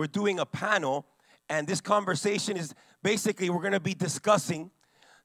we're 0.00 0.06
doing 0.06 0.38
a 0.38 0.46
panel, 0.46 1.04
and 1.50 1.66
this 1.66 1.82
conversation 1.82 2.56
is 2.56 2.74
basically 3.02 3.50
we're 3.50 3.60
gonna 3.60 3.78
be 3.78 3.92
discussing 3.92 4.70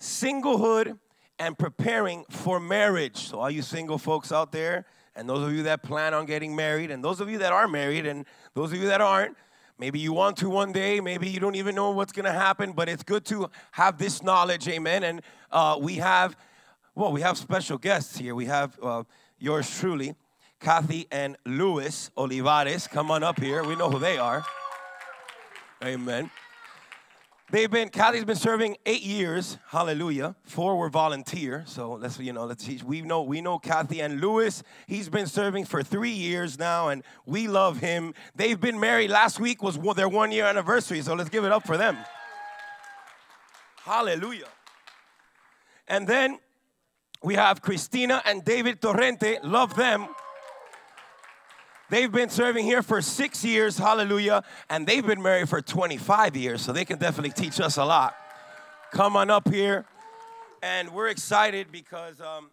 singlehood 0.02 1.00
and 1.40 1.58
preparing 1.58 2.26
for 2.30 2.60
marriage. 2.60 3.16
So, 3.16 3.40
all 3.40 3.50
you 3.50 3.62
single 3.62 3.98
folks 3.98 4.34
out 4.34 4.52
there, 4.52 4.86
and 5.16 5.30
those 5.30 5.48
of 5.48 5.54
you 5.54 5.64
that 5.64 5.82
plan 5.82 6.14
on 6.14 6.26
getting 6.26 6.54
married, 6.54 6.92
and 6.92 7.02
those 7.02 7.22
of 7.22 7.30
you 7.30 7.38
that 7.38 7.54
are 7.54 7.70
married, 7.70 8.06
and 8.06 8.26
those 8.54 8.74
of 8.74 8.82
you 8.82 8.88
that 8.88 9.00
aren't, 9.00 9.38
maybe 9.80 9.98
you 9.98 10.12
want 10.12 10.36
to 10.40 10.50
one 10.50 10.74
day, 10.74 11.00
maybe 11.00 11.30
you 11.30 11.40
don't 11.40 11.56
even 11.56 11.74
know 11.74 11.92
what's 11.92 12.12
gonna 12.12 12.34
happen, 12.34 12.74
but 12.74 12.90
it's 12.90 13.04
good 13.04 13.24
to 13.28 13.50
have 13.72 13.98
this 13.98 14.22
knowledge, 14.22 14.68
amen. 14.68 15.06
And 15.06 15.22
uh, 15.54 15.78
we 15.80 15.96
have, 15.96 16.36
well, 16.96 17.14
we 17.14 17.22
have 17.22 17.38
special 17.38 17.78
guests 17.78 18.18
here. 18.18 18.36
We 18.36 18.48
have 18.48 18.78
uh, 18.84 19.04
yours 19.40 19.74
truly, 19.80 20.16
Kathy 20.60 21.08
and 21.14 21.38
Luis 21.46 22.12
Olivares. 22.18 22.88
Come 22.88 23.10
on 23.10 23.24
up 23.24 23.40
here. 23.40 23.64
We 23.64 23.78
know 23.78 23.90
who 23.90 24.00
they 24.00 24.18
are. 24.18 24.44
Amen. 25.84 26.32
They've 27.52 27.70
been 27.70 27.90
Kathy's 27.90 28.26
been 28.26 28.36
serving 28.36 28.78
eight 28.88 29.04
years. 29.04 29.60
Hallelujah. 29.68 30.36
Four 30.44 30.78
were 30.78 30.90
volunteer. 30.90 31.64
So 31.68 31.94
let's 31.94 32.18
you 32.20 32.34
know 32.34 32.46
let's 32.46 32.68
we 32.84 33.02
know 33.02 33.22
we 33.22 33.40
know 33.40 33.60
Kathy 33.60 34.02
and 34.02 34.20
Lewis. 34.20 34.64
He's 34.88 35.10
been 35.10 35.28
serving 35.28 35.66
for 35.66 35.84
three 35.84 36.10
years 36.10 36.58
now, 36.58 36.90
and 36.90 37.04
we 37.26 37.48
love 37.48 37.80
him. 37.80 38.16
They've 38.36 38.60
been 38.60 38.80
married. 38.80 39.12
Last 39.12 39.40
week 39.40 39.62
was 39.62 39.78
their 39.96 40.10
one 40.10 40.32
year 40.32 40.46
anniversary. 40.46 41.02
So 41.02 41.14
let's 41.14 41.30
give 41.30 41.44
it 41.44 41.52
up 41.52 41.68
for 41.68 41.78
them. 41.78 41.98
Hallelujah. 43.84 44.48
And 45.88 46.08
then 46.08 46.40
we 47.22 47.36
have 47.36 47.62
Christina 47.62 48.24
and 48.26 48.44
David 48.44 48.82
Torrente. 48.82 49.38
Love 49.44 49.76
them. 49.76 50.08
They've 51.88 52.12
been 52.12 52.30
serving 52.30 52.66
here 52.66 52.82
for 52.82 53.00
six 53.00 53.46
years, 53.46 53.78
hallelujah, 53.78 54.44
and 54.72 54.88
they've 54.88 55.06
been 55.06 55.22
married 55.22 55.50
for 55.50 55.62
25 55.62 56.36
years, 56.36 56.62
so 56.62 56.74
they 56.74 56.84
can 56.84 56.98
definitely 56.98 57.30
teach 57.30 57.60
us 57.62 57.78
a 57.78 57.86
lot. 57.86 58.16
Come 58.92 59.16
on 59.16 59.30
up 59.30 59.48
here. 59.48 59.86
And 60.64 60.90
we're 60.90 61.10
excited 61.10 61.72
because 61.72 62.20
um, 62.20 62.50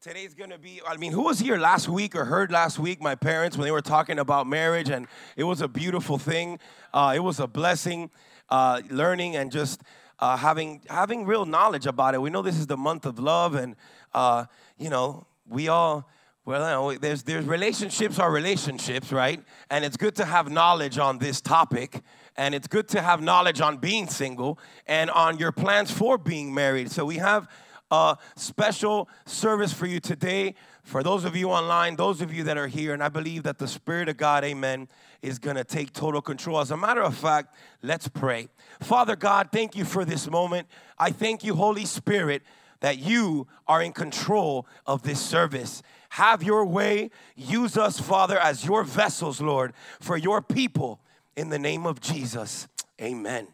today's 0.00 0.34
gonna 0.34 0.58
be, 0.58 0.80
I 0.84 0.96
mean, 0.96 1.12
who 1.12 1.22
was 1.22 1.38
here 1.38 1.58
last 1.58 1.88
week 1.88 2.16
or 2.16 2.24
heard 2.24 2.50
last 2.50 2.80
week 2.80 3.00
my 3.00 3.14
parents 3.14 3.56
when 3.56 3.66
they 3.66 3.70
were 3.70 3.82
talking 3.82 4.18
about 4.18 4.48
marriage? 4.48 4.90
And 4.90 5.06
it 5.36 5.44
was 5.44 5.60
a 5.60 5.68
beautiful 5.68 6.18
thing, 6.18 6.58
uh, 6.92 7.12
it 7.14 7.20
was 7.20 7.38
a 7.38 7.46
blessing, 7.46 8.10
uh, 8.48 8.82
learning 8.90 9.36
and 9.36 9.52
just 9.52 9.80
uh, 10.18 10.36
having, 10.36 10.80
having 10.90 11.24
real 11.24 11.46
knowledge 11.46 11.86
about 11.86 12.14
it. 12.14 12.20
We 12.20 12.30
know 12.30 12.42
this 12.42 12.58
is 12.58 12.66
the 12.66 12.76
month 12.76 13.06
of 13.06 13.20
love, 13.20 13.54
and, 13.54 13.76
uh, 14.12 14.46
you 14.76 14.90
know, 14.90 15.24
we 15.48 15.68
all, 15.68 16.08
well, 16.44 16.88
you 16.88 16.94
know, 16.94 16.98
there's, 16.98 17.22
there's 17.22 17.44
relationships 17.44 18.18
are 18.18 18.30
relationships, 18.30 19.12
right? 19.12 19.42
And 19.70 19.84
it's 19.84 19.96
good 19.96 20.16
to 20.16 20.24
have 20.24 20.50
knowledge 20.50 20.98
on 20.98 21.18
this 21.18 21.40
topic. 21.40 22.00
And 22.36 22.54
it's 22.54 22.66
good 22.66 22.88
to 22.88 23.02
have 23.02 23.20
knowledge 23.20 23.60
on 23.60 23.76
being 23.76 24.08
single 24.08 24.58
and 24.86 25.10
on 25.10 25.38
your 25.38 25.52
plans 25.52 25.90
for 25.90 26.18
being 26.18 26.52
married. 26.52 26.90
So 26.90 27.04
we 27.04 27.18
have 27.18 27.48
a 27.92 28.16
special 28.36 29.08
service 29.26 29.72
for 29.72 29.86
you 29.86 30.00
today. 30.00 30.54
For 30.82 31.02
those 31.02 31.24
of 31.24 31.36
you 31.36 31.50
online, 31.50 31.94
those 31.94 32.20
of 32.22 32.32
you 32.32 32.42
that 32.44 32.56
are 32.56 32.66
here, 32.66 32.92
and 32.92 33.02
I 33.02 33.08
believe 33.08 33.44
that 33.44 33.58
the 33.58 33.68
Spirit 33.68 34.08
of 34.08 34.16
God, 34.16 34.42
amen, 34.42 34.88
is 35.20 35.38
going 35.38 35.56
to 35.56 35.64
take 35.64 35.92
total 35.92 36.22
control. 36.22 36.58
As 36.58 36.70
a 36.72 36.76
matter 36.76 37.02
of 37.02 37.14
fact, 37.14 37.54
let's 37.82 38.08
pray. 38.08 38.48
Father 38.80 39.14
God, 39.14 39.50
thank 39.52 39.76
you 39.76 39.84
for 39.84 40.04
this 40.04 40.28
moment. 40.28 40.66
I 40.98 41.10
thank 41.10 41.44
you, 41.44 41.54
Holy 41.54 41.84
Spirit, 41.84 42.42
that 42.80 42.98
you 42.98 43.46
are 43.68 43.80
in 43.82 43.92
control 43.92 44.66
of 44.86 45.02
this 45.02 45.20
service. 45.20 45.82
Have 46.12 46.42
your 46.42 46.66
way. 46.66 47.10
Use 47.36 47.78
us, 47.78 47.98
Father, 47.98 48.38
as 48.38 48.66
your 48.66 48.84
vessels, 48.84 49.40
Lord, 49.40 49.72
for 49.98 50.18
your 50.18 50.42
people 50.42 51.00
in 51.36 51.48
the 51.48 51.58
name 51.58 51.86
of 51.86 52.02
Jesus. 52.02 52.68
Amen. 53.00 53.48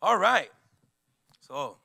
All 0.00 0.16
right. 0.16 0.48
So, 1.40 1.78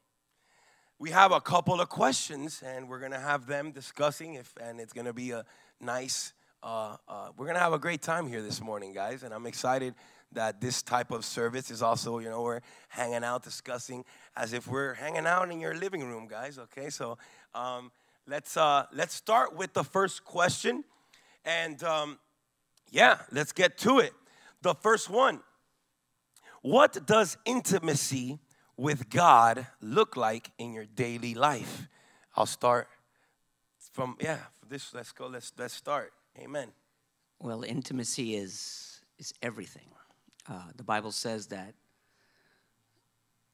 we 0.99 1.09
have 1.09 1.31
a 1.31 1.41
couple 1.41 1.81
of 1.81 1.89
questions 1.89 2.61
and 2.63 2.87
we're 2.87 2.99
going 2.99 3.11
to 3.11 3.19
have 3.19 3.47
them 3.47 3.71
discussing 3.71 4.35
if 4.35 4.53
and 4.61 4.79
it's 4.79 4.93
going 4.93 5.07
to 5.07 5.13
be 5.13 5.31
a 5.31 5.43
nice 5.81 6.33
uh, 6.61 6.97
uh, 7.07 7.29
we're 7.35 7.45
going 7.45 7.55
to 7.55 7.61
have 7.61 7.73
a 7.73 7.79
great 7.79 8.03
time 8.03 8.27
here 8.27 8.43
this 8.43 8.61
morning 8.61 8.93
guys 8.93 9.23
and 9.23 9.33
i'm 9.33 9.45
excited 9.45 9.95
that 10.33 10.59
this 10.59 10.83
type 10.83 11.09
of 11.09 11.23
service 11.23 11.71
is 11.71 11.81
also 11.81 12.19
you 12.19 12.29
know 12.29 12.41
we're 12.41 12.59
hanging 12.89 13.23
out 13.23 13.43
discussing 13.43 14.03
as 14.35 14.51
if 14.51 14.67
we're 14.67 14.93
hanging 14.93 15.25
out 15.25 15.49
in 15.49 15.61
your 15.61 15.73
living 15.73 16.03
room 16.03 16.27
guys 16.27 16.59
okay 16.59 16.89
so 16.89 17.17
um, 17.55 17.91
let's 18.29 18.55
uh, 18.55 18.85
let's 18.93 19.13
start 19.13 19.55
with 19.55 19.73
the 19.73 19.83
first 19.83 20.23
question, 20.23 20.83
and 21.43 21.83
um, 21.83 22.19
yeah, 22.91 23.19
let's 23.31 23.51
get 23.51 23.77
to 23.79 23.99
it. 23.99 24.13
The 24.61 24.75
first 24.75 25.09
one: 25.09 25.41
What 26.61 27.05
does 27.05 27.37
intimacy 27.45 28.39
with 28.77 29.09
God 29.09 29.65
look 29.81 30.15
like 30.15 30.51
in 30.57 30.73
your 30.73 30.85
daily 30.85 31.33
life? 31.33 31.87
I'll 32.35 32.45
start 32.45 32.87
from 33.91 34.15
yeah. 34.21 34.37
This 34.69 34.93
let's 34.93 35.11
go. 35.11 35.27
Let's 35.27 35.51
let's 35.57 35.73
start. 35.73 36.13
Amen. 36.37 36.69
Well, 37.39 37.63
intimacy 37.63 38.35
is 38.35 39.01
is 39.17 39.33
everything. 39.41 39.87
Uh, 40.47 40.61
the 40.75 40.83
Bible 40.83 41.11
says 41.11 41.47
that 41.47 41.73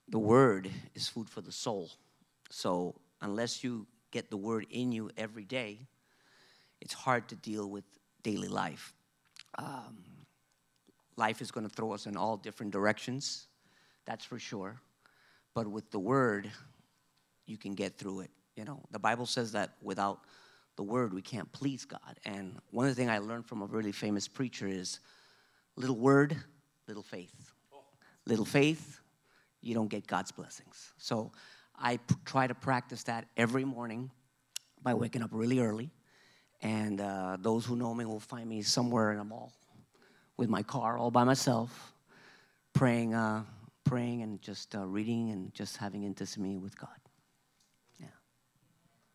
the 0.07 0.19
word 0.19 0.69
is 0.94 1.07
food 1.07 1.30
for 1.30 1.42
the 1.42 1.52
soul. 1.52 1.90
So 2.52 2.96
unless 3.22 3.63
you 3.63 3.88
get 4.15 4.29
the 4.29 4.37
word 4.37 4.65
in 4.69 4.93
you 4.93 5.09
every 5.17 5.43
day, 5.43 5.77
it's 6.79 6.93
hard 6.93 7.27
to 7.27 7.35
deal 7.35 7.69
with 7.69 7.83
daily 8.23 8.47
life. 8.47 8.93
Um, 9.57 9.97
life 11.17 11.41
is 11.41 11.51
going 11.51 11.67
to 11.67 11.75
throw 11.75 11.91
us 11.91 12.05
in 12.05 12.15
all 12.15 12.37
different 12.37 12.71
directions, 12.71 13.47
that's 14.05 14.23
for 14.23 14.39
sure. 14.39 14.79
But 15.53 15.67
with 15.67 15.91
the 15.91 15.99
word, 15.99 16.49
you 17.45 17.57
can 17.57 17.75
get 17.75 17.97
through 17.97 18.21
it. 18.21 18.31
You 18.55 18.63
know, 18.63 18.79
the 18.91 18.99
Bible 18.99 19.25
says 19.25 19.51
that 19.51 19.71
without 19.81 20.19
the 20.77 20.83
word, 20.83 21.13
we 21.13 21.21
can't 21.21 21.51
please 21.51 21.83
God. 21.83 22.17
And 22.23 22.57
one 22.71 22.85
of 22.87 22.91
the 22.91 22.95
things 22.95 23.11
I 23.11 23.17
learned 23.17 23.45
from 23.45 23.63
a 23.63 23.65
really 23.65 23.91
famous 23.91 24.29
preacher 24.29 24.65
is 24.65 25.01
little 25.75 25.97
word, 25.97 26.37
little 26.87 27.03
faith. 27.03 27.51
Little 28.25 28.45
faith, 28.45 29.01
you 29.61 29.73
don't 29.73 29.89
get 29.89 30.07
God's 30.07 30.31
blessings. 30.31 30.93
So 30.97 31.33
I 31.78 32.00
try 32.25 32.47
to 32.47 32.56
practice 32.56 33.03
that 33.03 33.25
every 33.36 33.66
morning 33.66 34.12
by 34.81 34.94
waking 34.94 35.24
up 35.24 35.30
really 35.31 35.59
early. 35.59 35.91
And 36.62 37.02
uh, 37.02 37.38
those 37.40 37.66
who 37.66 37.75
know 37.75 37.94
me 37.94 38.06
will 38.06 38.19
find 38.19 38.47
me 38.47 38.62
somewhere 38.62 39.12
in 39.12 39.19
a 39.19 39.24
mall 39.24 39.53
with 40.38 40.50
my 40.50 40.63
car 40.63 40.97
all 40.97 41.12
by 41.12 41.24
myself, 41.24 41.94
praying, 42.74 43.13
uh, 43.13 43.44
praying 43.84 44.22
and 44.22 44.41
just 44.41 44.75
uh, 44.75 44.86
reading 44.86 45.31
and 45.31 45.53
just 45.53 45.78
having 45.78 46.03
intimacy 46.03 46.58
with 46.58 46.78
God. 46.78 46.90
Yeah. 48.00 48.07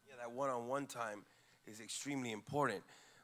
Yeah, 0.09 0.15
that 0.21 0.32
one-on-one 0.32 0.87
time 0.87 1.25
is 1.66 1.81
extremely 1.81 2.32
important. 2.32 2.82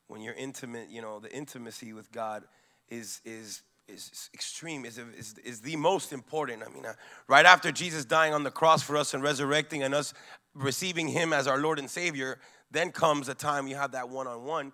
When 0.09 0.21
you're 0.21 0.35
intimate, 0.35 0.89
you 0.89 1.03
know, 1.03 1.19
the 1.19 1.33
intimacy 1.35 1.93
with 1.93 2.13
God 2.13 2.45
is 2.89 3.21
is 3.25 3.63
is 3.89 4.31
extreme, 4.35 4.85
is, 4.85 4.99
is, 4.99 5.35
is 5.45 5.61
the 5.61 5.77
most 5.77 6.13
important. 6.13 6.63
I 6.63 6.73
mean, 6.73 6.85
uh, 6.85 6.95
right 7.29 7.47
after 7.47 7.71
Jesus 7.71 8.05
dying 8.05 8.35
on 8.35 8.43
the 8.43 8.51
cross 8.51 8.83
for 8.83 8.97
us 8.97 9.15
and 9.15 9.23
resurrecting 9.23 9.83
and 9.83 9.95
us 9.95 10.13
receiving 10.55 11.09
Him 11.09 11.33
as 11.33 11.47
our 11.47 11.59
Lord 11.59 11.79
and 11.79 11.89
Savior, 11.89 12.39
then 12.71 12.91
comes 12.91 13.29
a 13.29 13.35
time 13.35 13.67
you 13.69 13.77
have 13.77 13.93
that 13.93 14.09
one 14.09 14.27
on 14.27 14.45
one 14.45 14.73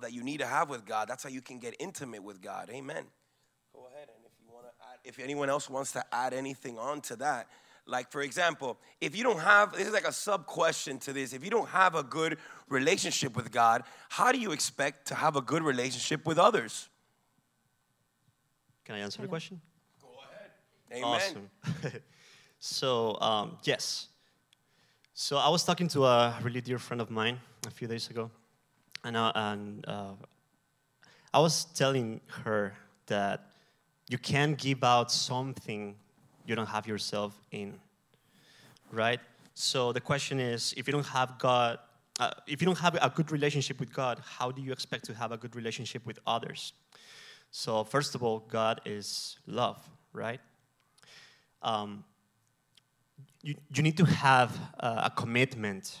that 0.00 0.12
you 0.12 0.22
need 0.22 0.40
to 0.40 0.46
have 0.46 0.70
with 0.70 0.86
God. 0.86 1.08
That's 1.08 1.22
how 1.22 1.28
you 1.28 1.42
can 1.42 1.58
get 1.58 1.76
intimate 1.78 2.22
with 2.22 2.40
God. 2.40 2.70
Amen. 2.70 3.04
Go 3.74 3.86
ahead, 3.92 4.08
and 4.14 4.24
if 4.24 4.32
you 4.40 4.52
want 4.52 4.66
to 4.66 4.72
add, 4.86 4.98
if 5.04 5.18
anyone 5.18 5.50
else 5.50 5.68
wants 5.68 5.92
to 5.92 6.04
add 6.12 6.32
anything 6.32 6.78
on 6.78 7.00
to 7.02 7.16
that, 7.16 7.48
like 7.86 8.10
for 8.10 8.22
example, 8.22 8.78
if 9.00 9.14
you 9.14 9.22
don't 9.22 9.40
have, 9.40 9.72
this 9.72 9.86
is 9.86 9.92
like 9.92 10.08
a 10.08 10.12
sub 10.12 10.46
question 10.46 10.98
to 11.00 11.12
this, 11.12 11.34
if 11.34 11.44
you 11.44 11.50
don't 11.50 11.68
have 11.68 11.94
a 11.94 12.02
good 12.02 12.38
relationship 12.70 13.36
with 13.36 13.50
God, 13.50 13.82
how 14.08 14.32
do 14.32 14.38
you 14.38 14.52
expect 14.52 15.08
to 15.08 15.14
have 15.14 15.36
a 15.36 15.42
good 15.42 15.62
relationship 15.62 16.24
with 16.24 16.38
others? 16.38 16.88
Can 18.84 18.96
I 18.96 18.98
answer 18.98 19.22
the 19.22 19.28
question? 19.28 19.60
Go 20.02 20.08
ahead. 20.30 20.50
Amen. 20.92 21.04
Awesome. 21.04 22.00
so, 22.58 23.18
um, 23.20 23.56
yes. 23.64 24.08
So, 25.14 25.38
I 25.38 25.48
was 25.48 25.64
talking 25.64 25.88
to 25.88 26.04
a 26.04 26.38
really 26.42 26.60
dear 26.60 26.78
friend 26.78 27.00
of 27.00 27.10
mine 27.10 27.40
a 27.66 27.70
few 27.70 27.88
days 27.88 28.10
ago, 28.10 28.30
and, 29.02 29.16
uh, 29.16 29.32
and 29.34 29.86
uh, 29.88 30.12
I 31.32 31.38
was 31.38 31.64
telling 31.64 32.20
her 32.44 32.74
that 33.06 33.52
you 34.08 34.18
can't 34.18 34.58
give 34.58 34.84
out 34.84 35.10
something 35.10 35.96
you 36.44 36.54
don't 36.54 36.66
have 36.66 36.86
yourself 36.86 37.40
in, 37.52 37.80
right? 38.92 39.20
So, 39.54 39.92
the 39.92 40.00
question 40.00 40.40
is 40.40 40.74
if 40.76 40.86
you 40.86 40.92
don't 40.92 41.06
have 41.06 41.38
God, 41.38 41.78
uh, 42.20 42.32
if 42.46 42.60
you 42.60 42.66
don't 42.66 42.78
have 42.78 42.96
a 43.00 43.08
good 43.08 43.32
relationship 43.32 43.80
with 43.80 43.94
God, 43.94 44.20
how 44.22 44.50
do 44.50 44.60
you 44.60 44.72
expect 44.72 45.06
to 45.06 45.14
have 45.14 45.32
a 45.32 45.38
good 45.38 45.56
relationship 45.56 46.04
with 46.04 46.18
others? 46.26 46.74
So, 47.56 47.84
first 47.84 48.16
of 48.16 48.22
all, 48.24 48.40
God 48.40 48.80
is 48.84 49.38
love, 49.46 49.78
right? 50.12 50.40
Um, 51.62 52.02
you, 53.44 53.54
you 53.72 53.80
need 53.80 53.96
to 53.98 54.04
have 54.04 54.58
a, 54.80 55.02
a 55.04 55.12
commitment 55.14 56.00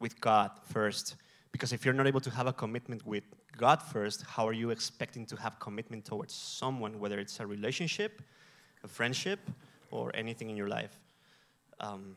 with 0.00 0.20
God 0.20 0.50
first, 0.72 1.14
because 1.52 1.72
if 1.72 1.84
you're 1.84 1.94
not 1.94 2.08
able 2.08 2.20
to 2.22 2.30
have 2.30 2.48
a 2.48 2.52
commitment 2.52 3.06
with 3.06 3.22
God 3.56 3.80
first, 3.80 4.24
how 4.26 4.48
are 4.48 4.52
you 4.52 4.70
expecting 4.70 5.24
to 5.26 5.36
have 5.36 5.60
commitment 5.60 6.04
towards 6.04 6.34
someone, 6.34 6.98
whether 6.98 7.20
it's 7.20 7.38
a 7.38 7.46
relationship, 7.46 8.20
a 8.82 8.88
friendship, 8.88 9.38
or 9.92 10.10
anything 10.16 10.50
in 10.50 10.56
your 10.56 10.68
life? 10.68 10.98
Um, 11.78 12.16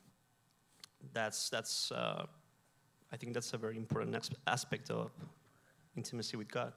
that's 1.14 1.52
that's 1.52 1.92
uh, 1.92 2.26
I 3.12 3.18
think 3.18 3.36
that's 3.36 3.54
a 3.54 3.60
very 3.60 3.78
important 3.78 4.28
aspect 4.48 4.90
of 4.90 5.12
intimacy 5.96 6.36
with 6.36 6.50
God, 6.50 6.74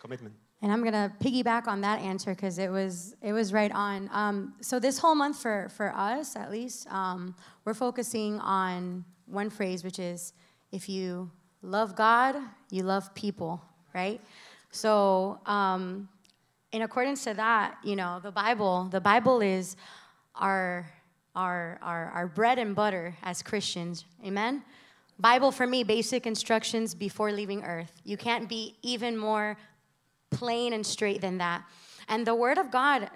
commitment. 0.00 0.34
And 0.60 0.72
I'm 0.72 0.82
gonna 0.82 1.12
piggyback 1.20 1.68
on 1.68 1.80
that 1.82 2.00
answer 2.00 2.34
because 2.34 2.58
it 2.58 2.70
was 2.70 3.14
it 3.22 3.32
was 3.32 3.52
right 3.52 3.70
on. 3.72 4.10
Um, 4.12 4.54
so 4.60 4.80
this 4.80 4.98
whole 4.98 5.14
month 5.14 5.40
for 5.40 5.68
for 5.76 5.94
us 5.94 6.34
at 6.34 6.50
least, 6.50 6.90
um, 6.92 7.34
we're 7.64 7.74
focusing 7.74 8.40
on 8.40 9.04
one 9.26 9.50
phrase, 9.50 9.84
which 9.84 9.98
is 10.00 10.32
if 10.72 10.88
you 10.88 11.30
love 11.62 11.94
God, 11.94 12.36
you 12.70 12.82
love 12.82 13.14
people, 13.14 13.62
right? 13.94 14.20
So 14.70 15.40
um, 15.46 16.08
in 16.72 16.82
accordance 16.82 17.24
to 17.24 17.34
that, 17.34 17.76
you 17.84 17.96
know, 17.96 18.20
the 18.22 18.32
Bible, 18.32 18.88
the 18.90 19.00
Bible 19.00 19.40
is 19.40 19.76
our 20.34 20.90
our 21.36 21.78
our, 21.82 22.06
our 22.06 22.26
bread 22.26 22.58
and 22.58 22.74
butter 22.74 23.14
as 23.22 23.42
Christians. 23.42 24.04
Amen. 24.24 24.64
Bible 25.20 25.50
for 25.50 25.66
me, 25.66 25.82
basic 25.82 26.26
instructions 26.26 26.94
before 26.94 27.32
leaving 27.32 27.64
earth. 27.64 27.92
You 28.04 28.16
can't 28.16 28.48
be 28.48 28.76
even 28.82 29.16
more 29.16 29.56
plain 30.30 30.72
and 30.72 30.84
straight 30.84 31.20
than 31.20 31.38
that. 31.38 31.64
And 32.08 32.26
the 32.26 32.34
word 32.34 32.58
of 32.58 32.70
God, 32.70 33.10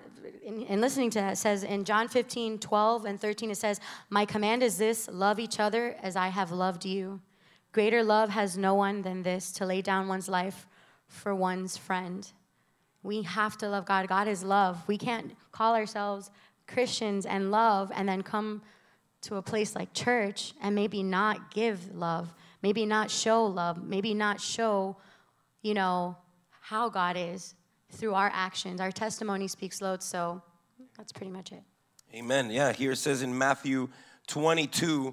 in, 0.45 0.63
in, 0.63 0.81
listening 0.81 1.11
to 1.11 1.21
that, 1.21 1.39
says 1.39 1.65
in 1.65 1.85
John 1.85 2.09
15, 2.09 2.59
12 2.59 3.05
and 3.07 3.21
13, 3.21 3.51
it 3.51 3.57
says, 3.57 3.81
My 4.11 4.25
command 4.25 4.63
is 4.63 4.77
this 4.77 5.09
love 5.11 5.39
each 5.39 5.59
other 5.59 5.97
as 6.03 6.15
I 6.15 6.29
have 6.29 6.53
loved 6.53 6.85
you. 6.85 7.21
Greater 7.73 8.03
love 8.03 8.29
has 8.29 8.59
no 8.59 8.75
one 8.75 9.01
than 9.01 9.23
this 9.23 9.51
to 9.53 9.67
lay 9.67 9.81
down 9.81 10.09
one's 10.09 10.29
life 10.29 10.67
for 11.07 11.35
one's 11.35 11.77
friend. 11.77 12.31
We 13.03 13.23
have 13.23 13.57
to 13.59 13.69
love 13.69 13.87
God. 13.87 14.09
God 14.09 14.29
is 14.29 14.45
love. 14.45 14.87
We 14.87 14.99
can't 14.99 15.33
call 15.51 15.75
ourselves 15.75 16.31
Christians 16.67 17.27
and 17.27 17.51
love 17.51 17.91
and 17.95 18.09
then 18.09 18.23
come 18.23 18.63
to 19.23 19.37
a 19.37 19.43
place 19.43 19.75
like 19.75 19.93
church 19.95 20.53
and 20.61 20.75
maybe 20.75 21.03
not 21.03 21.53
give 21.53 21.95
love, 21.95 22.35
maybe 22.63 22.85
not 22.85 23.11
show 23.11 23.45
love, 23.45 23.83
maybe 23.83 24.15
not 24.15 24.41
show, 24.41 24.97
you 25.63 25.75
know, 25.75 26.17
how 26.63 26.89
God 26.89 27.17
is 27.19 27.55
through 27.91 28.15
our 28.15 28.31
actions. 28.33 28.81
Our 28.81 28.93
testimony 28.93 29.49
speaks 29.49 29.83
loud, 29.83 30.01
so 30.01 30.41
that's 30.97 31.13
pretty 31.13 31.33
much 31.33 31.51
it. 31.51 31.63
Amen. 32.15 32.51
Yeah, 32.51 32.73
here 32.73 32.93
it 32.93 32.97
says 32.97 33.23
in 33.23 33.37
Matthew 33.37 33.89
22, 34.29 35.13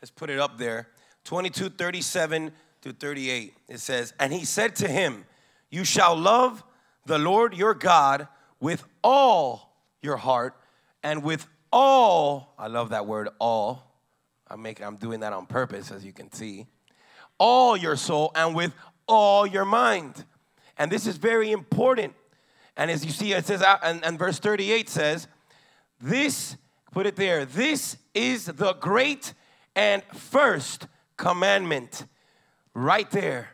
let's 0.00 0.12
put 0.12 0.30
it 0.30 0.38
up 0.38 0.58
there 0.58 0.88
22, 1.24 1.70
37 1.70 2.52
to 2.82 2.92
38. 2.92 3.54
It 3.68 3.80
says, 3.80 4.14
And 4.20 4.32
he 4.32 4.44
said 4.44 4.76
to 4.76 4.88
him, 4.88 5.24
You 5.70 5.84
shall 5.84 6.16
love 6.16 6.62
the 7.04 7.18
Lord 7.18 7.54
your 7.54 7.74
God 7.74 8.28
with 8.60 8.84
all 9.02 9.72
your 10.02 10.16
heart 10.16 10.54
and 11.02 11.24
with 11.24 11.48
all, 11.72 12.54
I 12.58 12.68
love 12.68 12.90
that 12.90 13.06
word, 13.06 13.28
all. 13.40 13.82
I'm 14.48 14.62
making 14.62 14.86
I'm 14.86 14.96
doing 14.96 15.20
that 15.20 15.32
on 15.32 15.46
purpose, 15.46 15.90
as 15.90 16.04
you 16.04 16.12
can 16.12 16.32
see. 16.32 16.66
All 17.38 17.76
your 17.76 17.96
soul 17.96 18.30
and 18.36 18.54
with 18.54 18.72
all 19.08 19.48
your 19.48 19.64
mind 19.64 20.24
and 20.78 20.90
this 20.90 21.06
is 21.06 21.16
very 21.16 21.52
important. 21.52 22.14
And 22.76 22.90
as 22.90 23.04
you 23.04 23.10
see, 23.10 23.32
it 23.32 23.46
says, 23.46 23.62
uh, 23.62 23.78
and, 23.82 24.04
and 24.04 24.18
verse 24.18 24.38
38 24.38 24.88
says, 24.88 25.28
This, 26.00 26.56
put 26.92 27.06
it 27.06 27.16
there, 27.16 27.44
this 27.44 27.96
is 28.14 28.46
the 28.46 28.74
great 28.74 29.32
and 29.74 30.02
first 30.14 30.86
commandment. 31.16 32.06
Right 32.74 33.10
there. 33.10 33.50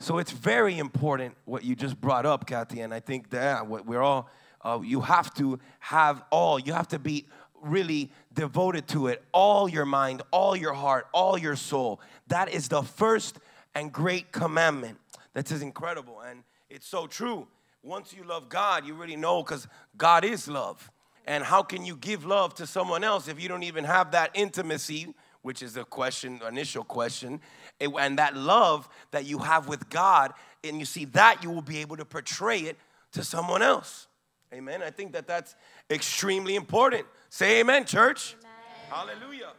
So 0.00 0.18
it's 0.18 0.32
very 0.32 0.78
important 0.78 1.36
what 1.44 1.64
you 1.64 1.76
just 1.76 2.00
brought 2.00 2.26
up, 2.26 2.46
Kathy. 2.46 2.80
And 2.80 2.92
I 2.92 3.00
think 3.00 3.30
that 3.30 3.68
we're 3.68 4.02
all, 4.02 4.28
uh, 4.62 4.80
you 4.82 5.00
have 5.00 5.32
to 5.34 5.60
have 5.78 6.22
all, 6.30 6.58
you 6.58 6.72
have 6.72 6.88
to 6.88 6.98
be 6.98 7.26
really 7.62 8.10
devoted 8.32 8.86
to 8.88 9.06
it, 9.06 9.24
all 9.32 9.68
your 9.68 9.86
mind, 9.86 10.22
all 10.30 10.56
your 10.56 10.74
heart, 10.74 11.06
all 11.12 11.38
your 11.38 11.56
soul. 11.56 12.00
That 12.26 12.52
is 12.52 12.68
the 12.68 12.82
first 12.82 13.38
and 13.74 13.92
great 13.92 14.32
commandment. 14.32 14.98
That 15.32 15.50
is 15.50 15.62
incredible. 15.62 16.20
And 16.20 16.42
it's 16.74 16.88
so 16.88 17.06
true. 17.06 17.46
Once 17.84 18.12
you 18.12 18.24
love 18.24 18.48
God, 18.48 18.84
you 18.84 18.94
really 18.94 19.14
know 19.14 19.44
because 19.44 19.68
God 19.96 20.24
is 20.24 20.48
love. 20.48 20.90
And 21.24 21.44
how 21.44 21.62
can 21.62 21.86
you 21.86 21.96
give 21.96 22.26
love 22.26 22.52
to 22.56 22.66
someone 22.66 23.04
else 23.04 23.28
if 23.28 23.40
you 23.40 23.48
don't 23.48 23.62
even 23.62 23.84
have 23.84 24.10
that 24.10 24.32
intimacy, 24.34 25.14
which 25.42 25.62
is 25.62 25.74
the 25.74 25.84
question, 25.84 26.40
initial 26.46 26.82
question, 26.82 27.40
eh, 27.80 27.86
and 28.00 28.18
that 28.18 28.36
love 28.36 28.88
that 29.12 29.24
you 29.24 29.38
have 29.38 29.68
with 29.68 29.88
God, 29.88 30.32
and 30.64 30.80
you 30.80 30.84
see 30.84 31.04
that 31.06 31.44
you 31.44 31.50
will 31.50 31.62
be 31.62 31.78
able 31.78 31.96
to 31.96 32.04
portray 32.04 32.58
it 32.60 32.76
to 33.12 33.22
someone 33.22 33.62
else. 33.62 34.08
Amen. 34.52 34.82
I 34.82 34.90
think 34.90 35.12
that 35.12 35.28
that's 35.28 35.54
extremely 35.88 36.56
important. 36.56 37.06
Say 37.30 37.60
amen, 37.60 37.84
church. 37.84 38.34
Amen. 38.40 39.14
Hallelujah. 39.20 39.52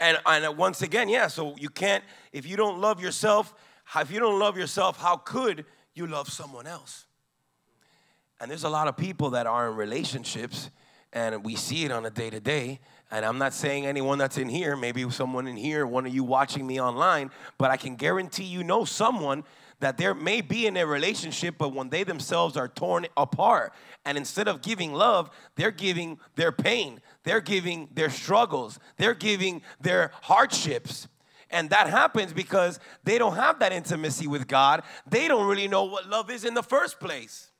And, 0.00 0.18
and 0.26 0.56
once 0.58 0.82
again, 0.82 1.08
yeah, 1.08 1.26
so 1.26 1.56
you 1.56 1.70
can't, 1.70 2.04
if 2.32 2.46
you 2.46 2.56
don't 2.56 2.80
love 2.80 3.00
yourself, 3.00 3.54
if 3.96 4.10
you 4.10 4.20
don't 4.20 4.38
love 4.38 4.56
yourself, 4.56 4.98
how 4.98 5.16
could 5.16 5.64
you 5.94 6.06
love 6.06 6.28
someone 6.28 6.66
else? 6.66 7.06
And 8.40 8.50
there's 8.50 8.64
a 8.64 8.68
lot 8.68 8.86
of 8.86 8.96
people 8.96 9.30
that 9.30 9.46
are 9.46 9.70
in 9.70 9.76
relationships, 9.76 10.70
and 11.12 11.44
we 11.44 11.56
see 11.56 11.84
it 11.84 11.90
on 11.90 12.06
a 12.06 12.10
day 12.10 12.30
to 12.30 12.38
day. 12.38 12.80
And 13.10 13.24
I'm 13.24 13.38
not 13.38 13.54
saying 13.54 13.86
anyone 13.86 14.18
that's 14.18 14.38
in 14.38 14.48
here, 14.48 14.76
maybe 14.76 15.08
someone 15.10 15.46
in 15.46 15.56
here, 15.56 15.86
one 15.86 16.06
of 16.06 16.14
you 16.14 16.22
watching 16.22 16.66
me 16.66 16.80
online, 16.80 17.30
but 17.56 17.70
I 17.70 17.76
can 17.76 17.96
guarantee 17.96 18.44
you 18.44 18.62
know 18.62 18.84
someone 18.84 19.44
that 19.80 19.96
there 19.96 20.14
may 20.14 20.40
be 20.40 20.66
in 20.66 20.76
a 20.76 20.84
relationship, 20.84 21.54
but 21.56 21.72
when 21.72 21.88
they 21.88 22.02
themselves 22.04 22.56
are 22.56 22.68
torn 22.68 23.06
apart, 23.16 23.72
and 24.04 24.18
instead 24.18 24.48
of 24.48 24.60
giving 24.60 24.92
love, 24.92 25.30
they're 25.56 25.70
giving 25.70 26.18
their 26.34 26.52
pain, 26.52 27.00
they're 27.22 27.40
giving 27.40 27.88
their 27.94 28.10
struggles, 28.10 28.78
they're 28.96 29.14
giving 29.14 29.62
their 29.80 30.10
hardships. 30.22 31.08
And 31.50 31.70
that 31.70 31.88
happens 31.88 32.32
because 32.32 32.78
they 33.04 33.16
don't 33.18 33.36
have 33.36 33.58
that 33.60 33.72
intimacy 33.72 34.26
with 34.26 34.46
God. 34.46 34.82
They 35.08 35.28
don't 35.28 35.46
really 35.46 35.68
know 35.68 35.84
what 35.84 36.08
love 36.08 36.30
is 36.30 36.44
in 36.44 36.54
the 36.54 36.62
first 36.62 37.00
place. 37.00 37.50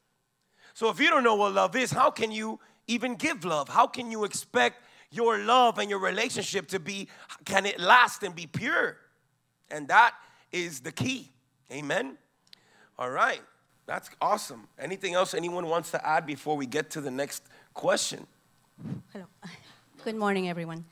So 0.74 0.90
if 0.90 1.00
you 1.00 1.08
don't 1.08 1.24
know 1.24 1.34
what 1.34 1.54
love 1.54 1.74
is, 1.74 1.90
how 1.90 2.10
can 2.10 2.30
you 2.30 2.60
even 2.86 3.14
give 3.14 3.44
love? 3.44 3.68
How 3.68 3.86
can 3.86 4.10
you 4.10 4.24
expect 4.24 4.82
your 5.10 5.38
love 5.38 5.78
and 5.78 5.88
your 5.88 5.98
relationship 5.98 6.68
to 6.68 6.78
be, 6.78 7.08
can 7.44 7.66
it 7.66 7.80
last 7.80 8.22
and 8.22 8.34
be 8.34 8.46
pure? 8.46 8.98
And 9.70 9.88
that 9.88 10.14
is 10.52 10.80
the 10.80 10.92
key. 10.92 11.32
Amen. 11.72 12.16
All 12.98 13.10
right. 13.10 13.40
That's 13.86 14.10
awesome. 14.20 14.68
Anything 14.78 15.14
else 15.14 15.32
anyone 15.32 15.66
wants 15.66 15.90
to 15.92 16.06
add 16.06 16.26
before 16.26 16.56
we 16.56 16.66
get 16.66 16.90
to 16.90 17.00
the 17.00 17.10
next 17.10 17.42
question? 17.72 18.26
Hello. 19.12 19.24
Good 20.04 20.16
morning, 20.16 20.48
everyone. 20.48 20.84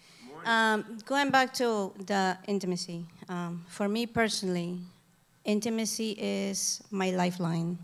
Um, 0.47 0.99
going 1.05 1.31
back 1.31 1.53
to 1.55 1.93
the 2.07 2.39
intimacy, 2.47 3.05
um, 3.29 3.65
for 3.67 3.89
me 3.89 4.07
personally, 4.07 4.79
intimacy 5.45 6.13
is 6.13 6.85
my 6.93 7.11
lifeline. 7.11 7.77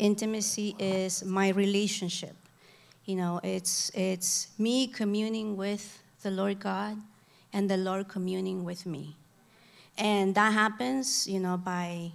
Intimacy 0.00 0.74
is 0.80 1.24
my 1.24 1.50
relationship. 1.50 2.34
You 3.04 3.14
know, 3.14 3.40
it's, 3.44 3.92
it's 3.94 4.48
me 4.58 4.88
communing 4.88 5.56
with 5.56 6.02
the 6.22 6.32
Lord 6.32 6.58
God 6.58 6.96
and 7.52 7.70
the 7.70 7.76
Lord 7.76 8.08
communing 8.08 8.64
with 8.64 8.84
me. 8.84 9.14
And 9.96 10.34
that 10.34 10.52
happens, 10.52 11.28
you 11.28 11.38
know, 11.38 11.56
by 11.56 12.10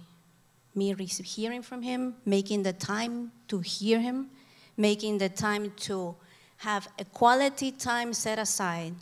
me 0.74 0.94
hearing 1.24 1.62
from 1.62 1.80
Him, 1.80 2.16
making 2.26 2.62
the 2.62 2.74
time 2.74 3.32
to 3.48 3.60
hear 3.60 4.00
Him, 4.00 4.28
making 4.76 5.16
the 5.16 5.30
time 5.30 5.72
to 5.76 6.14
have 6.58 6.88
a 6.98 7.06
quality 7.06 7.72
time 7.72 8.12
set 8.12 8.38
aside 8.38 8.92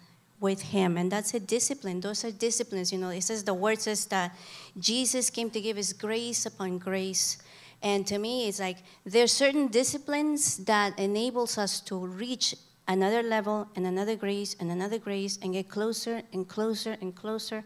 with 0.43 0.61
him. 0.61 0.99
And 0.99 1.11
that's 1.11 1.33
a 1.33 1.41
discipline. 1.41 2.01
Those 2.01 2.25
are 2.25 2.33
disciplines 2.33 2.93
you 2.93 2.99
know. 2.99 3.11
It 3.11 3.23
says 3.23 3.45
the 3.45 3.55
word 3.55 3.81
says 3.81 4.05
that 4.07 4.37
jesus 4.79 5.31
came 5.31 5.49
to 5.51 5.61
give 5.61 5.79
us 5.79 5.93
grace 5.93 6.45
upon 6.45 6.79
grace. 6.79 7.39
And 7.83 8.07
to 8.09 8.19
me 8.19 8.49
it's 8.49 8.61
like 8.61 8.79
there's 9.07 9.33
certain 9.33 9.69
disciplines 9.69 10.59
that 10.65 10.99
enables 10.99 11.57
us 11.57 11.81
to 11.83 11.97
reach 11.97 12.55
another 12.89 13.23
level 13.23 13.69
and 13.77 13.87
another 13.87 14.17
grace 14.17 14.57
and 14.59 14.71
another 14.71 14.99
grace 14.99 15.39
and 15.41 15.53
get 15.53 15.69
closer 15.69 16.23
and 16.33 16.49
closer 16.49 16.97
and 17.01 17.15
closer. 17.15 17.65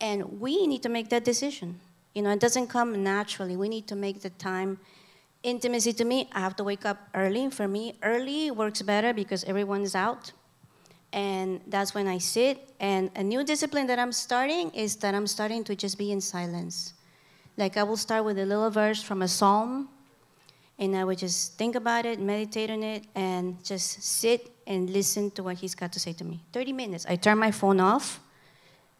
And 0.00 0.40
we 0.40 0.66
need 0.66 0.82
to 0.84 0.88
make 0.88 1.10
that 1.10 1.24
decision. 1.24 1.80
You 2.14 2.22
know 2.22 2.30
it 2.30 2.40
doesn't 2.40 2.68
come 2.68 3.02
naturally. 3.02 3.56
We 3.56 3.68
need 3.68 3.88
to 3.88 3.96
make 3.96 4.22
the 4.22 4.30
time. 4.30 4.78
Intimacy 5.42 5.92
to 5.94 6.04
me 6.04 6.28
i 6.32 6.40
have 6.40 6.56
to 6.56 6.64
wake 6.64 6.86
up 6.86 6.98
early. 7.12 7.50
For 7.50 7.66
me 7.66 7.94
early 8.02 8.50
works 8.52 8.82
better 8.82 9.12
because 9.12 9.44
everyone's 9.44 9.94
out 9.94 10.32
and 11.14 11.60
that's 11.68 11.94
when 11.94 12.08
I 12.08 12.18
sit. 12.18 12.58
And 12.80 13.08
a 13.14 13.22
new 13.22 13.44
discipline 13.44 13.86
that 13.86 14.00
I'm 14.00 14.12
starting 14.12 14.70
is 14.70 14.96
that 14.96 15.14
I'm 15.14 15.28
starting 15.28 15.62
to 15.64 15.76
just 15.76 15.96
be 15.96 16.10
in 16.10 16.20
silence. 16.20 16.92
Like 17.56 17.76
I 17.76 17.84
will 17.84 17.96
start 17.96 18.24
with 18.24 18.36
a 18.38 18.44
little 18.44 18.68
verse 18.68 19.00
from 19.00 19.22
a 19.22 19.28
psalm, 19.28 19.88
and 20.76 20.96
I 20.96 21.04
would 21.04 21.18
just 21.18 21.56
think 21.56 21.76
about 21.76 22.04
it, 22.04 22.18
meditate 22.18 22.68
on 22.68 22.82
it, 22.82 23.04
and 23.14 23.62
just 23.64 24.02
sit 24.02 24.50
and 24.66 24.90
listen 24.90 25.30
to 25.32 25.44
what 25.44 25.56
he's 25.56 25.76
got 25.76 25.92
to 25.92 26.00
say 26.00 26.12
to 26.14 26.24
me. 26.24 26.42
30 26.52 26.72
minutes. 26.72 27.06
I 27.08 27.14
turn 27.14 27.38
my 27.38 27.52
phone 27.52 27.78
off, 27.78 28.20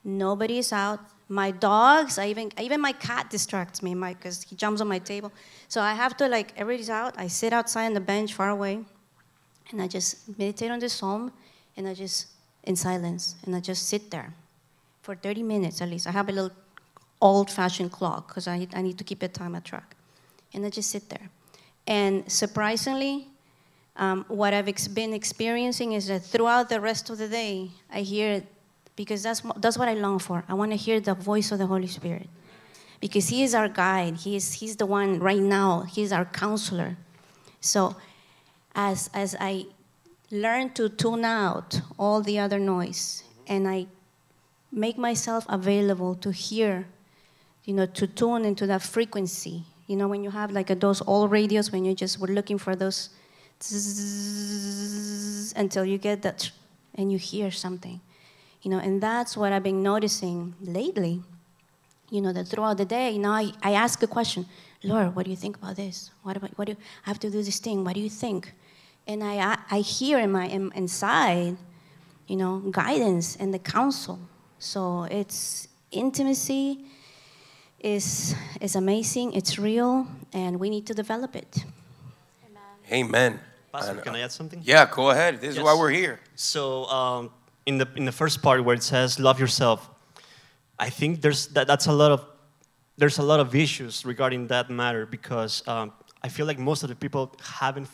Nobody's 0.05 0.71
out. 0.71 1.01
My 1.29 1.51
dogs, 1.51 2.19
I 2.19 2.27
even 2.29 2.53
even 2.61 2.81
my 2.81 2.93
cat 2.93 3.31
distracts 3.31 3.83
me, 3.83 3.95
because 3.95 4.43
he 4.43 4.55
jumps 4.55 4.83
on 4.83 4.87
my 4.87 4.99
table. 4.99 5.33
So 5.69 5.81
I 5.81 5.95
have 5.95 6.17
to 6.19 6.29
like 6.29 6.53
everybody's 6.57 6.91
out. 6.91 7.15
I 7.17 7.29
sit 7.29 7.55
outside 7.55 7.87
on 7.87 7.95
the 7.95 8.01
bench 8.01 8.35
far 8.35 8.51
away, 8.51 8.85
and 9.71 9.81
I 9.81 9.89
just 9.89 10.39
meditate 10.39 10.71
on 10.71 10.79
this 10.79 10.93
psalm, 10.93 11.33
and 11.77 11.89
I 11.89 11.95
just 11.95 12.29
in 12.65 12.77
silence, 12.77 13.37
and 13.45 13.55
I 13.55 13.61
just 13.61 13.89
sit 13.89 14.11
there 14.11 14.33
for 15.03 15.15
30 15.15 15.43
minutes 15.43 15.83
at 15.83 15.89
least. 15.89 16.07
I 16.07 16.11
have 16.13 16.29
a 16.29 16.33
little 16.33 16.53
old-fashioned 17.21 17.93
clock 17.93 18.29
because 18.29 18.49
I, 18.49 18.67
I 18.75 18.83
need 18.83 18.99
to 18.99 19.05
keep 19.05 19.23
a 19.23 19.29
time 19.29 19.55
at 19.55 19.65
track, 19.65 19.97
and 20.53 20.65
I 20.65 20.71
just 20.71 20.91
sit 20.91 21.09
there. 21.09 21.29
And 21.87 22.31
surprisingly, 22.31 23.29
um, 23.97 24.25
what 24.29 24.55
I've 24.55 24.69
ex- 24.69 24.89
been 24.89 25.13
experiencing 25.13 25.93
is 25.93 26.09
that 26.09 26.23
throughout 26.23 26.69
the 26.69 26.81
rest 26.81 27.11
of 27.11 27.19
the 27.19 27.29
day, 27.29 27.71
I 27.93 28.01
hear 28.01 28.43
because 28.97 29.23
that's, 29.23 29.43
that's 29.57 29.77
what 29.77 29.89
I 29.89 29.95
long 29.95 30.19
for. 30.19 30.45
I 30.49 30.55
want 30.55 30.71
to 30.71 30.77
hear 30.77 31.01
the 31.01 31.15
voice 31.15 31.51
of 31.53 31.59
the 31.59 31.67
Holy 31.67 31.87
Spirit 31.87 32.29
because 33.01 33.29
He 33.29 33.43
is 33.43 33.55
our 33.55 33.69
guide. 33.69 34.17
He 34.17 34.37
is, 34.37 34.55
he's 34.55 34.77
the 34.77 34.87
one 34.87 35.19
right 35.19 35.41
now, 35.41 35.83
He's 35.83 36.13
our 36.13 36.25
counselor. 36.25 36.97
So, 37.61 37.97
as, 38.75 39.09
as 39.15 39.37
I 39.39 39.67
learn 40.35 40.71
to 40.75 40.89
tune 40.89 41.25
out 41.25 41.81
all 41.99 42.21
the 42.21 42.39
other 42.39 42.59
noise 42.59 43.25
and 43.47 43.69
I 43.69 43.87
make 44.73 44.99
myself 44.99 45.47
available 45.49 46.15
to 46.17 46.33
hear, 46.33 46.87
you 47.65 47.75
know, 47.75 47.87
to 47.87 48.07
tune 48.07 48.45
into 48.45 48.67
that 48.67 48.83
frequency. 48.83 49.65
You 49.87 49.97
know, 49.97 50.09
when 50.09 50.25
you 50.25 50.31
have 50.31 50.51
like 50.51 50.71
a, 50.71 50.75
those 50.75 51.03
old 51.07 51.31
radios, 51.31 51.71
when 51.71 51.85
you 51.85 51.95
just 51.95 52.19
were 52.19 52.29
looking 52.29 52.59
for 52.59 52.75
those 52.75 53.11
until 55.57 55.85
you 55.85 55.99
get 55.99 56.23
that 56.23 56.51
and 56.97 57.13
you 57.13 57.19
hear 57.19 57.51
something. 57.51 58.01
You 58.65 58.71
know 58.71 58.79
and 58.79 58.99
that's 58.99 59.37
what 59.37 59.53
i've 59.53 59.63
been 59.63 59.83
noticing 59.83 60.55
lately 60.63 61.21
you 62.11 62.23
know 62.23 62.33
that 62.33 62.49
throughout 62.49 62.79
the 62.79 62.87
day 62.87 63.11
you 63.11 63.19
know 63.19 63.31
i, 63.31 63.53
I 63.63 63.73
ask 63.73 64.03
a 64.03 64.07
question 64.07 64.47
lord 64.83 65.15
what 65.15 65.27
do 65.27 65.31
you 65.31 65.37
think 65.37 65.59
about 65.59 65.77
this? 65.77 66.11
What 66.23 66.39
about 66.39 66.57
what 66.57 66.65
do 66.65 66.73
you, 66.73 66.79
i 67.05 67.11
have 67.11 67.21
to 67.21 67.31
do 67.31 67.43
this 67.43 67.59
thing. 67.59 67.85
What 67.85 67.95
do 67.95 68.01
you 68.01 68.09
think 68.09 68.55
and 69.07 69.23
i 69.23 69.59
i, 69.71 69.79
hear 69.81 70.19
in 70.19 70.31
my 70.31 70.47
inside 70.47 71.57
you 72.27 72.37
know 72.37 72.59
guidance 72.71 73.37
and 73.37 73.53
the 73.53 73.59
counsel 73.59 74.19
so 74.59 75.05
it's 75.05 75.69
intimacy 75.91 76.85
is 77.81 78.35
is 78.61 78.77
amazing 78.77 79.33
it's 79.33 79.59
real 79.59 80.07
and 80.33 80.59
we 80.59 80.71
need 80.71 80.87
to 80.87 80.95
develop 80.95 81.37
it 81.37 81.65
Amen. 82.93 83.41
Pastor, 83.73 83.97
can 83.97 84.15
I 84.15 84.21
add 84.21 84.33
something? 84.33 84.61
Yeah, 84.63 84.87
go 84.91 85.11
ahead. 85.11 85.41
This 85.41 85.55
yes. 85.55 85.57
is 85.57 85.63
why 85.63 85.75
we're 85.75 85.91
here. 85.91 86.21
So, 86.37 86.85
um, 86.87 87.31
in 87.67 87.79
the 87.79 87.89
in 87.97 88.05
the 88.05 88.13
first 88.13 88.43
part 88.43 88.63
where 88.63 88.75
it 88.75 88.83
says 88.83 89.19
"love 89.19 89.41
yourself," 89.41 89.91
I 90.79 90.91
think 90.91 91.23
there's 91.23 91.49
that, 91.49 91.67
that's 91.67 91.87
a 91.87 91.93
lot 91.93 92.13
of 92.13 92.25
there's 92.97 93.19
a 93.19 93.23
lot 93.23 93.41
of 93.41 93.55
issues 93.55 94.05
regarding 94.05 94.47
that 94.49 94.71
matter 94.71 95.07
because 95.07 95.67
um, 95.67 95.93
I 96.23 96.29
feel 96.29 96.47
like 96.47 96.59
most 96.59 96.83
of 96.85 96.89
the 96.89 96.95
people 96.95 97.35
haven't 97.43 97.89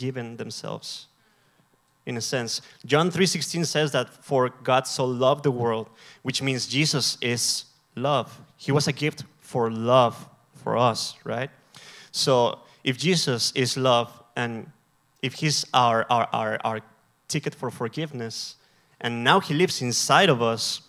forgiven 0.00 0.38
themselves. 0.38 1.08
In 2.06 2.16
a 2.16 2.20
sense, 2.20 2.62
John 2.86 3.10
3:16 3.10 3.66
says 3.66 3.92
that 3.92 4.08
for 4.24 4.48
God 4.64 4.86
so 4.86 5.04
loved 5.04 5.42
the 5.44 5.50
world, 5.50 5.90
which 6.22 6.40
means 6.40 6.66
Jesus 6.66 7.18
is 7.20 7.64
love. 7.94 8.40
He 8.56 8.72
was 8.72 8.88
a 8.88 8.92
gift 8.92 9.24
for 9.40 9.70
love 9.70 10.14
for 10.54 10.78
us, 10.78 11.16
right? 11.24 11.50
So 12.12 12.60
if 12.82 12.96
Jesus 12.96 13.52
is 13.54 13.76
love 13.76 14.08
and 14.34 14.72
if 15.22 15.34
he's 15.34 15.66
our, 15.74 16.06
our, 16.08 16.26
our, 16.32 16.58
our 16.64 16.80
ticket 17.28 17.54
for 17.54 17.70
forgiveness 17.70 18.56
and 19.02 19.22
now 19.22 19.40
he 19.40 19.52
lives 19.54 19.82
inside 19.82 20.30
of 20.30 20.40
us, 20.40 20.80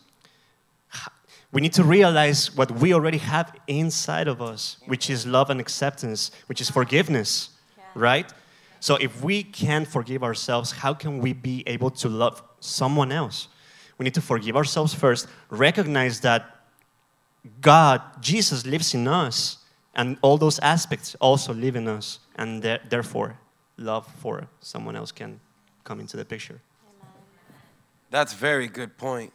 we 1.52 1.60
need 1.60 1.74
to 1.74 1.84
realize 1.84 2.56
what 2.56 2.72
we 2.72 2.94
already 2.94 3.20
have 3.20 3.48
inside 3.68 4.30
of 4.30 4.42
us, 4.42 4.78
which 4.88 5.10
is 5.10 5.26
love 5.26 5.50
and 5.50 5.60
acceptance, 5.60 6.32
which 6.48 6.62
is 6.62 6.70
forgiveness, 6.70 7.50
right? 7.94 8.34
So 8.82 8.96
if 8.96 9.24
we 9.24 9.44
can't 9.44 9.88
forgive 9.88 10.24
ourselves, 10.24 10.72
how 10.72 10.96
can 10.96 11.20
we 11.20 11.34
be 11.34 11.64
able 11.68 11.92
to 11.92 12.10
love 12.10 12.42
someone 12.60 13.12
else? 13.12 13.48
We 14.00 14.06
need 14.06 14.16
to 14.16 14.22
forgive 14.22 14.58
ourselves 14.58 14.92
first, 14.92 15.28
recognize 15.52 16.22
that 16.22 16.66
God, 17.62 18.02
Jesus 18.22 18.66
lives 18.66 18.96
in 18.96 19.08
us, 19.08 19.60
and 19.94 20.18
all 20.24 20.40
those 20.40 20.58
aspects 20.60 21.16
also 21.22 21.54
live 21.54 21.76
in 21.76 21.88
us, 21.88 22.20
and 22.36 22.64
therefore, 22.64 23.38
love 23.78 24.08
for 24.18 24.48
someone 24.62 24.96
else 24.96 25.12
can 25.12 25.40
come 25.84 26.00
into 26.00 26.18
the 26.18 26.26
picture. 26.26 26.60
That's 28.10 28.34
very 28.34 28.68
good 28.68 28.98
point. 28.98 29.32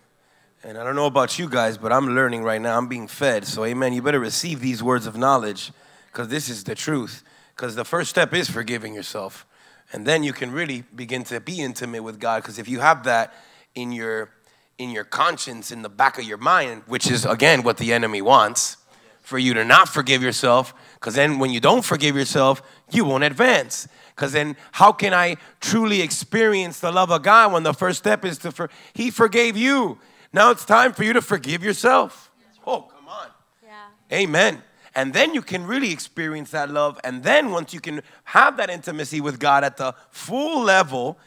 And 0.65 0.77
I 0.77 0.83
don't 0.83 0.97
know 0.97 1.07
about 1.07 1.39
you 1.39 1.49
guys, 1.49 1.79
but 1.79 1.93
I'm 1.93 2.17
learning 2.17 2.43
right 2.43 2.61
now. 2.61 2.77
I'm 2.77 2.89
being 2.89 3.07
fed. 3.07 3.47
So, 3.47 3.65
amen. 3.65 3.93
You 3.93 4.03
better 4.03 4.19
receive 4.19 4.61
these 4.61 4.83
words 4.83 5.07
of 5.07 5.17
knowledge 5.17 5.71
because 6.11 6.29
this 6.29 6.49
is 6.49 6.65
the 6.65 6.75
truth. 6.75 7.23
Because 7.57 7.75
the 7.75 7.85
first 7.85 8.11
step 8.11 8.35
is 8.35 8.51
forgiving 8.51 8.95
yourself. 8.95 9.47
And 9.93 10.07
then 10.07 10.23
you 10.23 10.33
can 10.33 10.53
really 10.53 10.85
begin 10.95 11.25
to 11.25 11.41
be 11.41 11.61
intimate 11.61 12.03
with 12.03 12.21
God. 12.21 12.43
Because 12.43 12.59
if 12.59 12.69
you 12.69 12.81
have 12.81 13.05
that 13.05 13.33
in 13.75 13.93
your 13.93 14.31
in 14.79 14.91
your 14.91 15.05
conscience, 15.05 15.73
in 15.73 15.81
the 15.81 15.89
back 15.89 16.19
of 16.19 16.25
your 16.25 16.37
mind, 16.37 16.83
which 16.87 17.11
is 17.11 17.25
again 17.25 17.63
what 17.63 17.79
the 17.79 17.95
enemy 17.95 18.21
wants, 18.21 18.77
for 19.23 19.39
you 19.39 19.55
to 19.55 19.65
not 19.65 19.89
forgive 19.89 20.23
yourself, 20.23 20.75
because 20.95 21.15
then 21.15 21.39
when 21.39 21.51
you 21.51 21.61
don't 21.61 21.85
forgive 21.85 22.15
yourself, 22.15 22.63
you 22.91 23.05
won't 23.05 23.25
advance. 23.25 23.89
Because 24.15 24.33
then, 24.33 24.57
how 24.73 24.93
can 24.93 25.13
I 25.13 25.37
truly 25.61 26.01
experience 26.01 26.81
the 26.81 26.91
love 26.91 27.11
of 27.11 27.23
God 27.23 27.53
when 27.53 27.63
the 27.63 27.75
first 27.75 27.99
step 27.99 28.25
is 28.25 28.39
to 28.39 28.53
for 28.53 28.71
He 28.93 29.11
forgave 29.11 29.57
you? 29.57 29.99
Now 30.33 30.51
it's 30.51 30.65
time 30.65 30.93
for 30.93 31.05
you 31.05 31.13
to 31.15 31.23
forgive 31.23 31.65
yourself. 31.65 32.31
Oh, 32.67 32.83
come 32.83 33.09
on. 33.09 33.29
Yeah. 33.65 34.17
Amen. 34.17 34.63
And 34.97 35.13
then 35.13 35.35
you 35.35 35.43
can 35.43 35.67
really 35.67 35.93
experience 35.93 36.51
that 36.53 36.71
love. 36.71 36.99
And 37.05 37.23
then 37.23 37.51
once 37.51 37.75
you 37.75 37.81
can 37.81 38.01
have 38.25 38.57
that 38.57 38.71
intimacy 38.71 39.21
with 39.21 39.39
God 39.39 39.63
at 39.63 39.77
the 39.77 39.95
full 40.11 40.63
level, 40.63 41.19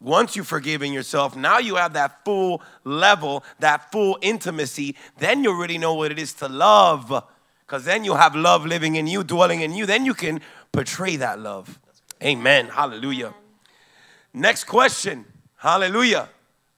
once 0.00 0.36
you've 0.36 0.46
forgiven 0.46 0.92
yourself, 0.92 1.34
now 1.34 1.58
you 1.58 1.74
have 1.74 1.92
that 1.94 2.24
full 2.24 2.62
level, 2.84 3.42
that 3.58 3.90
full 3.90 4.16
intimacy. 4.22 4.94
Then 5.18 5.42
you 5.42 5.60
really 5.60 5.76
know 5.76 5.92
what 5.94 6.12
it 6.12 6.20
is 6.20 6.34
to 6.34 6.48
love 6.48 7.24
because 7.66 7.84
then 7.84 8.04
you 8.04 8.14
have 8.14 8.36
love 8.36 8.64
living 8.64 8.94
in 8.94 9.08
you, 9.08 9.24
dwelling 9.24 9.60
in 9.60 9.74
you. 9.74 9.86
Then 9.86 10.06
you 10.06 10.14
can 10.14 10.40
portray 10.70 11.16
that 11.16 11.40
love. 11.40 11.80
Amen. 12.22 12.68
Hallelujah. 12.68 13.34
Next 14.32 14.64
question. 14.64 15.24
Hallelujah. 15.56 16.28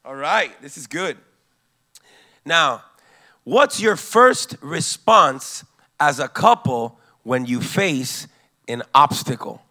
All 0.03 0.15
right, 0.15 0.51
this 0.63 0.79
is 0.79 0.87
good. 0.87 1.19
Now, 2.47 2.85
what's 3.45 3.81
your 3.81 3.97
first 3.97 4.57
response 4.63 5.65
as 6.01 6.21
a 6.21 6.29
couple 6.29 6.99
when 7.23 7.47
you 7.47 7.61
face 7.61 8.27
an 8.69 8.83
obstacle? 8.95 9.63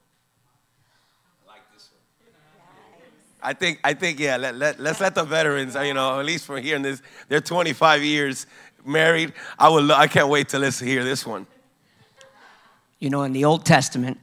I 3.41 3.53
think, 3.53 3.79
I 3.83 3.93
think, 3.93 4.19
yeah. 4.19 4.35
Let, 4.35 4.55
let, 4.55 4.79
let's 4.79 4.99
let 4.99 5.15
the 5.15 5.23
veterans, 5.23 5.75
you 5.75 5.93
know, 5.93 6.19
at 6.19 6.25
least 6.25 6.45
for 6.45 6.59
hearing 6.59 6.81
this, 6.81 7.01
they're 7.29 7.39
25 7.39 8.03
years 8.03 8.45
married. 8.85 9.33
I 9.59 9.69
would. 9.69 9.89
I 9.91 10.07
can't 10.07 10.29
wait 10.29 10.49
to 10.49 10.59
listen 10.59 10.87
hear 10.87 11.03
this 11.03 11.25
one. 11.25 11.45
You 12.99 13.09
know, 13.09 13.23
in 13.23 13.33
the 13.33 13.45
Old 13.45 13.65
Testament, 13.65 14.19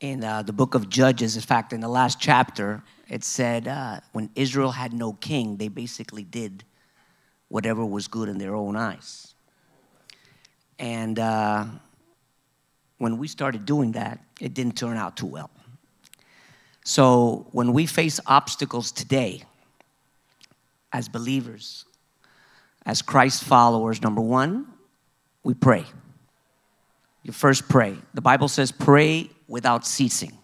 in 0.00 0.22
uh, 0.22 0.42
the 0.42 0.52
book 0.52 0.74
of 0.74 0.88
Judges, 0.88 1.36
in 1.36 1.42
fact, 1.42 1.72
in 1.72 1.80
the 1.80 1.88
last 1.88 2.20
chapter, 2.20 2.82
it 3.08 3.24
said 3.24 3.66
uh, 3.66 4.00
when 4.12 4.30
Israel 4.34 4.72
had 4.72 4.92
no 4.92 5.14
king, 5.14 5.56
they 5.56 5.68
basically 5.68 6.24
did 6.24 6.64
whatever 7.48 7.84
was 7.84 8.08
good 8.08 8.28
in 8.28 8.38
their 8.38 8.54
own 8.54 8.76
eyes. 8.76 9.31
And 10.82 11.20
uh, 11.20 11.64
when 12.98 13.16
we 13.16 13.28
started 13.28 13.64
doing 13.64 13.92
that, 13.92 14.18
it 14.40 14.52
didn't 14.52 14.76
turn 14.76 14.96
out 14.96 15.16
too 15.16 15.26
well. 15.26 15.48
So 16.84 17.46
when 17.52 17.72
we 17.72 17.86
face 17.86 18.18
obstacles 18.26 18.90
today, 18.90 19.44
as 20.92 21.08
believers, 21.08 21.84
as 22.84 23.00
Christ 23.00 23.44
followers, 23.44 24.02
number 24.02 24.20
one, 24.20 24.66
we 25.44 25.54
pray. 25.54 25.84
You 27.22 27.32
first 27.32 27.68
pray. 27.68 27.96
The 28.14 28.20
Bible 28.20 28.48
says 28.48 28.72
pray 28.72 29.30
without 29.46 29.86
ceasing. 29.86 30.36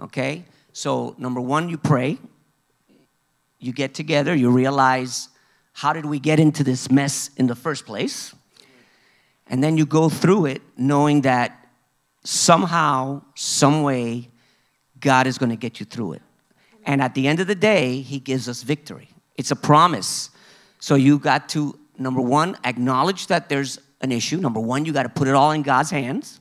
Okay? 0.00 0.46
So, 0.72 1.14
number 1.18 1.42
one, 1.42 1.68
you 1.68 1.76
pray. 1.76 2.18
You 3.58 3.74
get 3.74 3.92
together, 3.92 4.34
you 4.34 4.50
realize 4.50 5.28
how 5.74 5.92
did 5.92 6.06
we 6.06 6.18
get 6.18 6.40
into 6.40 6.64
this 6.64 6.90
mess 6.90 7.30
in 7.36 7.46
the 7.46 7.54
first 7.54 7.84
place? 7.84 8.34
And 9.48 9.62
then 9.62 9.76
you 9.76 9.86
go 9.86 10.08
through 10.08 10.46
it 10.46 10.62
knowing 10.76 11.22
that 11.22 11.68
somehow, 12.24 13.22
some 13.34 13.82
way, 13.82 14.28
God 14.98 15.26
is 15.26 15.38
going 15.38 15.50
to 15.50 15.56
get 15.56 15.78
you 15.78 15.86
through 15.86 16.14
it. 16.14 16.22
And 16.84 17.00
at 17.00 17.14
the 17.14 17.26
end 17.26 17.40
of 17.40 17.46
the 17.46 17.54
day, 17.54 18.00
He 18.00 18.18
gives 18.18 18.48
us 18.48 18.62
victory. 18.62 19.08
It's 19.36 19.50
a 19.50 19.56
promise. 19.56 20.30
So 20.78 20.94
you 20.94 21.18
got 21.18 21.48
to, 21.50 21.78
number 21.98 22.20
one, 22.20 22.56
acknowledge 22.64 23.28
that 23.28 23.48
there's 23.48 23.78
an 24.00 24.12
issue. 24.12 24.38
Number 24.38 24.60
one, 24.60 24.84
you 24.84 24.92
got 24.92 25.04
to 25.04 25.08
put 25.08 25.28
it 25.28 25.34
all 25.34 25.52
in 25.52 25.62
God's 25.62 25.90
hands. 25.90 26.40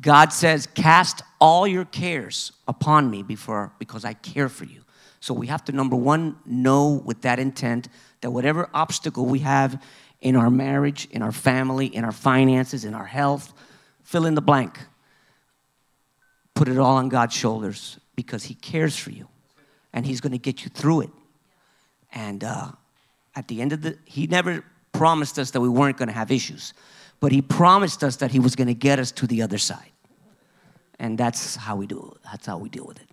God 0.00 0.32
says, 0.32 0.66
Cast 0.66 1.22
all 1.40 1.66
your 1.66 1.84
cares 1.84 2.52
upon 2.66 3.10
me 3.10 3.22
before, 3.22 3.72
because 3.78 4.04
I 4.04 4.14
care 4.14 4.48
for 4.48 4.64
you. 4.64 4.82
So 5.20 5.32
we 5.32 5.46
have 5.46 5.64
to, 5.66 5.72
number 5.72 5.96
one, 5.96 6.36
know 6.44 7.02
with 7.04 7.22
that 7.22 7.38
intent 7.38 7.88
that 8.20 8.30
whatever 8.30 8.68
obstacle 8.74 9.26
we 9.26 9.38
have 9.40 9.82
in 10.20 10.36
our 10.36 10.50
marriage, 10.50 11.06
in 11.10 11.22
our 11.22 11.32
family, 11.32 11.86
in 11.86 12.04
our 12.04 12.12
finances, 12.12 12.84
in 12.84 12.94
our 12.94 13.04
health, 13.04 13.52
fill 14.02 14.26
in 14.26 14.34
the 14.34 14.40
blank. 14.40 14.78
Put 16.54 16.68
it 16.68 16.78
all 16.78 16.96
on 16.96 17.08
God's 17.08 17.34
shoulders 17.34 17.98
because 18.16 18.44
He 18.44 18.54
cares 18.54 18.96
for 18.96 19.10
you 19.10 19.28
and 19.92 20.06
He's 20.06 20.20
going 20.20 20.32
to 20.32 20.38
get 20.38 20.64
you 20.64 20.70
through 20.70 21.02
it. 21.02 21.10
And 22.12 22.44
uh, 22.44 22.72
at 23.34 23.48
the 23.48 23.60
end 23.60 23.72
of 23.72 23.82
the, 23.82 23.98
He 24.04 24.26
never 24.26 24.64
promised 24.92 25.38
us 25.38 25.50
that 25.50 25.60
we 25.60 25.68
weren't 25.68 25.96
going 25.96 26.08
to 26.08 26.14
have 26.14 26.30
issues, 26.30 26.74
but 27.20 27.32
He 27.32 27.42
promised 27.42 28.04
us 28.04 28.16
that 28.16 28.30
He 28.30 28.38
was 28.38 28.56
going 28.56 28.68
to 28.68 28.74
get 28.74 28.98
us 28.98 29.10
to 29.12 29.26
the 29.26 29.42
other 29.42 29.58
side. 29.58 29.90
And 30.98 31.18
that's 31.18 31.56
how 31.56 31.76
we 31.76 31.86
do. 31.86 32.16
That's 32.24 32.46
how 32.46 32.58
we 32.58 32.68
deal 32.68 32.86
with 32.86 33.00
it. 33.00 33.08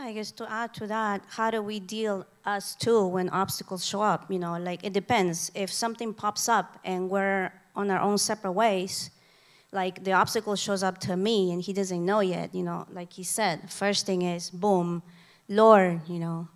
I 0.00 0.12
guess 0.12 0.30
to 0.32 0.48
add 0.48 0.74
to 0.74 0.86
that, 0.86 1.22
how 1.28 1.50
do 1.50 1.60
we 1.60 1.80
deal 1.80 2.24
us 2.44 2.76
too 2.76 3.04
when 3.04 3.28
obstacles 3.30 3.84
show 3.84 4.00
up? 4.00 4.30
You 4.30 4.38
know, 4.38 4.56
like 4.56 4.84
it 4.84 4.92
depends. 4.92 5.50
If 5.56 5.72
something 5.72 6.14
pops 6.14 6.48
up 6.48 6.78
and 6.84 7.10
we're 7.10 7.52
on 7.74 7.90
our 7.90 7.98
own 7.98 8.16
separate 8.16 8.52
ways, 8.52 9.10
like 9.72 10.04
the 10.04 10.12
obstacle 10.12 10.54
shows 10.54 10.84
up 10.84 10.98
to 10.98 11.16
me 11.16 11.50
and 11.50 11.60
he 11.60 11.72
doesn't 11.72 12.06
know 12.06 12.20
yet, 12.20 12.54
you 12.54 12.62
know, 12.62 12.86
like 12.92 13.12
he 13.12 13.24
said, 13.24 13.72
first 13.72 14.06
thing 14.06 14.22
is 14.22 14.50
boom, 14.50 15.02
Lord, 15.48 16.00
you 16.06 16.20
know, 16.20 16.46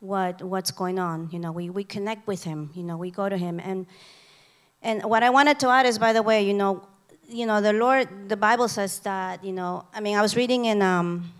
what 0.00 0.42
what's 0.42 0.70
going 0.70 0.98
on? 0.98 1.30
You 1.32 1.38
know, 1.38 1.50
we, 1.50 1.70
we 1.70 1.84
connect 1.84 2.26
with 2.26 2.44
him, 2.44 2.72
you 2.74 2.82
know, 2.82 2.98
we 2.98 3.10
go 3.10 3.26
to 3.26 3.38
him. 3.38 3.58
And 3.58 3.86
and 4.82 5.02
what 5.04 5.22
I 5.22 5.30
wanted 5.30 5.58
to 5.60 5.68
add 5.70 5.86
is 5.86 5.98
by 5.98 6.12
the 6.12 6.22
way, 6.22 6.42
you 6.42 6.52
know, 6.52 6.86
you 7.26 7.46
know, 7.46 7.62
the 7.62 7.72
Lord 7.72 8.28
the 8.28 8.36
Bible 8.36 8.68
says 8.68 8.98
that, 8.98 9.42
you 9.42 9.52
know, 9.52 9.86
I 9.94 10.00
mean 10.00 10.14
I 10.14 10.20
was 10.20 10.36
reading 10.36 10.66
in 10.66 10.82
um 10.82 11.32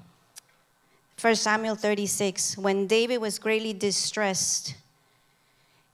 1 1.21 1.37
Samuel 1.37 1.77
36, 1.77 2.59
when 2.59 2.87
David 2.87 3.19
was 3.19 3.39
greatly 3.39 3.73
distressed, 3.73 4.75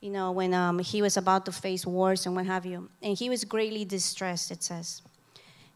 you 0.01 0.11
know, 0.11 0.33
when 0.33 0.55
um, 0.55 0.79
he 0.79 1.03
was 1.03 1.17
about 1.17 1.45
to 1.47 1.53
face 1.53 1.85
wars 1.85 2.25
and 2.25 2.35
what 2.35 2.47
have 2.47 2.65
you, 2.65 2.89
and 3.03 3.17
he 3.19 3.29
was 3.29 3.45
greatly 3.45 3.85
distressed, 3.85 4.51
it 4.51 4.63
says. 4.63 5.03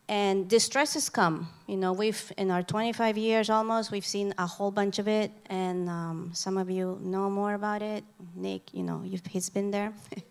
And 0.08 0.48
distresses 0.48 1.08
come, 1.08 1.48
you 1.66 1.76
know, 1.76 1.92
we've, 1.92 2.32
in 2.36 2.50
our 2.50 2.62
25 2.62 3.18
years 3.18 3.50
almost, 3.50 3.90
we've 3.90 4.06
seen 4.06 4.32
a 4.38 4.46
whole 4.46 4.70
bunch 4.70 4.98
of 4.98 5.08
it, 5.08 5.30
and 5.46 5.88
um, 5.88 6.30
some 6.32 6.56
of 6.56 6.70
you 6.70 6.98
know 7.02 7.28
more 7.28 7.54
about 7.54 7.82
it. 7.82 8.04
Nick, 8.34 8.72
you 8.72 8.82
know, 8.82 9.04
he's 9.28 9.50
been 9.50 9.70
there. 9.70 9.92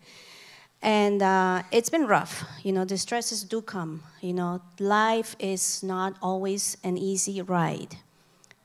and 0.82 1.22
uh, 1.22 1.62
it's 1.70 1.90
been 1.90 2.06
rough, 2.06 2.44
you 2.62 2.72
know, 2.72 2.84
distresses 2.84 3.44
do 3.44 3.62
come. 3.62 4.02
You 4.20 4.32
know, 4.34 4.62
life 4.78 5.36
is 5.38 5.82
not 5.82 6.16
always 6.22 6.76
an 6.82 6.96
easy 6.96 7.40
ride 7.42 7.96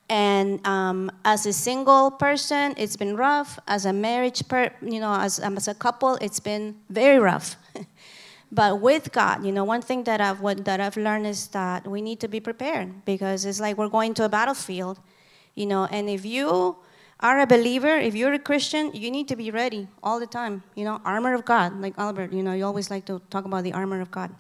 and 0.10 0.66
um, 0.66 1.12
as 1.26 1.46
a 1.46 1.54
single 1.54 2.12
person, 2.12 2.74
it's 2.78 2.96
been 2.96 3.18
rough. 3.18 3.60
As 3.68 3.86
a 3.86 3.92
marriage, 3.92 4.48
per, 4.48 4.72
you 4.82 5.00
know, 5.00 5.14
as, 5.14 5.40
um, 5.40 5.58
as 5.58 5.68
a 5.68 5.74
couple, 5.74 6.16
it's 6.22 6.40
been 6.40 6.76
very 6.90 7.20
rough. 7.20 7.58
but 8.52 8.80
with 8.80 9.12
God, 9.12 9.46
you 9.46 9.52
know, 9.52 9.66
one 9.66 9.82
thing 9.82 10.06
that 10.06 10.22
I've 10.22 10.40
what, 10.40 10.64
that 10.64 10.80
I've 10.80 10.96
learned 10.96 11.28
is 11.28 11.48
that 11.48 11.86
we 11.86 12.02
need 12.02 12.22
to 12.22 12.30
be 12.30 12.40
prepared 12.40 13.04
because 13.04 13.44
it's 13.44 13.60
like 13.60 13.78
we're 13.78 13.90
going 13.90 14.14
to 14.16 14.24
a 14.24 14.30
battlefield, 14.30 14.98
you 15.56 15.66
know. 15.66 15.86
And 15.92 16.10
if 16.10 16.24
you 16.24 16.78
are 17.20 17.42
a 17.42 17.48
believer, 17.48 17.98
if 17.98 18.16
you're 18.16 18.34
a 18.34 18.40
Christian, 18.40 18.94
you 18.94 19.12
need 19.12 19.28
to 19.28 19.36
be 19.36 19.52
ready 19.52 19.90
all 20.02 20.22
the 20.22 20.28
time. 20.28 20.64
You 20.76 20.86
know, 20.86 21.02
armor 21.04 21.34
of 21.34 21.44
God, 21.44 21.82
like 21.82 21.96
Albert. 21.98 22.32
You 22.32 22.44
know, 22.44 22.54
you 22.54 22.64
always 22.64 22.90
like 22.90 23.04
to 23.08 23.22
talk 23.30 23.44
about 23.44 23.66
the 23.66 23.74
armor 23.74 24.00
of 24.00 24.10
God. 24.10 24.34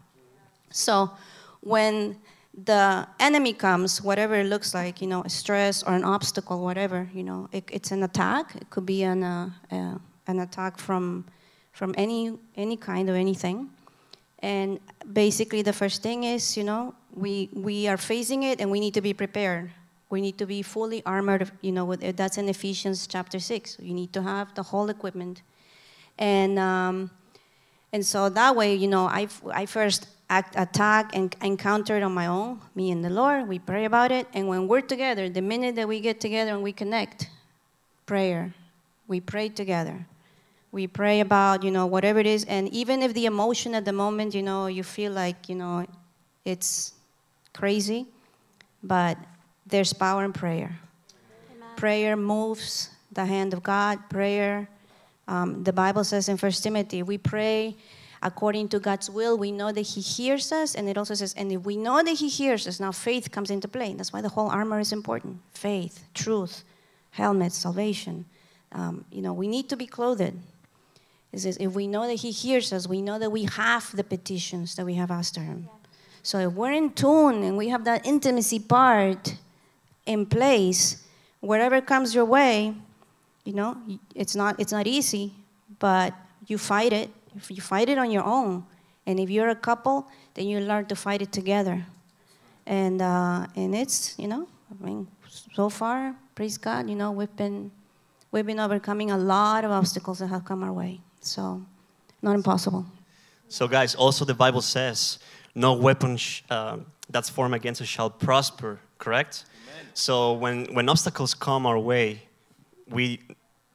So 0.69 1.11
when 1.59 2.15
the 2.65 3.07
enemy 3.19 3.53
comes, 3.53 4.01
whatever 4.01 4.35
it 4.35 4.47
looks 4.47 4.73
like, 4.73 4.99
you 4.99 5.07
know, 5.07 5.21
a 5.23 5.29
stress 5.29 5.83
or 5.83 5.93
an 5.93 6.03
obstacle, 6.03 6.63
whatever, 6.63 7.07
you 7.13 7.23
know, 7.23 7.47
it, 7.51 7.63
it's 7.71 7.91
an 7.91 8.03
attack. 8.03 8.55
It 8.55 8.69
could 8.71 8.85
be 8.85 9.03
an, 9.03 9.23
uh, 9.23 9.49
uh, 9.71 9.97
an 10.25 10.39
attack 10.39 10.79
from, 10.79 11.25
from 11.71 11.93
any, 11.97 12.33
any 12.55 12.75
kind 12.75 13.09
or 13.09 13.15
anything. 13.15 13.69
And 14.39 14.79
basically, 15.13 15.61
the 15.61 15.73
first 15.73 16.01
thing 16.01 16.23
is, 16.23 16.57
you 16.57 16.63
know, 16.63 16.95
we, 17.13 17.49
we 17.53 17.87
are 17.87 17.97
facing 17.97 18.43
it 18.43 18.59
and 18.59 18.71
we 18.71 18.79
need 18.79 18.93
to 18.95 19.01
be 19.01 19.13
prepared. 19.13 19.69
We 20.09 20.21
need 20.21 20.37
to 20.39 20.45
be 20.45 20.61
fully 20.61 21.03
armored, 21.05 21.51
you 21.61 21.71
know, 21.71 21.85
with, 21.85 22.15
that's 22.15 22.37
in 22.37 22.49
Ephesians 22.49 23.05
chapter 23.07 23.39
6. 23.39 23.77
You 23.79 23.93
need 23.93 24.13
to 24.13 24.21
have 24.21 24.53
the 24.55 24.63
whole 24.63 24.89
equipment. 24.89 25.41
And, 26.17 26.57
um, 26.57 27.11
and 27.93 28.05
so 28.05 28.29
that 28.29 28.55
way, 28.55 28.73
you 28.73 28.87
know, 28.87 29.05
I, 29.05 29.27
I 29.53 29.65
first 29.65 30.07
attack 30.29 31.15
and 31.15 31.35
encounter 31.41 31.95
it 31.97 32.03
on 32.03 32.13
my 32.13 32.27
own, 32.27 32.59
me 32.75 32.91
and 32.91 33.03
the 33.03 33.09
Lord. 33.09 33.47
We 33.47 33.59
pray 33.59 33.85
about 33.85 34.11
it. 34.11 34.27
And 34.33 34.47
when 34.47 34.67
we're 34.67 34.81
together, 34.81 35.29
the 35.29 35.41
minute 35.41 35.75
that 35.75 35.87
we 35.87 35.99
get 35.99 36.19
together 36.19 36.51
and 36.51 36.63
we 36.63 36.73
connect, 36.73 37.29
prayer, 38.05 38.53
we 39.07 39.21
pray 39.21 39.49
together. 39.49 40.05
We 40.71 40.85
pray 40.87 41.21
about, 41.21 41.63
you 41.63 41.71
know, 41.71 41.85
whatever 41.85 42.19
it 42.19 42.27
is. 42.27 42.43
And 42.43 42.67
even 42.73 43.01
if 43.01 43.13
the 43.13 43.25
emotion 43.25 43.73
at 43.73 43.85
the 43.85 43.93
moment, 43.93 44.35
you 44.35 44.43
know, 44.43 44.67
you 44.67 44.83
feel 44.83 45.13
like, 45.13 45.47
you 45.47 45.55
know, 45.55 45.85
it's 46.43 46.93
crazy, 47.53 48.05
but 48.83 49.17
there's 49.65 49.93
power 49.93 50.25
in 50.25 50.33
prayer. 50.33 50.77
Amen. 51.55 51.69
Prayer 51.77 52.17
moves 52.17 52.89
the 53.13 53.25
hand 53.25 53.53
of 53.53 53.63
God. 53.63 53.97
Prayer, 54.09 54.67
um, 55.27 55.63
the 55.63 55.73
Bible 55.73 56.03
says 56.03 56.27
in 56.27 56.35
First 56.35 56.63
Timothy, 56.63 57.01
we 57.01 57.17
pray 57.17 57.75
according 58.21 58.69
to 58.69 58.79
God's 58.79 59.09
will, 59.09 59.37
we 59.37 59.51
know 59.51 59.71
that 59.71 59.81
He 59.81 60.01
hears 60.01 60.51
us, 60.51 60.75
and 60.75 60.89
it 60.89 60.97
also 60.97 61.13
says, 61.13 61.33
and 61.35 61.51
if 61.51 61.63
we 61.63 61.77
know 61.77 62.01
that 62.03 62.13
He 62.17 62.29
hears 62.29 62.67
us, 62.67 62.79
now 62.79 62.91
faith 62.91 63.31
comes 63.31 63.49
into 63.49 63.67
play. 63.67 63.93
That's 63.93 64.13
why 64.13 64.21
the 64.21 64.29
whole 64.29 64.49
armor 64.49 64.79
is 64.79 64.91
important 64.91 65.39
faith, 65.53 66.05
truth, 66.13 66.63
helmet, 67.11 67.51
salvation. 67.51 68.25
Um, 68.71 69.05
you 69.11 69.21
know, 69.21 69.33
we 69.33 69.47
need 69.47 69.69
to 69.69 69.77
be 69.77 69.85
clothed. 69.85 70.33
It 71.31 71.39
says, 71.39 71.57
if 71.59 71.73
we 71.73 71.87
know 71.87 72.07
that 72.07 72.15
He 72.15 72.31
hears 72.31 72.73
us, 72.73 72.87
we 72.87 73.01
know 73.01 73.19
that 73.19 73.29
we 73.29 73.45
have 73.45 73.95
the 73.95 74.03
petitions 74.03 74.75
that 74.75 74.85
we 74.85 74.95
have 74.95 75.11
asked 75.11 75.35
Him. 75.35 75.67
Yeah. 75.67 75.73
So 76.23 76.39
if 76.39 76.53
we're 76.53 76.73
in 76.73 76.91
tune 76.91 77.43
and 77.43 77.55
we 77.55 77.69
have 77.69 77.85
that 77.85 78.05
intimacy 78.05 78.59
part 78.59 79.35
in 80.05 80.25
place, 80.25 81.03
wherever 81.39 81.79
comes 81.79 82.13
your 82.13 82.25
way, 82.25 82.73
you 83.45 83.53
know, 83.53 83.77
it's 84.13 84.35
not, 84.35 84.59
it's 84.59 84.73
not 84.73 84.87
easy, 84.87 85.33
but 85.79 86.13
you 86.47 86.57
fight 86.57 86.91
it 86.91 87.09
if 87.37 87.51
you 87.51 87.61
fight 87.61 87.89
it 87.89 87.97
on 87.97 88.11
your 88.11 88.23
own, 88.23 88.65
and 89.05 89.19
if 89.19 89.29
you're 89.29 89.49
a 89.49 89.55
couple, 89.55 90.07
then 90.33 90.47
you 90.47 90.59
learn 90.59 90.85
to 90.87 90.95
fight 90.95 91.21
it 91.21 91.31
together. 91.31 91.85
And 92.65 93.01
uh, 93.01 93.47
and 93.55 93.73
it's 93.73 94.15
you 94.19 94.27
know, 94.27 94.47
I 94.71 94.85
mean, 94.85 95.07
so 95.53 95.69
far, 95.69 96.15
praise 96.35 96.57
God, 96.57 96.89
you 96.89 96.95
know, 96.95 97.11
we've 97.11 97.35
been 97.35 97.71
we've 98.31 98.45
been 98.45 98.59
overcoming 98.59 99.11
a 99.11 99.17
lot 99.17 99.63
of 99.63 99.71
obstacles 99.71 100.19
that 100.19 100.27
have 100.27 100.43
come 100.43 100.63
our 100.63 100.73
way. 100.73 100.99
So, 101.21 101.61
not 102.21 102.35
impossible. 102.35 102.85
So, 103.47 103.67
guys, 103.67 103.95
also 103.95 104.25
the 104.25 104.33
Bible 104.33 104.61
says, 104.61 105.19
"No 105.55 105.73
weapon 105.73 106.17
sh- 106.17 106.43
uh, 106.49 106.77
that's 107.09 107.29
formed 107.29 107.55
against 107.55 107.81
us 107.81 107.87
shall 107.87 108.09
prosper." 108.09 108.79
Correct. 108.97 109.45
Amen. 109.45 109.85
So 109.93 110.33
when 110.33 110.65
when 110.73 110.89
obstacles 110.89 111.33
come 111.33 111.65
our 111.65 111.79
way, 111.79 112.23
we 112.89 113.21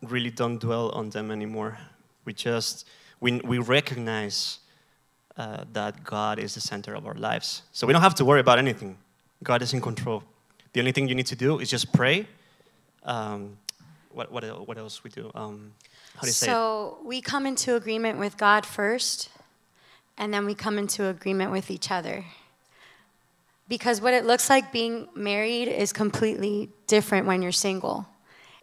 really 0.02 0.30
don't 0.30 0.58
dwell 0.58 0.90
on 0.90 1.10
them 1.10 1.30
anymore. 1.30 1.78
We 2.24 2.32
just 2.34 2.86
we, 3.22 3.40
we 3.44 3.58
recognize 3.58 4.58
uh, 5.36 5.64
that 5.72 6.02
God 6.04 6.38
is 6.38 6.54
the 6.54 6.60
center 6.60 6.92
of 6.94 7.06
our 7.06 7.14
lives. 7.14 7.62
So 7.72 7.86
we 7.86 7.92
don't 7.92 8.02
have 8.02 8.16
to 8.16 8.24
worry 8.24 8.40
about 8.40 8.58
anything. 8.58 8.98
God 9.42 9.62
is 9.62 9.72
in 9.72 9.80
control. 9.80 10.24
The 10.72 10.80
only 10.80 10.92
thing 10.92 11.08
you 11.08 11.14
need 11.14 11.28
to 11.28 11.36
do 11.36 11.60
is 11.60 11.70
just 11.70 11.92
pray. 11.92 12.26
Um, 13.04 13.56
what, 14.10 14.30
what, 14.32 14.66
what 14.66 14.76
else 14.76 15.04
we 15.04 15.10
do? 15.10 15.30
Um, 15.34 15.72
how 16.16 16.22
do 16.22 16.26
you 16.26 16.32
say 16.32 16.46
So 16.46 16.98
we 17.04 17.20
come 17.20 17.46
into 17.46 17.76
agreement 17.76 18.18
with 18.18 18.36
God 18.36 18.66
first, 18.66 19.30
and 20.18 20.34
then 20.34 20.44
we 20.44 20.54
come 20.54 20.76
into 20.76 21.06
agreement 21.06 21.52
with 21.52 21.70
each 21.70 21.90
other. 21.90 22.24
Because 23.68 24.00
what 24.00 24.14
it 24.14 24.26
looks 24.26 24.50
like 24.50 24.72
being 24.72 25.08
married 25.14 25.68
is 25.68 25.92
completely 25.92 26.70
different 26.88 27.26
when 27.26 27.40
you're 27.40 27.52
single. 27.52 28.06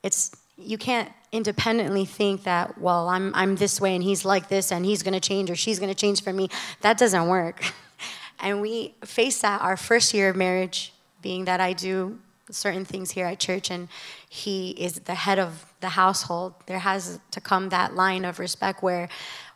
It's 0.03 0.35
you 0.59 0.77
can't 0.77 1.11
independently 1.31 2.05
think 2.05 2.43
that, 2.43 2.77
well, 2.79 3.07
I'm, 3.07 3.33
I'm 3.35 3.55
this 3.55 3.79
way 3.79 3.95
and 3.95 4.03
he's 4.03 4.25
like 4.25 4.49
this 4.49 4.71
and 4.71 4.85
he's 4.85 5.03
gonna 5.03 5.19
change 5.19 5.49
or 5.49 5.55
she's 5.55 5.79
gonna 5.79 5.93
change 5.93 6.23
for 6.23 6.33
me. 6.33 6.49
That 6.81 6.97
doesn't 6.97 7.27
work. 7.27 7.63
and 8.39 8.61
we 8.61 8.95
face 9.05 9.41
that 9.41 9.61
our 9.61 9.77
first 9.77 10.13
year 10.13 10.29
of 10.29 10.35
marriage, 10.35 10.93
being 11.21 11.45
that 11.45 11.59
I 11.59 11.73
do 11.73 12.19
certain 12.51 12.83
things 12.83 13.11
here 13.11 13.27
at 13.27 13.39
church 13.39 13.69
and 13.69 13.87
he 14.27 14.71
is 14.71 14.95
the 15.01 15.13
head 15.13 15.37
of 15.37 15.71
the 15.81 15.89
household. 15.89 16.55
There 16.65 16.79
has 16.79 17.19
to 17.31 17.41
come 17.41 17.69
that 17.69 17.95
line 17.95 18.25
of 18.25 18.39
respect 18.39 18.81
where 18.81 19.07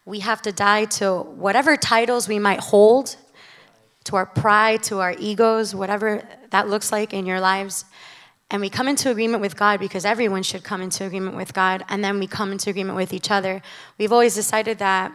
we 0.05 0.19
have 0.19 0.41
to 0.43 0.51
die 0.51 0.85
to 0.85 1.21
whatever 1.21 1.75
titles 1.75 2.27
we 2.27 2.37
might 2.37 2.59
hold, 2.59 3.15
to 4.03 4.15
our 4.17 4.25
pride, 4.25 4.83
to 4.83 4.99
our 4.99 5.15
egos, 5.17 5.73
whatever 5.73 6.21
that 6.51 6.67
looks 6.67 6.91
like 6.91 7.13
in 7.13 7.25
your 7.25 7.39
lives 7.39 7.85
and 8.53 8.61
we 8.61 8.69
come 8.69 8.87
into 8.87 9.09
agreement 9.09 9.41
with 9.41 9.57
God 9.57 9.79
because 9.79 10.05
everyone 10.05 10.43
should 10.43 10.63
come 10.63 10.79
into 10.79 11.03
agreement 11.03 11.35
with 11.35 11.55
God, 11.55 11.83
and 11.89 12.03
then 12.03 12.19
we 12.19 12.27
come 12.27 12.51
into 12.51 12.69
agreement 12.69 12.95
with 12.95 13.11
each 13.11 13.31
other. 13.31 13.63
We've 13.97 14.13
always 14.13 14.35
decided 14.35 14.77
that 14.77 15.11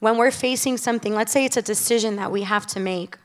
when 0.00 0.16
we're 0.16 0.30
facing 0.30 0.78
something, 0.78 1.14
let's 1.14 1.30
say 1.30 1.44
it's 1.44 1.58
a 1.58 1.62
decision 1.62 2.16
that 2.16 2.32
we 2.32 2.40
have 2.40 2.66
to 2.68 2.80
make, 2.80 3.18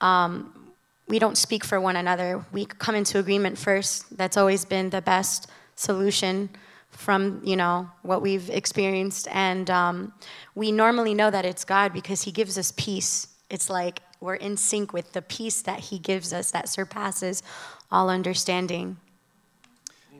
um, 0.00 0.72
we 1.06 1.20
don't 1.20 1.38
speak 1.38 1.62
for 1.62 1.80
one 1.80 1.94
another. 1.94 2.44
We 2.50 2.66
come 2.66 2.96
into 2.96 3.20
agreement 3.20 3.56
first. 3.56 4.16
That's 4.16 4.36
always 4.36 4.64
been 4.64 4.90
the 4.90 5.00
best 5.00 5.48
solution 5.76 6.50
from 6.90 7.40
you 7.44 7.54
know 7.54 7.88
what 8.02 8.20
we've 8.20 8.50
experienced, 8.50 9.28
and 9.30 9.70
um, 9.70 10.12
we 10.56 10.72
normally 10.72 11.14
know 11.14 11.30
that 11.30 11.44
it's 11.44 11.64
God 11.64 11.92
because 11.92 12.22
He 12.22 12.32
gives 12.32 12.58
us 12.58 12.72
peace. 12.76 13.28
It's 13.48 13.70
like 13.70 14.00
we're 14.20 14.34
in 14.34 14.56
sync 14.56 14.92
with 14.92 15.12
the 15.12 15.22
peace 15.22 15.62
that 15.62 15.78
He 15.78 16.00
gives 16.00 16.32
us 16.32 16.50
that 16.50 16.68
surpasses 16.68 17.44
all 17.90 18.10
understanding. 18.10 18.96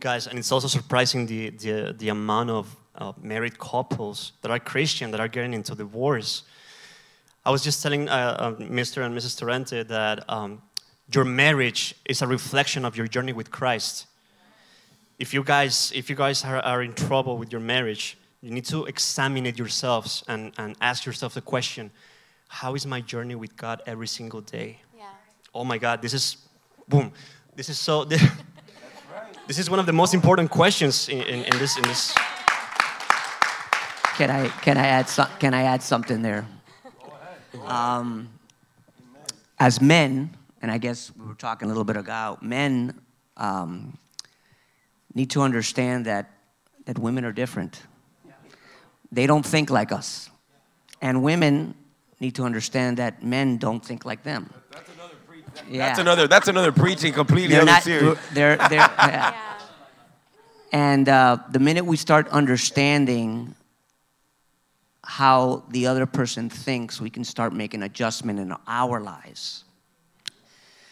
Guys, 0.00 0.26
and 0.26 0.38
it's 0.38 0.52
also 0.52 0.68
surprising 0.68 1.26
the, 1.26 1.50
the, 1.50 1.94
the 1.96 2.08
amount 2.08 2.50
of 2.50 2.76
uh, 2.94 3.12
married 3.20 3.58
couples 3.58 4.32
that 4.42 4.50
are 4.50 4.58
Christian 4.58 5.10
that 5.10 5.20
are 5.20 5.28
getting 5.28 5.54
into 5.54 5.74
divorce. 5.74 6.42
I 7.44 7.50
was 7.50 7.62
just 7.62 7.82
telling 7.82 8.08
uh, 8.08 8.36
uh, 8.38 8.52
Mr. 8.56 9.04
and 9.04 9.16
Mrs. 9.16 9.40
Torrente 9.40 9.86
that 9.88 10.28
um, 10.28 10.62
your 11.12 11.24
marriage 11.24 11.94
is 12.04 12.22
a 12.22 12.26
reflection 12.26 12.84
of 12.84 12.96
your 12.96 13.06
journey 13.06 13.32
with 13.32 13.50
Christ. 13.50 14.06
If 15.18 15.34
you 15.34 15.42
guys, 15.42 15.92
if 15.94 16.08
you 16.08 16.16
guys 16.16 16.44
are, 16.44 16.58
are 16.58 16.82
in 16.82 16.92
trouble 16.92 17.38
with 17.38 17.50
your 17.50 17.60
marriage, 17.60 18.18
you 18.40 18.50
need 18.50 18.66
to 18.66 18.84
examine 18.86 19.46
it 19.46 19.58
yourselves 19.58 20.22
and, 20.28 20.52
and 20.58 20.76
ask 20.80 21.04
yourself 21.06 21.34
the 21.34 21.40
question 21.40 21.90
how 22.48 22.74
is 22.74 22.86
my 22.86 23.00
journey 23.00 23.34
with 23.34 23.56
God 23.56 23.82
every 23.86 24.06
single 24.08 24.40
day? 24.40 24.80
Yeah. 24.96 25.04
Oh 25.54 25.64
my 25.64 25.76
God, 25.78 26.00
this 26.00 26.14
is, 26.14 26.38
boom, 26.88 27.12
this 27.58 27.68
is 27.68 27.76
so, 27.76 28.04
this 29.48 29.58
is 29.58 29.68
one 29.68 29.80
of 29.80 29.86
the 29.86 29.92
most 29.92 30.14
important 30.14 30.48
questions 30.48 31.08
in, 31.08 31.22
in, 31.22 31.42
in 31.42 31.58
this, 31.58 31.76
in 31.76 31.82
this. 31.82 32.14
Can 34.16 34.30
I 34.30 34.48
can 34.62 34.78
I 34.78 34.86
add 34.86 35.08
can 35.40 35.54
I 35.54 35.62
add 35.62 35.82
something 35.82 36.22
there? 36.22 36.46
Um, 37.66 38.28
as 39.58 39.80
men, 39.80 40.36
and 40.62 40.70
I 40.70 40.78
guess 40.78 41.10
we 41.16 41.26
were 41.26 41.34
talking 41.34 41.66
a 41.66 41.68
little 41.68 41.84
bit 41.84 41.96
about 41.96 42.44
men 42.44 43.00
um, 43.36 43.98
need 45.14 45.30
to 45.30 45.42
understand 45.42 46.06
that 46.06 46.30
that 46.84 46.96
women 46.96 47.24
are 47.24 47.32
different. 47.32 47.82
They 49.10 49.26
don't 49.26 49.44
think 49.44 49.68
like 49.68 49.90
us, 49.90 50.30
and 51.00 51.24
women 51.24 51.74
need 52.20 52.36
to 52.36 52.44
understand 52.44 52.98
that 52.98 53.24
men 53.24 53.56
don't 53.58 53.84
think 53.84 54.04
like 54.04 54.22
them. 54.22 54.52
Yeah. 55.68 55.86
That's 55.88 55.98
another. 55.98 56.28
That's 56.28 56.48
another 56.48 56.72
preaching 56.72 57.12
completely 57.12 57.54
they're 57.54 57.62
other 57.62 57.72
not. 57.72 57.82
series. 57.82 58.18
They're, 58.32 58.56
they're, 58.56 58.78
yeah. 58.98 59.34
And 60.72 61.08
uh, 61.08 61.38
the 61.50 61.58
minute 61.58 61.84
we 61.84 61.96
start 61.96 62.28
understanding 62.28 63.54
how 65.04 65.64
the 65.70 65.86
other 65.86 66.04
person 66.04 66.50
thinks, 66.50 67.00
we 67.00 67.10
can 67.10 67.24
start 67.24 67.52
making 67.52 67.82
adjustment 67.82 68.38
in 68.38 68.54
our 68.66 69.00
lives. 69.00 69.64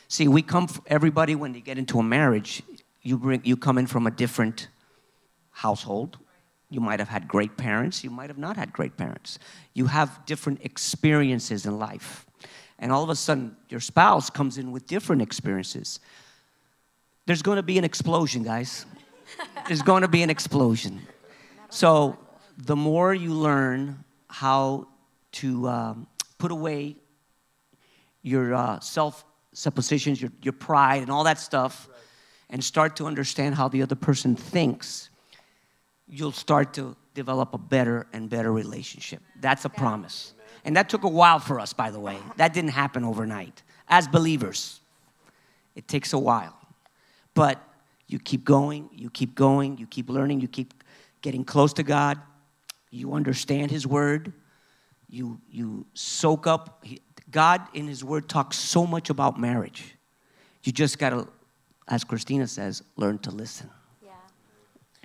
See, 0.09 0.29
we 0.29 0.43
come. 0.43 0.69
Everybody, 0.87 1.35
when 1.35 1.53
they 1.53 1.61
get 1.61 1.79
into 1.79 1.99
a 1.99 2.03
marriage, 2.03 2.63
you 3.03 3.19
bring. 3.19 3.43
You 3.45 3.57
come 3.57 3.79
in 3.79 3.87
from 3.87 4.07
a 4.07 4.11
different 4.11 4.69
household. 5.51 6.19
You 6.69 6.81
might 6.81 6.99
have 6.99 7.09
had 7.09 7.29
great 7.29 7.57
parents. 7.57 8.03
You 8.03 8.11
might 8.11 8.29
have 8.29 8.39
not 8.39 8.57
had 8.57 8.73
great 8.73 8.97
parents. 8.97 9.39
You 9.73 9.87
have 9.87 10.25
different 10.27 10.61
experiences 10.65 11.65
in 11.65 11.79
life, 11.79 12.26
and 12.79 12.93
all 12.93 13.03
of 13.03 13.11
a 13.11 13.17
sudden, 13.17 13.57
your 13.69 13.81
spouse 13.81 14.31
comes 14.31 14.59
in 14.59 14.73
with 14.73 14.87
different 14.87 15.23
experiences 15.23 16.01
there's 17.27 17.43
going 17.43 17.57
to 17.57 17.63
be 17.63 17.77
an 17.77 17.85
explosion, 17.85 18.45
guys. 18.45 18.87
There's 19.67 19.83
going 19.83 20.03
to 20.03 20.09
be 20.09 20.23
an 20.23 20.31
explosion. 20.31 21.03
So, 21.69 22.17
the 22.57 22.77
more 22.77 23.13
you 23.13 23.33
learn 23.33 24.05
how 24.29 24.87
to 25.33 25.69
um, 25.69 26.07
put 26.39 26.53
away 26.53 26.97
your 28.23 28.55
uh, 28.55 28.81
self 28.81 29.25
suppositions, 29.53 30.23
your, 30.23 30.31
your 30.43 30.53
pride, 30.53 31.03
and 31.03 31.11
all 31.11 31.25
that 31.25 31.39
stuff, 31.39 31.89
and 32.49 32.63
start 32.63 32.95
to 32.97 33.07
understand 33.07 33.57
how 33.57 33.67
the 33.67 33.83
other 33.83 33.97
person 33.97 34.37
thinks, 34.37 35.11
you'll 36.07 36.31
start 36.31 36.73
to 36.75 36.97
develop 37.15 37.53
a 37.55 37.59
better 37.59 38.07
and 38.13 38.31
better 38.31 38.53
relationship. 38.53 39.21
That's 39.41 39.65
a 39.65 39.69
promise. 39.69 40.33
And 40.67 40.77
that 40.77 40.89
took 40.89 41.05
a 41.05 41.09
while 41.09 41.39
for 41.39 41.61
us, 41.61 41.73
by 41.73 41.91
the 41.91 42.01
way. 42.01 42.19
That 42.37 42.53
didn't 42.53 42.73
happen 42.73 43.05
overnight. 43.05 43.63
As 43.89 44.09
believers, 44.09 44.81
it 45.77 45.87
takes 45.87 46.13
a 46.13 46.19
while. 46.19 46.59
But 47.35 47.63
you 48.09 48.19
keep 48.19 48.45
going, 48.45 48.91
you 48.93 49.09
keep 49.09 49.35
going, 49.37 49.79
you 49.79 49.87
keep 49.87 50.11
learning, 50.11 50.41
you 50.41 50.49
keep 50.49 50.83
getting 51.23 51.45
close 51.45 51.73
to 51.75 51.85
God. 51.85 52.21
You 52.91 53.15
understand 53.15 53.71
His 53.71 53.87
Word. 53.87 54.33
You, 55.09 55.41
you 55.49 55.87
soak 55.95 56.49
up. 56.49 56.85
God 57.31 57.63
in 57.73 57.87
His 57.87 58.03
Word 58.03 58.29
talks 58.29 58.59
so 58.59 58.87
much 58.87 59.09
about 59.09 59.39
marriage. 59.39 59.95
You 60.65 60.73
just 60.73 60.99
got 60.99 61.11
to, 61.11 61.29
as 61.89 62.03
Christina 62.03 62.49
says, 62.49 62.83
learn 62.97 63.19
to 63.21 63.31
listen 63.31 63.71
Yeah. 64.05 64.11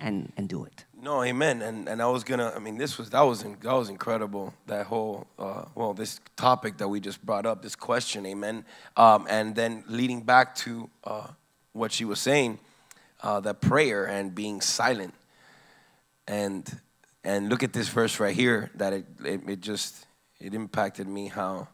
and, 0.00 0.32
and 0.36 0.48
do 0.48 0.64
it. 0.64 0.84
No, 1.02 1.24
amen. 1.24 1.62
And 1.62 1.88
and 1.88 2.00
I 2.00 2.06
was 2.06 2.22
gonna. 2.22 2.52
I 2.54 2.60
mean, 2.60 2.78
this 2.78 2.96
was 2.96 3.10
that 3.10 3.22
was 3.22 3.42
in, 3.42 3.56
that 3.62 3.72
was 3.72 3.88
incredible. 3.88 4.54
That 4.68 4.86
whole 4.86 5.26
uh, 5.36 5.64
well, 5.74 5.94
this 5.94 6.20
topic 6.36 6.76
that 6.78 6.86
we 6.86 7.00
just 7.00 7.26
brought 7.26 7.44
up, 7.44 7.60
this 7.60 7.74
question, 7.74 8.24
amen. 8.24 8.64
Um, 8.96 9.26
and 9.28 9.56
then 9.56 9.82
leading 9.88 10.20
back 10.20 10.54
to 10.58 10.88
uh, 11.02 11.26
what 11.72 11.90
she 11.90 12.04
was 12.04 12.20
saying, 12.20 12.60
uh, 13.20 13.40
that 13.40 13.60
prayer 13.60 14.04
and 14.06 14.32
being 14.32 14.60
silent, 14.60 15.12
and 16.28 16.78
and 17.24 17.48
look 17.48 17.64
at 17.64 17.72
this 17.72 17.88
verse 17.88 18.20
right 18.20 18.36
here. 18.36 18.70
That 18.76 18.92
it 18.92 19.06
it, 19.24 19.48
it 19.48 19.60
just 19.60 20.06
it 20.38 20.54
impacted 20.54 21.08
me 21.08 21.26
how. 21.26 21.66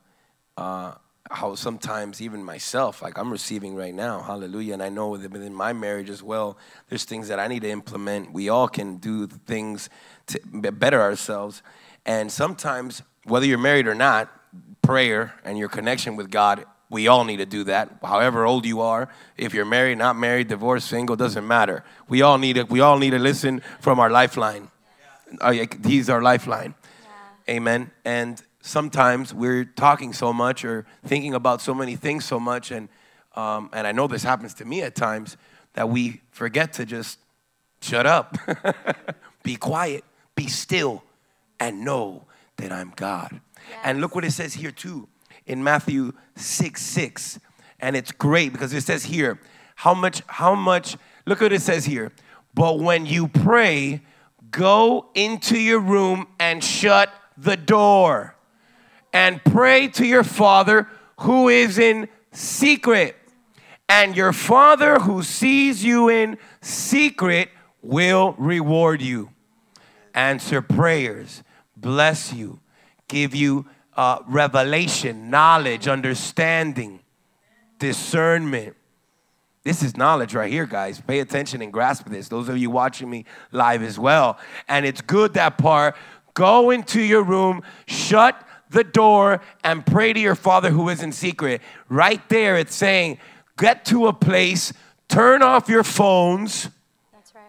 How 1.31 1.55
sometimes 1.55 2.23
even 2.23 2.43
myself, 2.43 3.03
like 3.03 3.19
I'm 3.19 3.31
receiving 3.31 3.75
right 3.75 3.95
now, 3.95 4.21
hallelujah. 4.21 4.75
And 4.75 4.83
I 4.83 4.89
know 4.89 5.17
that 5.17 5.31
within 5.31 5.55
my 5.55 5.73
marriage 5.73 6.09
as 6.09 6.23
well, 6.23 6.57
there's 6.89 7.05
things 7.05 7.29
that 7.29 7.39
I 7.39 7.49
need 7.49 7.63
to 7.63 7.71
implement. 7.71 8.33
We 8.33 8.49
all 8.49 8.69
can 8.69 8.97
do 8.97 9.27
things 9.27 9.91
to 10.29 10.41
better 10.45 11.01
ourselves. 11.01 11.63
And 12.07 12.33
sometimes, 12.33 13.03
whether 13.25 13.45
you're 13.45 13.59
married 13.59 13.87
or 13.87 13.95
not, 13.95 14.31
prayer 14.83 15.35
and 15.45 15.59
your 15.59 15.69
connection 15.69 16.17
with 16.17 16.31
God, 16.31 16.65
we 16.91 17.09
all 17.09 17.25
need 17.25 17.37
to 17.37 17.47
do 17.47 17.65
that. 17.65 17.99
However 18.03 18.47
old 18.47 18.65
you 18.65 18.81
are, 18.81 19.11
if 19.37 19.53
you're 19.53 19.67
married, 19.67 19.99
not 19.99 20.17
married, 20.17 20.49
divorced, 20.49 20.89
single, 20.89 21.17
doesn't 21.17 21.47
matter. 21.47 21.85
We 22.09 22.23
all 22.23 22.39
need 22.39 22.57
it. 22.57 22.71
we 22.71 22.81
all 22.81 22.99
need 22.99 23.11
to 23.11 23.19
listen 23.19 23.63
from 23.81 24.01
our 24.01 24.09
lifeline. 24.11 24.71
Uh, 25.41 25.53
like, 25.59 25.85
he's 25.85 26.09
our 26.09 26.23
lifeline. 26.23 26.75
Amen. 27.49 27.91
And 28.05 28.43
sometimes 28.69 29.33
we're 29.33 29.65
talking 29.65 30.13
so 30.13 30.33
much 30.33 30.65
or 30.65 30.87
thinking 31.05 31.35
about 31.35 31.61
so 31.61 31.75
many 31.75 31.97
things 31.97 32.25
so 32.25 32.39
much, 32.39 32.71
and 32.71 32.89
um, 33.35 33.71
and 33.73 33.87
I 33.87 33.93
know 33.93 34.07
this 34.07 34.23
happens 34.23 34.55
to 34.55 34.65
me 34.65 34.83
at 34.83 34.95
times 34.95 35.37
that 35.75 35.89
we 35.89 36.21
forget 36.31 36.73
to 36.75 36.85
just 36.85 37.19
shut 37.81 38.07
up, 38.07 38.37
be 39.43 39.57
quiet, 39.57 40.05
be 40.35 40.49
still, 40.49 41.03
and 41.61 41.85
know 41.85 42.25
that 42.57 42.73
I'm 42.73 42.93
God. 42.97 43.41
And 43.85 44.01
look 44.01 44.15
what 44.15 44.25
it 44.25 44.33
says 44.33 44.55
here 44.55 44.73
too 44.73 45.09
in 45.47 45.63
Matthew 45.65 46.13
6 46.37 46.81
6. 46.81 47.41
And 47.81 47.97
it's 47.97 48.13
great 48.13 48.53
because 48.53 48.73
it 48.73 48.83
says 48.83 49.05
here, 49.05 49.39
how 49.77 49.95
much, 49.95 50.23
how 50.27 50.55
much, 50.55 50.97
look 51.27 51.41
what 51.41 51.53
it 51.53 51.63
says 51.63 51.85
here. 51.85 52.13
But 52.55 52.81
when 52.81 53.07
you 53.07 53.29
pray, 53.29 54.03
go 54.51 55.11
into 55.15 55.57
your 55.59 55.79
room 55.79 56.27
and 56.41 56.63
shut 56.63 57.13
the 57.37 57.57
door 57.57 58.35
and 59.19 59.43
pray 59.43 59.89
to 59.89 60.07
your 60.07 60.23
Father 60.23 60.87
who 61.23 61.49
is 61.49 61.77
in 61.77 62.09
secret. 62.31 63.17
And 63.89 64.17
your 64.17 64.33
Father 64.33 65.01
who 65.01 65.25
sees 65.25 65.83
you 65.83 66.09
in 66.09 66.39
secret 66.61 67.51
will 67.83 68.37
reward 68.39 69.03
you. 69.03 69.31
Answer 70.15 70.63
prayers, 70.63 71.43
bless 71.77 72.33
you, 72.33 72.61
give 73.09 73.35
you 73.35 73.67
uh, 73.97 74.21
revelation, 74.29 75.31
knowledge, 75.31 75.89
understanding, 75.89 77.01
discernment. 77.81 78.77
This 79.65 79.83
is 79.83 79.97
knowledge 79.97 80.33
right 80.33 80.53
here, 80.53 80.65
guys. 80.65 81.01
Pay 81.01 81.19
attention 81.19 81.61
and 81.61 81.73
grasp 81.73 82.09
this. 82.09 82.29
Those 82.29 82.49
of 82.49 82.57
you 82.57 82.71
watching 82.71 83.11
me 83.11 83.25
live 83.51 83.83
as 83.83 83.99
well. 83.99 84.39
And 84.69 84.87
it's 84.87 85.01
good 85.01 85.35
that 85.35 85.59
part. 85.59 85.97
Go 86.35 86.71
into 86.71 87.03
your 87.03 87.25
room, 87.25 87.65
shut 87.89 88.45
the 88.71 88.85
door, 88.85 89.41
and 89.65 89.85
pray 89.85 90.13
to 90.13 90.21
your 90.21 90.35
Father 90.35 90.71
who 90.71 90.89
is 90.89 91.03
in 91.03 91.13
secret. 91.13 91.61
Right 91.89 92.27
there, 92.29 92.57
it's 92.57 92.75
saying, 92.75 93.19
get 93.57 93.85
to 93.87 94.07
a 94.07 94.13
place, 94.13 94.73
turn 95.09 95.43
off 95.43 95.69
your 95.69 95.85
phones, 95.85 96.69
That's 97.13 97.35
right. 97.35 97.45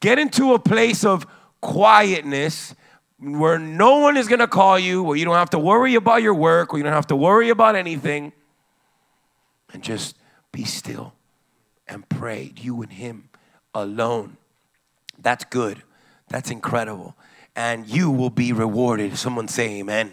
get 0.00 0.18
into 0.18 0.54
a 0.54 0.58
place 0.58 1.04
of 1.04 1.26
quietness 1.60 2.74
where 3.18 3.58
no 3.58 3.98
one 3.98 4.16
is 4.16 4.28
going 4.28 4.38
to 4.38 4.46
call 4.46 4.78
you, 4.78 5.02
where 5.02 5.16
you 5.16 5.24
don't 5.24 5.34
have 5.34 5.50
to 5.50 5.58
worry 5.58 5.96
about 5.96 6.22
your 6.22 6.34
work, 6.34 6.72
where 6.72 6.78
you 6.78 6.84
don't 6.84 6.92
have 6.92 7.08
to 7.08 7.16
worry 7.16 7.48
about 7.48 7.74
anything, 7.74 8.32
and 9.72 9.82
just 9.82 10.16
be 10.52 10.64
still 10.64 11.14
and 11.88 12.08
pray, 12.08 12.52
you 12.56 12.80
and 12.82 12.92
Him 12.92 13.28
alone. 13.74 14.36
That's 15.18 15.44
good. 15.44 15.82
That's 16.28 16.50
incredible. 16.50 17.16
And 17.58 17.88
you 17.88 18.12
will 18.12 18.30
be 18.30 18.52
rewarded. 18.52 19.18
Someone 19.18 19.48
say 19.48 19.80
amen. 19.80 20.12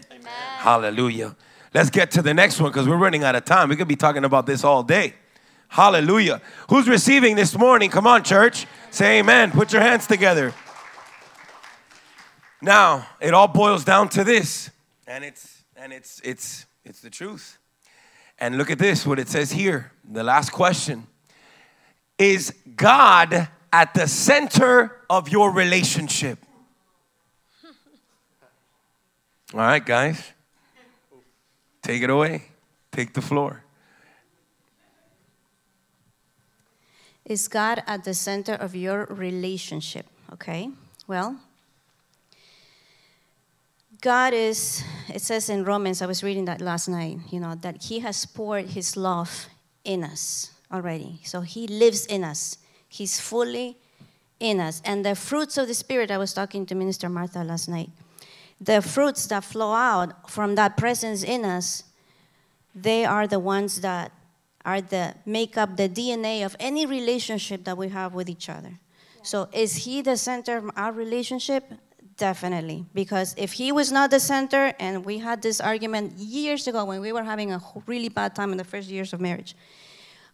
Hallelujah. 0.58 1.36
Let's 1.72 1.90
get 1.90 2.10
to 2.12 2.22
the 2.22 2.34
next 2.34 2.60
one 2.60 2.72
because 2.72 2.88
we're 2.88 2.96
running 2.96 3.22
out 3.22 3.36
of 3.36 3.44
time. 3.44 3.68
We 3.68 3.76
could 3.76 3.86
be 3.86 3.94
talking 3.94 4.24
about 4.24 4.46
this 4.46 4.64
all 4.64 4.82
day. 4.82 5.14
Hallelujah. 5.68 6.42
Who's 6.68 6.88
receiving 6.88 7.36
this 7.36 7.56
morning? 7.56 7.88
Come 7.88 8.04
on, 8.04 8.24
church. 8.24 8.66
Say 8.90 9.20
amen. 9.20 9.52
Put 9.52 9.72
your 9.72 9.80
hands 9.80 10.08
together. 10.08 10.54
Now, 12.60 13.06
it 13.20 13.32
all 13.32 13.46
boils 13.46 13.84
down 13.84 14.08
to 14.08 14.24
this. 14.24 14.72
And 15.06 15.22
it's 15.22 15.62
and 15.76 15.92
it's 15.92 16.20
it's 16.24 16.66
it's 16.84 17.00
the 17.00 17.10
truth. 17.10 17.58
And 18.40 18.58
look 18.58 18.72
at 18.72 18.80
this 18.80 19.06
what 19.06 19.20
it 19.20 19.28
says 19.28 19.52
here. 19.52 19.92
The 20.02 20.24
last 20.24 20.50
question. 20.50 21.06
Is 22.18 22.52
God 22.74 23.46
at 23.72 23.94
the 23.94 24.08
center 24.08 24.96
of 25.08 25.28
your 25.28 25.52
relationship? 25.52 26.40
All 29.56 29.62
right, 29.62 29.82
guys. 29.82 30.34
Take 31.80 32.02
it 32.02 32.10
away. 32.10 32.42
Take 32.92 33.14
the 33.14 33.22
floor. 33.22 33.64
Is 37.24 37.48
God 37.48 37.82
at 37.86 38.04
the 38.04 38.12
center 38.12 38.52
of 38.52 38.76
your 38.76 39.06
relationship? 39.06 40.04
Okay, 40.30 40.68
well, 41.06 41.40
God 44.02 44.34
is, 44.34 44.84
it 45.08 45.22
says 45.22 45.48
in 45.48 45.64
Romans, 45.64 46.02
I 46.02 46.06
was 46.06 46.22
reading 46.22 46.44
that 46.44 46.60
last 46.60 46.86
night, 46.86 47.20
you 47.30 47.40
know, 47.40 47.54
that 47.54 47.84
He 47.84 48.00
has 48.00 48.26
poured 48.26 48.66
His 48.66 48.94
love 48.94 49.46
in 49.84 50.04
us 50.04 50.50
already. 50.70 51.20
So 51.24 51.40
He 51.40 51.66
lives 51.66 52.04
in 52.04 52.24
us, 52.24 52.58
He's 52.90 53.18
fully 53.18 53.78
in 54.38 54.60
us. 54.60 54.82
And 54.84 55.02
the 55.02 55.14
fruits 55.14 55.56
of 55.56 55.66
the 55.66 55.72
Spirit, 55.72 56.10
I 56.10 56.18
was 56.18 56.34
talking 56.34 56.66
to 56.66 56.74
Minister 56.74 57.08
Martha 57.08 57.42
last 57.42 57.70
night, 57.70 57.88
the 58.60 58.80
fruits 58.80 59.26
that 59.26 59.44
flow 59.44 59.72
out 59.72 60.30
from 60.30 60.54
that 60.54 60.76
presence 60.76 61.22
in 61.22 61.44
us, 61.44 61.84
they 62.74 63.04
are 63.04 63.26
the 63.26 63.38
ones 63.38 63.80
that 63.80 64.12
are 64.64 64.80
the 64.80 65.14
make 65.24 65.56
up 65.56 65.76
the 65.76 65.88
DNA 65.88 66.44
of 66.44 66.56
any 66.58 66.86
relationship 66.86 67.64
that 67.64 67.76
we 67.76 67.88
have 67.88 68.14
with 68.14 68.28
each 68.28 68.48
other. 68.48 68.78
So 69.22 69.48
is 69.52 69.76
he 69.76 70.02
the 70.02 70.16
center 70.16 70.56
of 70.58 70.70
our 70.76 70.92
relationship? 70.92 71.72
Definitely. 72.16 72.86
Because 72.94 73.34
if 73.36 73.52
he 73.52 73.72
was 73.72 73.92
not 73.92 74.10
the 74.10 74.20
center, 74.20 74.72
and 74.78 75.04
we 75.04 75.18
had 75.18 75.42
this 75.42 75.60
argument 75.60 76.12
years 76.18 76.66
ago 76.66 76.84
when 76.84 77.00
we 77.00 77.12
were 77.12 77.24
having 77.24 77.52
a 77.52 77.60
really 77.86 78.08
bad 78.08 78.34
time 78.34 78.52
in 78.52 78.58
the 78.58 78.64
first 78.64 78.88
years 78.88 79.12
of 79.12 79.20
marriage. 79.20 79.54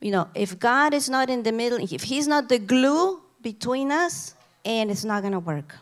You 0.00 0.10
know, 0.10 0.28
if 0.34 0.58
God 0.58 0.94
is 0.94 1.08
not 1.08 1.30
in 1.30 1.42
the 1.42 1.52
middle, 1.52 1.78
if 1.78 2.02
he's 2.02 2.26
not 2.26 2.48
the 2.48 2.58
glue 2.58 3.20
between 3.40 3.90
us, 3.90 4.34
and 4.64 4.90
it's 4.90 5.04
not 5.04 5.22
gonna 5.22 5.40
work. 5.40 5.74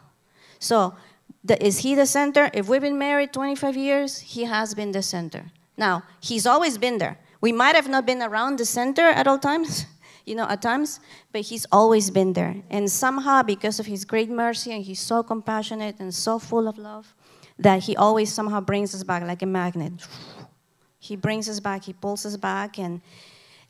So 0.59 0.95
the, 1.43 1.65
is 1.65 1.79
he 1.79 1.95
the 1.95 2.07
center? 2.07 2.51
If 2.53 2.69
we've 2.69 2.81
been 2.81 2.99
married 2.99 3.33
25 3.33 3.77
years, 3.77 4.19
he 4.19 4.45
has 4.45 4.75
been 4.75 4.93
the 4.93 5.03
center. 5.03 5.51
Now, 5.77 6.03
he's 6.21 6.47
always 6.47 6.77
been 6.77 6.99
there. 6.99 7.19
We 7.41 7.53
might 7.53 7.75
have 7.75 7.89
not 7.89 8.05
been 8.05 8.23
around 8.23 8.59
the 8.59 8.67
center 8.67 9.09
at 9.09 9.27
all 9.27 9.39
times, 9.39 9.87
you 10.27 10.35
know, 10.35 10.47
at 10.47 10.61
times, 10.61 11.01
but 11.33 11.43
he's 11.43 11.67
always 11.73 12.11
been 12.11 12.35
there. 12.35 12.57
And 12.69 12.91
somehow, 12.91 13.43
because 13.43 13.81
of 13.81 13.87
his 13.87 14.05
great 14.05 14.29
mercy 14.29 14.73
and 14.73 14.85
he's 14.85 15.01
so 15.01 15.23
compassionate 15.23 15.97
and 16.01 16.15
so 16.15 16.39
full 16.39 16.69
of 16.69 16.77
love, 16.77 17.15
that 17.59 17.83
he 17.85 17.97
always 17.97 18.33
somehow 18.33 18.61
brings 18.61 18.95
us 18.95 19.03
back 19.03 19.23
like 19.23 19.43
a 19.43 19.47
magnet. 19.47 19.93
He 21.03 21.17
brings 21.17 21.49
us 21.49 21.61
back, 21.61 21.85
he 21.85 21.95
pulls 21.95 22.27
us 22.27 22.37
back, 22.37 22.79
and 22.79 23.01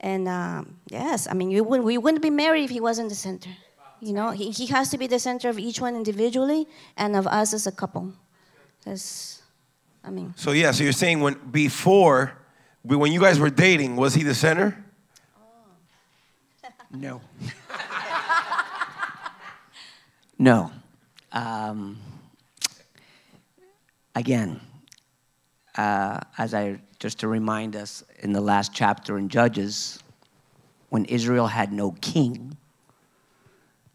and 0.01 0.27
um, 0.27 0.79
yes, 0.91 1.29
I 1.31 1.35
mean, 1.35 1.51
we 1.51 1.61
wouldn't, 1.61 1.87
we 1.87 1.97
wouldn't 1.97 2.23
be 2.23 2.31
married 2.31 2.65
if 2.65 2.71
he 2.71 2.81
wasn't 2.81 3.09
the 3.09 3.15
center. 3.15 3.51
You 4.01 4.15
know, 4.15 4.31
he, 4.31 4.51
he 4.51 4.67
has 4.67 4.89
to 4.91 4.99
be 4.99 5.07
the 5.07 5.19
center 5.19 5.49
of 5.49 5.59
each 5.59 5.81
one 5.81 5.95
individually 5.95 6.67
and 6.97 7.15
of 7.15 7.27
us 7.27 7.53
as 7.53 7.67
a 7.67 7.73
couple. 7.73 8.13
That's, 8.85 9.43
I 10.03 10.11
mean. 10.11 10.33
So 10.37 10.53
yeah, 10.53 10.71
so 10.71 10.85
you're 10.85 10.93
saying 10.93 11.21
when 11.21 11.35
before 11.51 12.33
when 12.83 13.13
you 13.13 13.21
guys 13.21 13.39
were 13.39 13.51
dating, 13.51 13.97
was 13.97 14.15
he 14.15 14.23
the 14.23 14.35
center? 14.35 14.85
No. 16.93 17.21
no. 20.41 20.73
Um, 21.31 21.99
again, 24.17 24.61
uh, 25.77 26.19
as 26.37 26.53
I 26.53 26.81
just 26.99 27.21
to 27.21 27.29
remind 27.29 27.77
us 27.77 28.03
in 28.19 28.33
the 28.33 28.41
last 28.41 28.75
chapter 28.75 29.19
in 29.19 29.29
Judges, 29.29 30.01
when 30.89 31.05
Israel 31.05 31.47
had 31.47 31.73
no 31.73 31.93
king, 32.01 32.57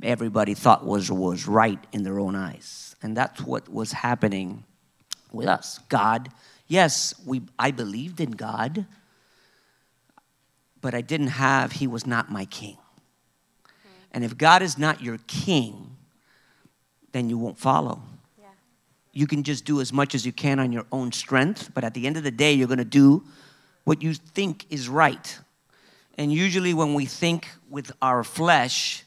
everybody 0.05 0.53
thought 0.53 0.85
was 0.85 1.11
was 1.11 1.47
right 1.47 1.79
in 1.91 2.03
their 2.03 2.19
own 2.19 2.35
eyes, 2.35 2.95
and 3.01 3.15
that's 3.15 3.41
what 3.41 3.67
was 3.67 3.91
happening 3.91 4.63
with 5.31 5.47
us. 5.47 5.79
God 5.89 6.29
Yes, 6.67 7.13
we, 7.25 7.43
I 7.59 7.71
believed 7.71 8.19
in 8.19 8.31
God, 8.31 8.85
but 10.81 10.95
I 10.95 11.01
didn't 11.01 11.27
have, 11.27 11.73
He 11.73 11.87
was 11.87 12.07
not 12.07 12.31
my 12.31 12.45
king. 12.45 12.77
And 14.11 14.23
if 14.23 14.37
God 14.37 14.61
is 14.61 14.77
not 14.77 15.01
your 15.01 15.19
king, 15.27 15.97
then 17.11 17.29
you 17.29 17.37
won't 17.37 17.59
follow. 17.59 18.01
Yeah. 18.39 18.47
You 19.13 19.27
can 19.27 19.43
just 19.43 19.65
do 19.65 19.81
as 19.81 19.91
much 19.91 20.15
as 20.15 20.25
you 20.25 20.31
can 20.31 20.59
on 20.59 20.71
your 20.71 20.85
own 20.91 21.11
strength, 21.11 21.71
but 21.73 21.83
at 21.83 21.93
the 21.93 22.07
end 22.07 22.17
of 22.17 22.23
the 22.23 22.31
day, 22.31 22.53
you're 22.53 22.67
going 22.67 22.77
to 22.77 22.85
do 22.85 23.23
what 23.83 24.01
you 24.01 24.13
think 24.13 24.65
is 24.69 24.89
right. 24.89 25.37
And 26.17 26.31
usually, 26.31 26.73
when 26.73 26.93
we 26.93 27.05
think 27.05 27.47
with 27.69 27.91
our 28.01 28.23
flesh, 28.23 29.03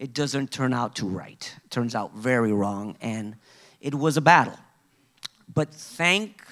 it 0.00 0.14
doesn't 0.14 0.50
turn 0.50 0.72
out 0.72 0.96
too 0.96 1.06
right. 1.06 1.54
It 1.62 1.70
turns 1.70 1.94
out 1.94 2.14
very 2.14 2.52
wrong, 2.52 2.96
and 3.02 3.36
it 3.80 3.94
was 3.94 4.16
a 4.16 4.22
battle. 4.22 4.58
But 5.52 5.72
thank 5.72 6.42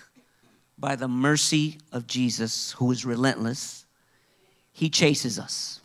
by 0.78 0.96
the 0.96 1.08
mercy 1.08 1.78
of 1.90 2.06
Jesus, 2.06 2.72
who 2.72 2.90
is 2.92 3.04
relentless, 3.06 3.86
he 4.72 4.90
chases 4.90 5.38
us. 5.38 5.80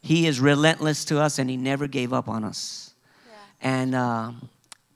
He 0.00 0.26
is 0.26 0.38
relentless 0.40 1.04
to 1.06 1.20
us 1.20 1.38
and 1.38 1.50
he 1.50 1.56
never 1.56 1.86
gave 1.88 2.12
up 2.12 2.28
on 2.28 2.44
us. 2.44 2.94
Yeah. 3.26 3.34
And 3.60 3.94
uh, 3.94 4.32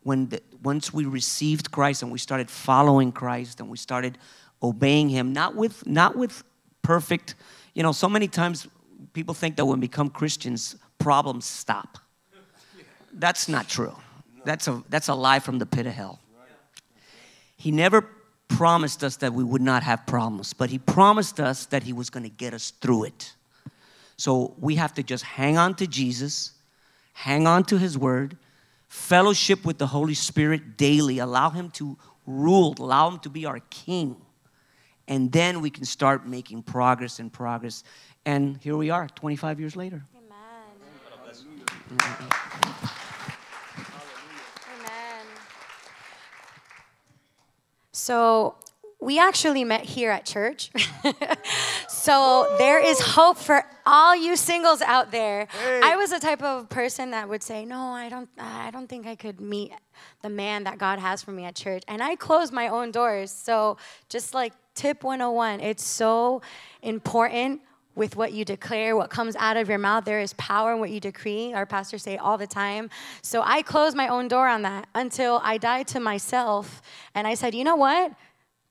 when 0.05 0.29
the, 0.29 0.41
once 0.63 0.95
we 0.95 1.05
received 1.05 1.71
Christ 1.71 2.03
and 2.03 2.13
we 2.13 2.19
started 2.19 2.51
following 2.51 3.11
Christ 3.11 3.61
and 3.61 3.69
we 3.69 3.77
started 3.77 4.17
obeying 4.63 5.09
him, 5.09 5.33
not 5.33 5.57
with, 5.57 5.87
not 5.87 6.17
with 6.17 6.45
perfect, 6.83 7.35
you 7.75 7.83
know, 7.83 7.93
so 7.93 8.09
many 8.09 8.29
times 8.29 8.69
people 9.13 9.35
think 9.35 9.57
that 9.57 9.67
when 9.67 9.81
we 9.81 9.87
become 9.87 10.09
Christians, 10.09 10.77
problems 11.01 11.45
stop. 11.45 11.99
That's 13.13 13.49
not 13.49 13.69
true. 13.69 13.97
That's 14.45 14.69
a, 14.69 14.83
that's 14.89 15.09
a 15.09 15.15
lie 15.15 15.41
from 15.41 15.59
the 15.59 15.67
pit 15.67 15.87
of 15.87 15.93
hell. 15.93 16.21
He 17.57 17.71
never 17.71 18.07
promised 18.49 19.05
us 19.05 19.17
that 19.17 19.33
we 19.33 19.45
would 19.45 19.61
not 19.61 19.83
have 19.83 20.07
problems, 20.07 20.53
but 20.53 20.71
He 20.71 20.79
promised 20.79 21.41
us 21.41 21.67
that 21.67 21.83
He 21.83 21.93
was 21.93 22.11
going 22.11 22.23
to 22.23 22.31
get 22.31 22.55
us 22.55 22.71
through 22.71 23.05
it. 23.05 23.35
So 24.17 24.55
we 24.59 24.77
have 24.77 24.95
to 24.95 25.03
just 25.03 25.25
hang 25.25 25.59
on 25.59 25.75
to 25.77 25.87
Jesus, 25.87 26.53
hang 27.13 27.47
on 27.47 27.65
to 27.65 27.79
His 27.79 27.99
Word, 27.99 28.37
fellowship 28.89 29.65
with 29.65 29.79
the 29.79 29.87
Holy 29.87 30.15
Spirit 30.15 30.77
daily, 30.77 31.19
allow 31.19 31.51
Him 31.51 31.71
to 31.73 31.97
rule, 32.27 32.75
allow 32.79 33.11
Him 33.11 33.19
to 33.21 33.31
be 33.31 33.47
our 33.47 33.61
King. 33.71 34.17
And 35.09 35.33
then 35.33 35.61
we 35.61 35.71
can 35.71 35.85
start 35.85 36.27
making 36.27 36.63
progress 36.63 37.19
and 37.19 37.33
progress. 37.33 37.83
And 38.25 38.59
here 38.59 38.77
we 38.77 38.91
are, 38.91 39.09
25 39.09 39.59
years 39.59 39.75
later. 39.75 40.05
Amen. 41.91 42.31
So 47.93 48.55
we 49.01 49.19
actually 49.19 49.65
met 49.65 49.85
here 49.85 50.11
at 50.11 50.25
church. 50.25 50.71
so 51.89 52.55
there 52.59 52.79
is 52.79 53.01
hope 53.01 53.39
for 53.39 53.65
all 53.87 54.15
you 54.15 54.37
singles 54.37 54.83
out 54.83 55.11
there. 55.11 55.47
Hey. 55.47 55.81
I 55.83 55.97
was 55.97 56.11
the 56.11 56.21
type 56.21 56.43
of 56.43 56.69
person 56.69 57.11
that 57.11 57.29
would 57.29 57.43
say, 57.43 57.65
"No, 57.65 57.81
I 57.81 58.09
don't 58.09 58.29
I 58.39 58.71
don't 58.71 58.89
think 58.89 59.07
I 59.07 59.17
could 59.17 59.41
meet 59.41 59.73
the 60.23 60.29
man 60.31 60.65
that 60.65 60.79
God 60.79 60.99
has 60.99 61.23
for 61.23 61.33
me 61.33 61.45
at 61.45 61.57
church." 61.57 61.83
And 61.89 62.03
I 62.03 62.15
closed 62.15 62.53
my 62.53 62.69
own 62.69 62.93
doors. 62.93 63.33
So 63.33 63.79
just 64.09 64.33
like 64.35 64.53
tip 64.75 65.03
101, 65.03 65.61
it's 65.61 65.85
so 65.85 66.43
important 66.83 67.63
with 67.95 68.17
what 68.17 68.33
you 68.33 68.45
declare, 68.45 68.97
what 68.97 69.11
comes 69.11 69.37
out 69.37 69.57
of 69.57 69.69
your 69.69 69.79
mouth. 69.79 70.05
There 70.05 70.21
is 70.21 70.33
power 70.35 70.73
in 70.73 70.81
what 70.81 70.91
you 70.91 71.01
decree. 71.01 71.53
Our 71.53 71.67
pastors 71.67 72.03
say 72.03 72.17
all 72.17 72.39
the 72.39 72.47
time. 72.47 72.89
So 73.23 73.43
I 73.45 73.63
closed 73.63 73.97
my 73.97 74.09
own 74.09 74.29
door 74.29 74.49
on 74.49 74.63
that 74.63 74.89
until 74.95 75.41
I 75.43 75.59
died 75.59 75.89
to 75.89 76.01
myself. 76.01 76.83
And 77.15 77.27
I 77.27 77.35
said, 77.35 77.55
you 77.55 77.65
know 77.65 77.77
what? 77.77 78.13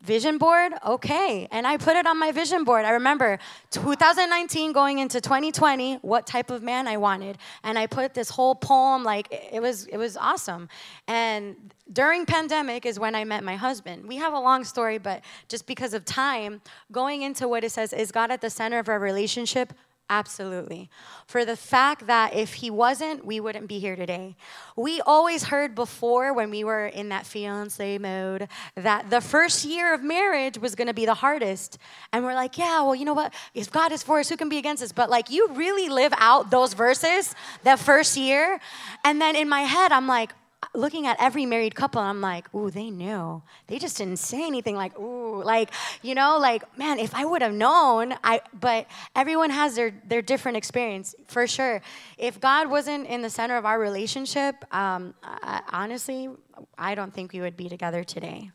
Vision 0.01 0.37
board, 0.37 0.71
okay. 0.85 1.45
And 1.51 1.67
I 1.67 1.75
put 1.75 1.97
it 1.97 2.07
on 2.07 2.17
my 2.17 2.31
vision 2.31 2.63
board. 2.63 2.85
I 2.85 2.91
remember 2.91 3.37
2019 3.71 4.71
going 4.71 4.99
into 4.99 5.19
2020, 5.19 5.95
what 5.95 6.25
type 6.25 6.51
of 6.51 6.63
man 6.63 6.87
I 6.87 6.95
wanted. 6.95 7.37
And 7.65 7.77
I 7.77 7.85
put 7.85 8.13
this 8.13 8.29
whole 8.29 8.55
poem, 8.55 9.03
like 9.03 9.27
it 9.29 9.61
was 9.61 9.87
it 9.87 9.97
was 9.97 10.15
awesome. 10.15 10.69
And 11.09 11.73
during 11.91 12.25
pandemic 12.25 12.85
is 12.85 12.97
when 12.97 13.13
I 13.13 13.25
met 13.25 13.43
my 13.43 13.57
husband. 13.57 14.07
We 14.07 14.15
have 14.15 14.31
a 14.31 14.39
long 14.39 14.63
story, 14.63 14.99
but 14.99 15.21
just 15.49 15.67
because 15.67 15.93
of 15.93 16.05
time, 16.05 16.61
going 16.93 17.23
into 17.23 17.49
what 17.49 17.65
it 17.65 17.71
says, 17.71 17.91
is 17.91 18.09
God 18.11 18.31
at 18.31 18.39
the 18.39 18.49
center 18.49 18.79
of 18.79 18.87
our 18.87 18.99
relationship? 18.99 19.73
Absolutely. 20.11 20.89
For 21.27 21.45
the 21.45 21.55
fact 21.55 22.07
that 22.07 22.33
if 22.33 22.55
he 22.55 22.71
wasn't, 22.71 23.23
we 23.23 23.39
wouldn't 23.39 23.67
be 23.67 23.77
here 23.77 23.95
today. 23.95 24.35
We 24.75 25.01
always 25.01 25.43
heard 25.43 25.75
before 25.75 26.33
when 26.33 26.49
we 26.49 26.63
were 26.63 26.87
in 26.87 27.09
that 27.09 27.27
fiance 27.27 27.99
mode 27.99 28.47
that 28.75 29.11
the 29.11 29.21
first 29.21 29.63
year 29.65 29.93
of 29.93 30.01
marriage 30.01 30.57
was 30.57 30.73
going 30.73 30.87
to 30.87 30.95
be 30.95 31.05
the 31.05 31.13
hardest. 31.13 31.77
And 32.11 32.25
we're 32.25 32.33
like, 32.33 32.57
yeah, 32.57 32.81
well, 32.81 32.95
you 32.95 33.05
know 33.05 33.13
what? 33.13 33.35
If 33.53 33.71
God 33.71 33.91
is 33.91 34.01
for 34.01 34.19
us, 34.19 34.29
who 34.29 34.35
can 34.35 34.49
be 34.49 34.57
against 34.57 34.81
us? 34.81 34.91
But 34.91 35.11
like, 35.11 35.29
you 35.29 35.47
really 35.49 35.89
live 35.89 36.13
out 36.17 36.49
those 36.49 36.73
verses 36.73 37.35
that 37.61 37.77
first 37.77 38.17
year. 38.17 38.59
And 39.03 39.21
then 39.21 39.35
in 39.35 39.47
my 39.47 39.61
head, 39.61 39.91
I'm 39.91 40.07
like, 40.07 40.31
looking 40.73 41.07
at 41.07 41.17
every 41.19 41.45
married 41.45 41.75
couple, 41.75 42.01
I'm 42.01 42.21
like, 42.21 42.53
ooh, 42.53 42.69
they 42.69 42.89
knew. 42.89 43.41
They 43.67 43.79
just 43.79 43.97
didn't 43.97 44.17
say 44.17 44.45
anything 44.45 44.75
like, 44.75 44.97
ooh, 44.99 45.41
like, 45.43 45.71
you 46.01 46.15
know, 46.15 46.37
like, 46.37 46.77
man, 46.77 46.99
if 46.99 47.13
I 47.15 47.25
would 47.25 47.41
have 47.41 47.53
known, 47.53 48.13
I 48.23 48.41
but 48.59 48.87
everyone 49.15 49.49
has 49.49 49.75
their 49.75 49.91
their 50.07 50.21
different 50.21 50.57
experience 50.57 51.15
for 51.27 51.47
sure. 51.47 51.81
If 52.17 52.39
God 52.39 52.69
wasn't 52.69 53.07
in 53.07 53.21
the 53.21 53.29
center 53.29 53.57
of 53.57 53.65
our 53.65 53.79
relationship, 53.79 54.55
um, 54.73 55.13
I, 55.23 55.61
honestly, 55.71 56.29
I 56.77 56.95
don't 56.95 57.13
think 57.13 57.33
we 57.33 57.41
would 57.41 57.57
be 57.57 57.69
together 57.69 58.03
today. 58.03 58.51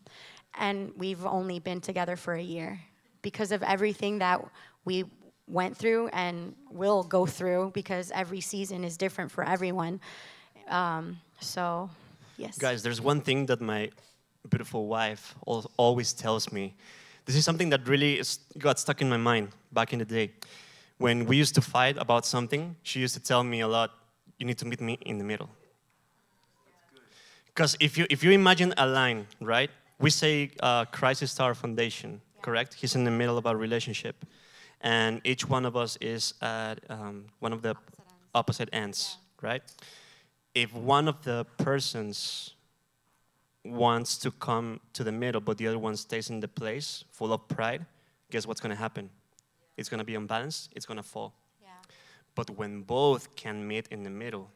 And 0.57 0.93
we've 0.97 1.25
only 1.27 1.59
been 1.59 1.81
together 1.81 2.17
for 2.17 2.35
a 2.35 2.43
year 2.43 2.81
because 3.23 3.51
of 3.51 3.63
everything 3.63 4.19
that 4.19 4.45
we 4.85 5.05
went 5.47 5.77
through 5.77 6.09
and 6.09 6.55
will 6.71 7.03
go 7.03 7.27
through 7.27 7.73
because 7.75 8.11
every 8.15 8.41
season 8.41 8.85
is 8.85 8.97
different 8.97 9.31
for 9.31 9.45
everyone. 9.45 10.01
Um, 10.69 11.19
so, 11.41 11.91
yes. 12.37 12.59
Guys, 12.59 12.83
there's 12.83 13.01
one 13.01 13.21
thing 13.21 13.47
that 13.47 13.61
my 13.61 13.91
beautiful 14.49 14.87
wife 14.87 15.35
always 15.77 16.13
tells 16.13 16.53
me. 16.53 16.75
This 17.25 17.37
is 17.37 17.45
something 17.45 17.71
that 17.71 17.89
really 17.89 18.23
got 18.59 18.79
stuck 18.79 19.01
in 19.01 19.09
my 19.09 19.17
mind 19.17 19.49
back 19.73 19.93
in 19.93 19.99
the 19.99 20.05
day. 20.05 20.33
When 20.99 21.25
we 21.25 21.37
used 21.37 21.55
to 21.55 21.61
fight 21.61 21.97
about 21.99 22.27
something, 22.27 22.77
she 22.83 23.01
used 23.01 23.15
to 23.15 23.21
tell 23.21 23.43
me 23.43 23.61
a 23.61 23.69
lot, 23.69 23.91
you 24.39 24.47
need 24.47 24.59
to 24.59 24.67
meet 24.67 24.81
me 24.81 24.99
in 25.03 25.19
the 25.19 25.25
middle. 25.25 25.49
Because 27.47 27.77
if 27.81 27.97
you, 27.97 28.07
if 28.11 28.23
you 28.23 28.33
imagine 28.33 28.75
a 28.77 28.87
line, 28.87 29.27
right? 29.41 29.71
We 30.01 30.11
say 30.11 30.51
uh, 30.61 30.85
Christ 30.87 31.23
is 31.23 31.39
our 31.41 31.55
foundation, 31.55 32.21
correct? 32.43 32.75
He's 32.75 32.95
in 32.95 33.05
the 33.05 33.11
middle 33.11 33.39
of 33.39 33.47
our 33.47 33.57
relationship. 33.57 34.25
And 34.81 35.21
each 35.25 35.49
one 35.49 35.65
of 35.65 35.77
us 35.77 35.97
is 36.01 36.35
at 36.43 36.81
um, 36.91 37.27
one 37.39 37.53
of 37.53 37.63
the 37.63 37.75
opposite 38.35 38.69
ends, 38.73 39.17
right? 39.41 39.63
If 40.55 40.73
one 40.75 41.09
of 41.09 41.23
the 41.25 41.45
persons 41.59 42.55
wants 43.65 44.19
to 44.19 44.31
come 44.31 44.81
to 44.93 45.03
the 45.03 45.13
middle, 45.13 45.41
but 45.41 45.59
the 45.59 45.67
other 45.67 45.79
one 45.79 45.97
stays 45.97 46.31
in 46.31 46.41
the 46.41 46.49
place 46.49 47.05
full 47.11 47.33
of 47.33 47.49
pride, 47.49 47.85
guess 48.31 48.47
what's 48.47 48.61
going 48.61 48.71
to 48.71 48.77
happen? 48.77 49.11
It's 49.77 49.89
going 49.89 49.99
to 49.99 50.05
be 50.05 50.15
unbalanced, 50.15 50.71
it's 50.77 50.87
going 50.87 50.99
to 50.99 51.03
fall. 51.03 51.35
Yeah. 51.63 51.69
But 52.35 52.51
when 52.51 52.83
both 52.83 53.35
can 53.35 53.67
meet 53.67 53.89
in 53.91 54.05
the 54.05 54.11
middle, 54.11 54.51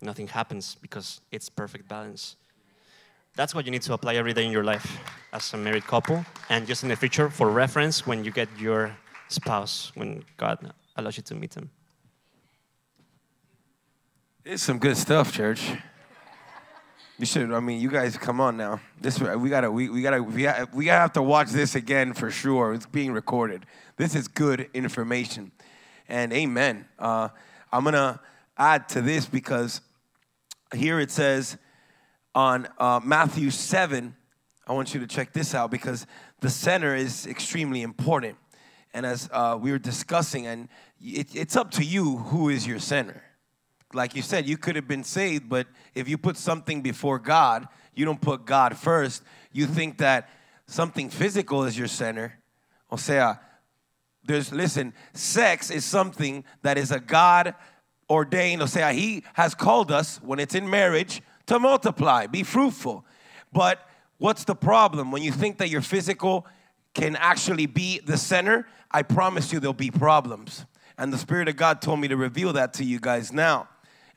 nothing 0.00 0.26
happens 0.26 0.74
because 0.74 1.20
it's 1.30 1.48
perfect 1.48 1.88
balance. 1.88 2.36
That's 3.36 3.54
what 3.54 3.66
you 3.66 3.70
need 3.70 3.82
to 3.82 3.92
apply 3.92 4.14
every 4.14 4.32
day 4.32 4.46
in 4.46 4.50
your 4.50 4.64
life 4.64 4.98
as 5.32 5.52
a 5.52 5.58
married 5.58 5.86
couple, 5.86 6.24
and 6.48 6.66
just 6.66 6.82
in 6.82 6.88
the 6.88 6.96
future 6.96 7.28
for 7.28 7.50
reference 7.50 8.06
when 8.06 8.24
you 8.24 8.30
get 8.30 8.48
your 8.58 8.96
spouse, 9.28 9.92
when 9.94 10.24
God 10.38 10.72
allows 10.96 11.18
you 11.18 11.22
to 11.24 11.34
meet 11.34 11.50
them. 11.50 11.70
It's 14.48 14.62
some 14.62 14.78
good 14.78 14.96
stuff, 14.96 15.32
church. 15.32 15.72
You 17.18 17.26
should. 17.26 17.52
I 17.52 17.58
mean, 17.58 17.80
you 17.80 17.90
guys, 17.90 18.16
come 18.16 18.40
on 18.40 18.56
now. 18.56 18.80
This 19.00 19.18
we 19.18 19.50
gotta. 19.50 19.72
We, 19.72 19.88
we 19.88 20.02
gotta. 20.02 20.22
We, 20.22 20.42
gotta, 20.44 20.68
we 20.72 20.84
gotta 20.84 21.00
have 21.00 21.14
to 21.14 21.22
watch 21.22 21.50
this 21.50 21.74
again 21.74 22.14
for 22.14 22.30
sure. 22.30 22.72
It's 22.72 22.86
being 22.86 23.12
recorded. 23.12 23.66
This 23.96 24.14
is 24.14 24.28
good 24.28 24.70
information, 24.72 25.50
and 26.08 26.32
amen. 26.32 26.86
Uh, 26.96 27.30
I'm 27.72 27.82
gonna 27.82 28.20
add 28.56 28.88
to 28.90 29.02
this 29.02 29.26
because 29.26 29.80
here 30.72 31.00
it 31.00 31.10
says 31.10 31.58
on 32.32 32.68
uh, 32.78 33.00
Matthew 33.02 33.50
seven. 33.50 34.14
I 34.64 34.74
want 34.74 34.94
you 34.94 35.00
to 35.00 35.08
check 35.08 35.32
this 35.32 35.56
out 35.56 35.72
because 35.72 36.06
the 36.38 36.50
center 36.50 36.94
is 36.94 37.26
extremely 37.26 37.82
important. 37.82 38.36
And 38.94 39.04
as 39.06 39.28
uh, 39.32 39.58
we 39.60 39.72
were 39.72 39.80
discussing, 39.80 40.46
and 40.46 40.68
it, 41.00 41.34
it's 41.34 41.56
up 41.56 41.72
to 41.72 41.82
you 41.82 42.18
who 42.18 42.48
is 42.48 42.64
your 42.64 42.78
center 42.78 43.24
like 43.92 44.14
you 44.14 44.22
said, 44.22 44.46
you 44.46 44.56
could 44.56 44.76
have 44.76 44.88
been 44.88 45.04
saved, 45.04 45.48
but 45.48 45.66
if 45.94 46.08
you 46.08 46.18
put 46.18 46.36
something 46.36 46.82
before 46.82 47.18
God, 47.18 47.68
you 47.94 48.04
don't 48.04 48.20
put 48.20 48.44
God 48.44 48.76
first. 48.76 49.22
You 49.52 49.66
think 49.66 49.98
that 49.98 50.28
something 50.66 51.08
physical 51.08 51.64
is 51.64 51.78
your 51.78 51.88
center. 51.88 52.38
O 52.90 52.96
sea, 52.96 53.34
there's, 54.24 54.52
listen, 54.52 54.92
sex 55.14 55.70
is 55.70 55.84
something 55.84 56.44
that 56.62 56.78
is 56.78 56.90
a 56.90 57.00
God 57.00 57.54
ordained. 58.10 58.60
O 58.62 58.66
sea, 58.66 58.92
He 58.92 59.24
has 59.34 59.54
called 59.54 59.92
us 59.92 60.20
when 60.22 60.38
it's 60.40 60.54
in 60.54 60.68
marriage 60.68 61.22
to 61.46 61.58
multiply, 61.58 62.26
be 62.26 62.42
fruitful. 62.42 63.04
But 63.52 63.88
what's 64.18 64.44
the 64.44 64.56
problem? 64.56 65.12
When 65.12 65.22
you 65.22 65.32
think 65.32 65.58
that 65.58 65.68
your 65.68 65.80
physical 65.80 66.46
can 66.92 67.14
actually 67.16 67.66
be 67.66 68.00
the 68.00 68.16
center, 68.16 68.66
I 68.90 69.02
promise 69.02 69.52
you 69.52 69.60
there'll 69.60 69.74
be 69.74 69.90
problems. 69.90 70.66
And 70.98 71.12
the 71.12 71.18
Spirit 71.18 71.48
of 71.48 71.56
God 71.56 71.80
told 71.80 72.00
me 72.00 72.08
to 72.08 72.16
reveal 72.16 72.54
that 72.54 72.74
to 72.74 72.84
you 72.84 72.98
guys 72.98 73.32
now 73.32 73.68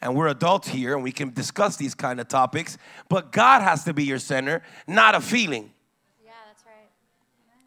and 0.02 0.16
we're 0.16 0.28
adults 0.28 0.68
here 0.68 0.96
and 0.96 1.04
we 1.04 1.12
can 1.12 1.32
discuss 1.32 1.76
these 1.76 1.94
kind 1.94 2.20
of 2.20 2.28
topics, 2.28 2.78
but 3.10 3.32
God 3.32 3.62
has 3.62 3.84
to 3.84 3.94
be 3.94 4.04
your 4.04 4.20
center, 4.20 4.62
not 4.88 5.16
a 5.16 5.22
feeling. 5.22 5.72
Yeah, 6.24 6.32
that's 6.48 6.64
right. 6.66 6.90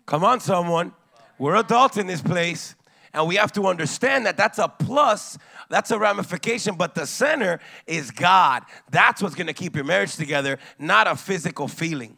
Come 0.06 0.24
on, 0.24 0.40
someone. 0.40 0.92
We're 1.38 1.56
adults 1.56 1.96
in 1.96 2.06
this 2.06 2.22
place, 2.22 2.74
and 3.12 3.26
we 3.26 3.36
have 3.36 3.52
to 3.52 3.66
understand 3.66 4.26
that 4.26 4.36
that's 4.36 4.58
a 4.58 4.68
plus, 4.68 5.36
that's 5.68 5.90
a 5.90 5.98
ramification, 5.98 6.76
but 6.76 6.94
the 6.94 7.06
center 7.06 7.60
is 7.86 8.10
God. 8.10 8.62
That's 8.90 9.22
what's 9.22 9.34
gonna 9.34 9.52
keep 9.52 9.74
your 9.74 9.84
marriage 9.84 10.16
together, 10.16 10.58
not 10.78 11.06
a 11.06 11.16
physical 11.16 11.68
feeling. 11.68 12.16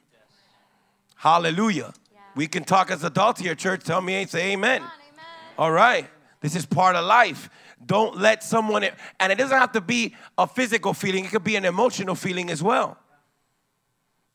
Hallelujah. 1.16 1.92
Yeah. 2.12 2.20
We 2.36 2.46
can 2.46 2.64
talk 2.64 2.90
as 2.90 3.02
adults 3.02 3.40
here, 3.40 3.54
church. 3.54 3.82
Tell 3.82 4.02
me, 4.02 4.26
say 4.26 4.52
amen. 4.52 4.82
amen. 4.82 4.90
All 5.56 5.72
right. 5.72 6.06
This 6.42 6.54
is 6.54 6.66
part 6.66 6.94
of 6.94 7.06
life. 7.06 7.48
Don't 7.86 8.16
let 8.16 8.42
someone, 8.42 8.84
and 9.20 9.32
it 9.32 9.36
doesn't 9.36 9.56
have 9.56 9.72
to 9.72 9.80
be 9.80 10.14
a 10.38 10.46
physical 10.46 10.94
feeling, 10.94 11.24
it 11.24 11.30
could 11.30 11.44
be 11.44 11.56
an 11.56 11.64
emotional 11.64 12.14
feeling 12.14 12.50
as 12.50 12.62
well. 12.62 12.98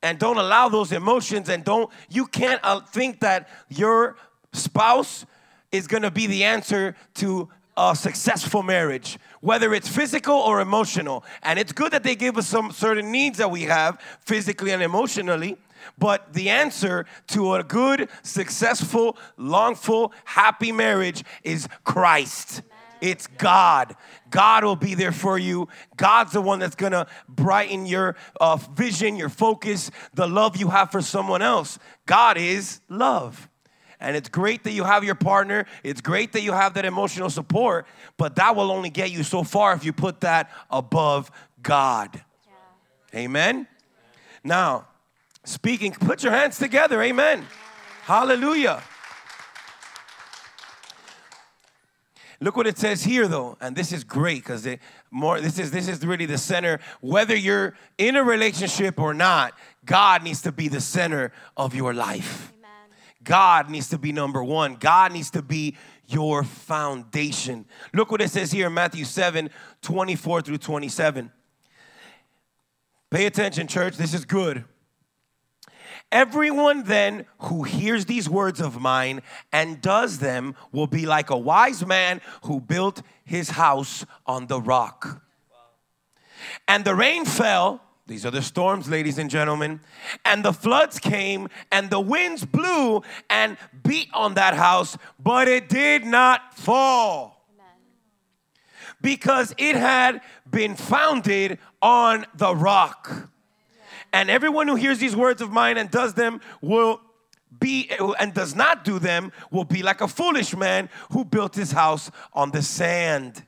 And 0.02 0.18
don't 0.18 0.38
allow 0.38 0.70
those 0.70 0.92
emotions, 0.92 1.50
and 1.50 1.64
don't, 1.64 1.90
you 2.10 2.26
can't 2.26 2.60
uh, 2.64 2.80
think 2.80 3.20
that 3.20 3.50
your 3.70 4.16
spouse 4.54 5.26
is 5.72 5.88
gonna 5.88 6.12
be 6.12 6.28
the 6.28 6.44
answer 6.44 6.96
to 7.16 7.50
a 7.80 7.96
successful 7.96 8.62
marriage, 8.62 9.18
whether 9.42 9.74
it's 9.74 9.88
physical 9.88 10.36
or 10.36 10.60
emotional. 10.60 11.24
And 11.44 11.58
it's 11.58 11.72
good 11.72 11.94
that 11.94 12.04
they 12.04 12.16
give 12.16 12.38
us 12.38 12.48
some 12.48 12.72
certain 12.72 13.12
needs 13.12 13.38
that 13.38 13.50
we 13.50 13.64
have 13.64 14.02
physically 14.26 14.72
and 14.72 14.84
emotionally. 14.84 15.58
But 15.98 16.34
the 16.34 16.50
answer 16.50 17.06
to 17.28 17.56
a 17.56 17.64
good, 17.64 18.10
successful, 18.22 19.18
longful, 19.38 20.14
happy 20.26 20.72
marriage 20.72 21.24
is 21.44 21.68
Christ. 21.84 22.64
It's 23.02 23.28
God. 23.28 23.96
God 24.30 24.64
will 24.64 24.76
be 24.76 24.96
there 24.96 25.12
for 25.12 25.38
you. 25.38 25.68
God's 25.98 26.34
the 26.34 26.42
one 26.42 26.60
that's 26.60 26.76
gonna 26.76 27.08
brighten 27.28 27.86
your 27.86 28.16
uh, 28.40 28.58
vision, 28.58 29.16
your 29.16 29.30
focus, 29.30 29.92
the 30.14 30.28
love 30.28 30.58
you 30.58 30.70
have 30.70 30.92
for 30.92 31.02
someone 31.02 31.42
else. 31.42 31.80
God 32.06 32.38
is 32.38 32.82
love. 32.90 33.48
And 34.00 34.16
it's 34.16 34.30
great 34.30 34.64
that 34.64 34.72
you 34.72 34.86
have 34.86 35.04
your 35.04 35.16
partner. 35.16 35.66
It's 35.84 36.00
great 36.00 36.32
that 36.32 36.42
you 36.42 36.54
have 36.54 36.76
that 36.76 36.86
emotional 36.86 37.30
support, 37.30 37.86
but 38.18 38.36
that 38.36 38.56
will 38.56 38.72
only 38.72 38.90
get 38.90 39.12
you 39.12 39.24
so 39.24 39.44
far 39.44 39.74
if 39.74 39.84
you 39.84 39.92
put 39.92 40.22
that 40.22 40.50
above 40.70 41.30
God. 41.62 42.24
Yeah. 43.14 43.20
Amen? 43.20 43.68
Now, 44.44 44.88
speaking, 45.44 45.92
put 45.92 46.24
your 46.24 46.32
hands 46.32 46.58
together. 46.58 47.02
Amen. 47.02 47.46
Hallelujah. 48.04 48.82
Look 52.42 52.56
what 52.56 52.68
it 52.68 52.78
says 52.78 53.04
here 53.04 53.28
though, 53.28 53.58
and 53.60 53.76
this 53.76 53.92
is 53.92 54.04
great 54.06 54.44
because 54.44 54.66
more 55.12 55.42
this 55.42 55.60
is 55.60 55.72
this 55.72 55.90
is 55.90 56.06
really 56.06 56.26
the 56.26 56.38
center. 56.38 56.80
Whether 57.02 57.36
you're 57.36 57.76
in 57.98 58.16
a 58.16 58.24
relationship 58.24 58.98
or 58.98 59.14
not, 59.14 59.54
God 59.86 60.24
needs 60.24 60.42
to 60.44 60.52
be 60.54 60.70
the 60.70 60.80
center 60.80 61.34
of 61.58 61.76
your 61.76 61.94
life. 61.94 62.54
Amen. 62.58 62.98
God 63.24 63.70
needs 63.70 63.90
to 63.90 63.98
be 63.98 64.14
number 64.14 64.42
one. 64.42 64.76
God 64.76 65.12
needs 65.12 65.32
to 65.32 65.42
be 65.42 65.76
your 66.08 66.44
foundation. 66.44 67.66
Look 67.94 68.10
what 68.10 68.22
it 68.22 68.30
says 68.30 68.54
here 68.54 68.68
in 68.68 68.74
Matthew 68.74 69.04
7 69.04 69.50
24 69.82 70.42
through 70.42 70.60
27. 70.60 71.32
Pay 73.10 73.26
attention, 73.26 73.68
church. 73.68 73.98
This 73.98 74.14
is 74.14 74.24
good. 74.24 74.64
Everyone 76.12 76.84
then 76.84 77.26
who 77.40 77.64
hears 77.64 78.06
these 78.06 78.28
words 78.28 78.60
of 78.60 78.82
mine 78.82 79.22
and 79.52 79.80
does 79.80 80.20
them 80.20 80.56
will 80.72 80.88
be 80.88 81.06
like 81.06 81.30
a 81.30 81.38
wise 81.38 81.86
man 81.86 82.20
who 82.44 82.60
built 82.60 83.04
his 83.24 83.52
house 83.52 84.06
on 84.26 84.48
the 84.48 84.60
rock. 84.60 85.22
And 86.68 86.84
the 86.84 86.96
rain 86.96 87.26
fell, 87.26 87.82
these 88.08 88.26
are 88.26 88.32
the 88.32 88.42
storms, 88.42 88.90
ladies 88.90 89.20
and 89.20 89.30
gentlemen, 89.30 89.82
and 90.26 90.44
the 90.44 90.54
floods 90.54 90.98
came, 90.98 91.48
and 91.72 91.92
the 91.92 92.00
winds 92.00 92.44
blew 92.44 93.04
and 93.30 93.56
beat 93.84 94.10
on 94.14 94.34
that 94.34 94.56
house, 94.56 94.98
but 95.20 95.48
it 95.48 95.70
did 95.70 96.06
not 96.06 96.58
fall. 96.58 97.46
Because 99.00 99.54
it 99.60 99.76
had 99.76 100.22
been 100.50 100.76
founded 100.76 101.60
on 101.84 102.26
the 102.36 102.56
rock. 102.56 103.29
And 104.14 104.30
everyone 104.30 104.68
who 104.68 104.76
hears 104.76 105.00
these 105.00 105.16
words 105.16 105.42
of 105.42 105.52
mine 105.52 105.78
and 105.78 105.90
does 105.90 106.14
them 106.14 106.42
will 106.62 107.02
be 107.60 107.92
and 108.20 108.34
does 108.34 108.56
not 108.56 108.84
do 108.84 109.00
them 109.00 109.32
will 109.52 109.64
be 109.64 109.82
like 109.82 110.02
a 110.02 110.08
foolish 110.08 110.56
man 110.56 110.90
who 111.12 111.26
built 111.26 111.56
his 111.56 111.72
house 111.72 112.12
on 112.34 112.52
the 112.52 112.62
sand. 112.62 113.44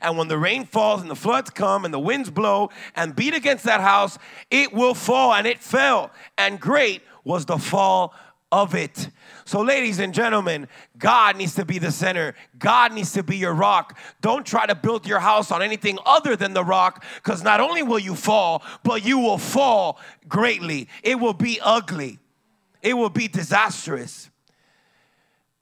And 0.00 0.16
when 0.16 0.28
the 0.28 0.38
rain 0.38 0.64
falls 0.64 1.02
and 1.02 1.10
the 1.10 1.16
floods 1.16 1.50
come 1.50 1.84
and 1.84 1.92
the 1.92 1.98
winds 1.98 2.30
blow 2.30 2.70
and 2.96 3.14
beat 3.14 3.34
against 3.34 3.64
that 3.64 3.80
house, 3.80 4.18
it 4.50 4.72
will 4.72 4.94
fall. 4.94 5.34
And 5.34 5.46
it 5.46 5.58
fell. 5.60 6.10
And 6.38 6.58
great 6.58 7.02
was 7.22 7.44
the 7.44 7.58
fall 7.58 8.14
of 8.50 8.74
it. 8.74 9.08
So, 9.46 9.60
ladies 9.60 9.98
and 9.98 10.14
gentlemen, 10.14 10.68
God 10.96 11.36
needs 11.36 11.54
to 11.56 11.64
be 11.64 11.78
the 11.78 11.92
center. 11.92 12.34
God 12.58 12.92
needs 12.92 13.12
to 13.12 13.22
be 13.22 13.36
your 13.36 13.52
rock. 13.52 13.98
Don't 14.22 14.46
try 14.46 14.66
to 14.66 14.74
build 14.74 15.06
your 15.06 15.20
house 15.20 15.50
on 15.50 15.62
anything 15.62 15.98
other 16.06 16.34
than 16.34 16.54
the 16.54 16.64
rock, 16.64 17.04
because 17.16 17.42
not 17.42 17.60
only 17.60 17.82
will 17.82 17.98
you 17.98 18.14
fall, 18.14 18.62
but 18.82 19.04
you 19.04 19.18
will 19.18 19.38
fall 19.38 19.98
greatly. 20.28 20.88
It 21.02 21.20
will 21.20 21.34
be 21.34 21.60
ugly, 21.62 22.18
it 22.82 22.94
will 22.94 23.10
be 23.10 23.28
disastrous. 23.28 24.30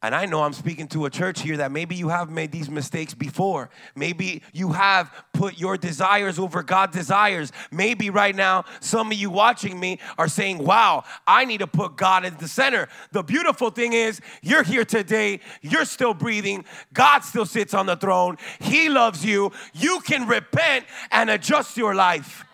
And 0.04 0.16
I 0.16 0.26
know 0.26 0.42
I'm 0.42 0.52
speaking 0.52 0.88
to 0.88 1.04
a 1.04 1.10
church 1.10 1.42
here 1.42 1.56
that 1.58 1.70
maybe 1.70 1.94
you 1.94 2.08
have 2.08 2.28
made 2.28 2.50
these 2.50 2.68
mistakes 2.68 3.14
before. 3.14 3.70
Maybe 3.94 4.42
you 4.52 4.72
have 4.72 5.12
put 5.32 5.60
your 5.60 5.76
desires 5.76 6.40
over 6.40 6.64
God's 6.64 6.96
desires. 6.96 7.52
Maybe 7.70 8.10
right 8.10 8.34
now, 8.34 8.64
some 8.80 9.12
of 9.12 9.16
you 9.16 9.30
watching 9.30 9.78
me 9.78 10.00
are 10.18 10.26
saying, 10.26 10.58
Wow, 10.58 11.04
I 11.24 11.44
need 11.44 11.58
to 11.58 11.68
put 11.68 11.96
God 11.96 12.24
in 12.24 12.36
the 12.38 12.48
center. 12.48 12.88
The 13.12 13.22
beautiful 13.22 13.70
thing 13.70 13.92
is, 13.92 14.20
you're 14.42 14.64
here 14.64 14.84
today, 14.84 15.38
you're 15.60 15.84
still 15.84 16.14
breathing, 16.14 16.64
God 16.92 17.20
still 17.20 17.46
sits 17.46 17.72
on 17.72 17.86
the 17.86 17.96
throne, 17.96 18.38
He 18.60 18.88
loves 18.88 19.24
you. 19.24 19.52
You 19.72 20.00
can 20.00 20.26
repent 20.26 20.84
and 21.12 21.30
adjust 21.30 21.76
your 21.76 21.94
life, 21.94 22.44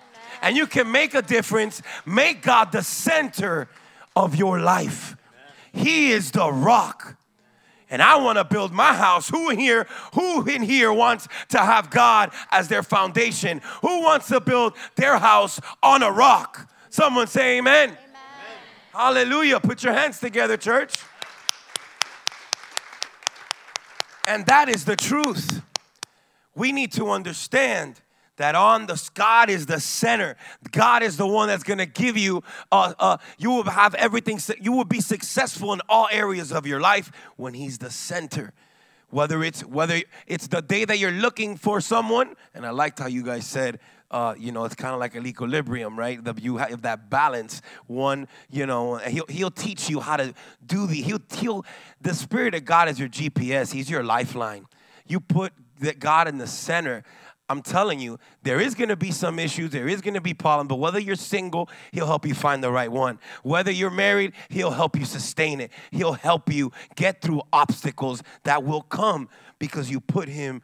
and 0.43 0.55
you 0.55 0.67
can 0.67 0.93
make 0.93 1.15
a 1.15 1.23
difference. 1.23 1.81
Make 2.05 2.43
God 2.43 2.73
the 2.73 2.83
center 2.83 3.69
of 4.15 4.37
your 4.37 4.61
life. 4.61 5.17
He 5.73 6.13
is 6.13 6.31
the 6.31 6.53
rock 6.53 7.18
and 7.91 8.03
I 8.03 8.17
want 8.17 8.39
to 8.39 8.45
build 8.45 8.73
my 8.73 8.95
house. 8.95 9.29
Who 9.29 9.51
in 9.51 9.59
here, 9.59 9.87
who 10.15 10.47
in 10.47 10.63
here 10.63 10.93
wants 10.93 11.29
to 11.51 11.59
have 11.59 11.91
God 11.91 12.33
as 12.51 12.69
their 12.69 12.83
foundation? 12.83 13.61
Who 13.81 14.03
wants 14.03 14.29
to 14.29 14.41
build 14.41 14.75
their 14.97 15.19
house 15.19 15.61
on 15.83 16.03
a 16.03 16.11
rock? 16.11 16.71
Someone 16.91 17.27
say 17.27 17.59
amen. 17.59 17.91
amen. 17.91 17.99
Hallelujah. 18.93 19.61
Put 19.61 19.83
your 19.83 19.93
hands 19.93 20.21
together, 20.21 20.57
church. 20.57 20.95
And 24.27 24.45
that 24.47 24.69
is 24.69 24.85
the 24.85 24.97
truth. 24.97 25.63
We 26.55 26.73
need 26.73 26.93
to 26.93 27.11
understand 27.11 28.01
that 28.39 28.55
on 28.55 28.87
the 28.87 29.11
God 29.15 29.51
is 29.51 29.67
the 29.67 29.79
center. 29.79 30.37
God 30.73 31.03
is 31.03 31.17
the 31.17 31.27
one 31.27 31.49
that's 31.49 31.63
going 31.63 31.79
to 31.79 31.87
give 31.87 32.17
you. 32.17 32.43
Uh, 32.73 32.95
uh, 32.99 33.17
you 33.37 33.51
will 33.51 33.65
have 33.65 33.95
everything. 33.95 34.41
You 34.61 34.73
will 34.73 34.85
be 34.85 35.01
successful 35.01 35.73
in 35.73 35.81
all 35.89 36.09
areas 36.11 36.51
of 36.53 36.67
your 36.67 36.81
life 36.81 37.13
when 37.37 37.55
He's 37.55 37.79
the 37.79 37.91
center. 37.91 38.53
Whether 39.11 39.43
it's 39.43 39.65
whether 39.65 40.03
it's 40.27 40.49
the 40.49 40.61
day 40.61 40.85
that 40.85 40.99
you're 40.99 41.11
looking 41.11 41.57
for 41.57 41.81
someone, 41.81 42.35
and 42.55 42.67
I 42.67 42.71
liked 42.71 42.99
how 42.99 43.07
you 43.07 43.23
guys 43.23 43.47
said. 43.47 43.81
Uh, 44.11 44.35
you 44.39 44.53
know, 44.53 44.65
it's 44.65 44.75
kind 44.75 44.95
of 44.95 45.01
like 45.01 45.15
an 45.17 45.27
equilibrium, 45.27 45.99
right? 45.99 46.25
The, 46.25 46.33
you 46.41 46.57
have 46.57 46.81
that 46.81 47.11
balance. 47.11 47.61
One, 47.89 48.27
you 48.49 48.65
know, 48.65 48.97
he'll, 48.97 49.27
he'll 49.29 49.51
teach 49.51 49.91
you 49.91 50.01
how 50.01 50.17
to 50.17 50.33
do 50.65 50.87
the. 50.87 50.95
He'll, 50.95 51.21
he'll 51.37 51.67
the 52.01 52.15
spirit 52.15 52.55
of 52.55 52.65
God 52.65 52.89
is 52.89 52.99
your 52.99 53.11
GPS. 53.11 53.71
He's 53.71 53.91
your 53.91 54.03
lifeline. 54.03 54.67
You 55.07 55.21
put 55.21 55.53
that 55.81 55.99
God 55.99 56.27
in 56.27 56.39
the 56.39 56.47
center 56.47 57.05
I'm 57.49 57.63
telling 57.63 57.99
you, 57.99 58.19
there 58.43 58.61
is 58.61 58.75
going 58.75 58.91
to 58.91 58.97
be 58.97 59.11
some 59.11 59.39
issues, 59.39 59.71
there 59.71 59.89
is 59.89 60.03
going 60.03 60.15
to 60.15 60.21
be 60.21 60.35
problems, 60.35 60.69
but 60.69 60.77
whether 60.77 60.99
you're 60.99 61.17
single, 61.17 61.71
he'll 61.93 62.07
help 62.07 62.27
you 62.27 62.35
find 62.35 62.63
the 62.63 62.71
right 62.71 62.93
one. 62.93 63.19
Whether 63.43 63.71
you're 63.71 63.91
married, 63.91 64.35
he'll 64.51 64.71
help 64.71 64.97
you 64.97 65.07
sustain 65.07 65.61
it. 65.61 65.71
He'll 65.91 66.13
help 66.13 66.53
you 66.53 66.73
get 66.95 67.23
through 67.23 67.43
obstacles 67.53 68.23
that 68.45 68.65
will 68.65 68.83
come 68.83 69.29
because 69.59 69.91
you 69.91 70.01
put 70.01 70.29
him 70.29 70.61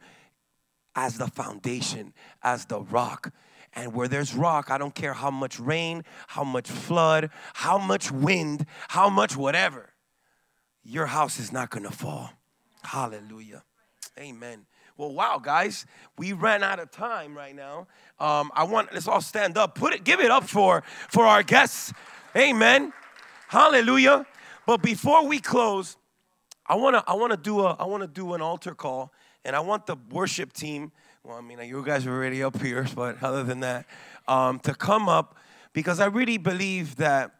as 0.95 1.17
the 1.17 1.27
foundation, 1.27 2.13
as 2.43 2.65
the 2.65 2.81
rock. 2.81 3.33
And 3.73 3.93
where 3.93 4.07
there's 4.07 4.33
rock, 4.33 4.69
I 4.71 4.77
don't 4.77 4.95
care 4.95 5.13
how 5.13 5.31
much 5.31 5.59
rain, 5.59 6.03
how 6.27 6.43
much 6.43 6.69
flood, 6.69 7.31
how 7.53 7.77
much 7.77 8.11
wind, 8.11 8.65
how 8.89 9.09
much 9.09 9.35
whatever, 9.35 9.89
your 10.83 11.07
house 11.07 11.39
is 11.39 11.51
not 11.51 11.71
going 11.71 11.83
to 11.83 11.91
fall. 11.91 12.31
Hallelujah. 12.83 13.63
Amen. 14.17 14.67
Well, 14.97 15.11
wow, 15.11 15.39
guys, 15.43 15.85
we 16.17 16.31
ran 16.31 16.63
out 16.63 16.79
of 16.79 16.89
time 16.89 17.35
right 17.35 17.53
now. 17.53 17.87
Um, 18.17 18.49
I 18.55 18.63
want 18.63 18.93
let's 18.93 19.09
all 19.09 19.19
stand 19.19 19.57
up. 19.57 19.75
Put 19.75 19.93
it, 19.93 20.05
give 20.05 20.21
it 20.21 20.31
up 20.31 20.45
for 20.45 20.83
for 21.09 21.25
our 21.25 21.43
guests. 21.43 21.91
Amen. 22.33 22.93
Hallelujah. 23.49 24.25
But 24.65 24.81
before 24.81 25.27
we 25.27 25.39
close, 25.39 25.97
I 26.65 26.75
wanna 26.75 27.03
I 27.07 27.13
wanna 27.15 27.35
do 27.35 27.59
a 27.59 27.73
I 27.73 27.83
wanna 27.83 28.07
do 28.07 28.35
an 28.35 28.41
altar 28.41 28.73
call, 28.73 29.11
and 29.43 29.53
I 29.53 29.59
want 29.59 29.85
the 29.85 29.97
worship 30.11 30.53
team. 30.53 30.93
Well, 31.25 31.37
I 31.37 31.41
mean, 31.41 31.59
you 31.67 31.83
guys 31.83 32.07
are 32.07 32.13
already 32.13 32.41
up 32.41 32.61
here, 32.61 32.87
but 32.95 33.21
other 33.21 33.43
than 33.43 33.59
that, 33.59 33.85
um, 34.29 34.59
to 34.59 34.73
come 34.73 35.09
up 35.09 35.35
because 35.73 35.99
I 35.99 36.05
really 36.05 36.37
believe 36.37 36.95
that 36.95 37.31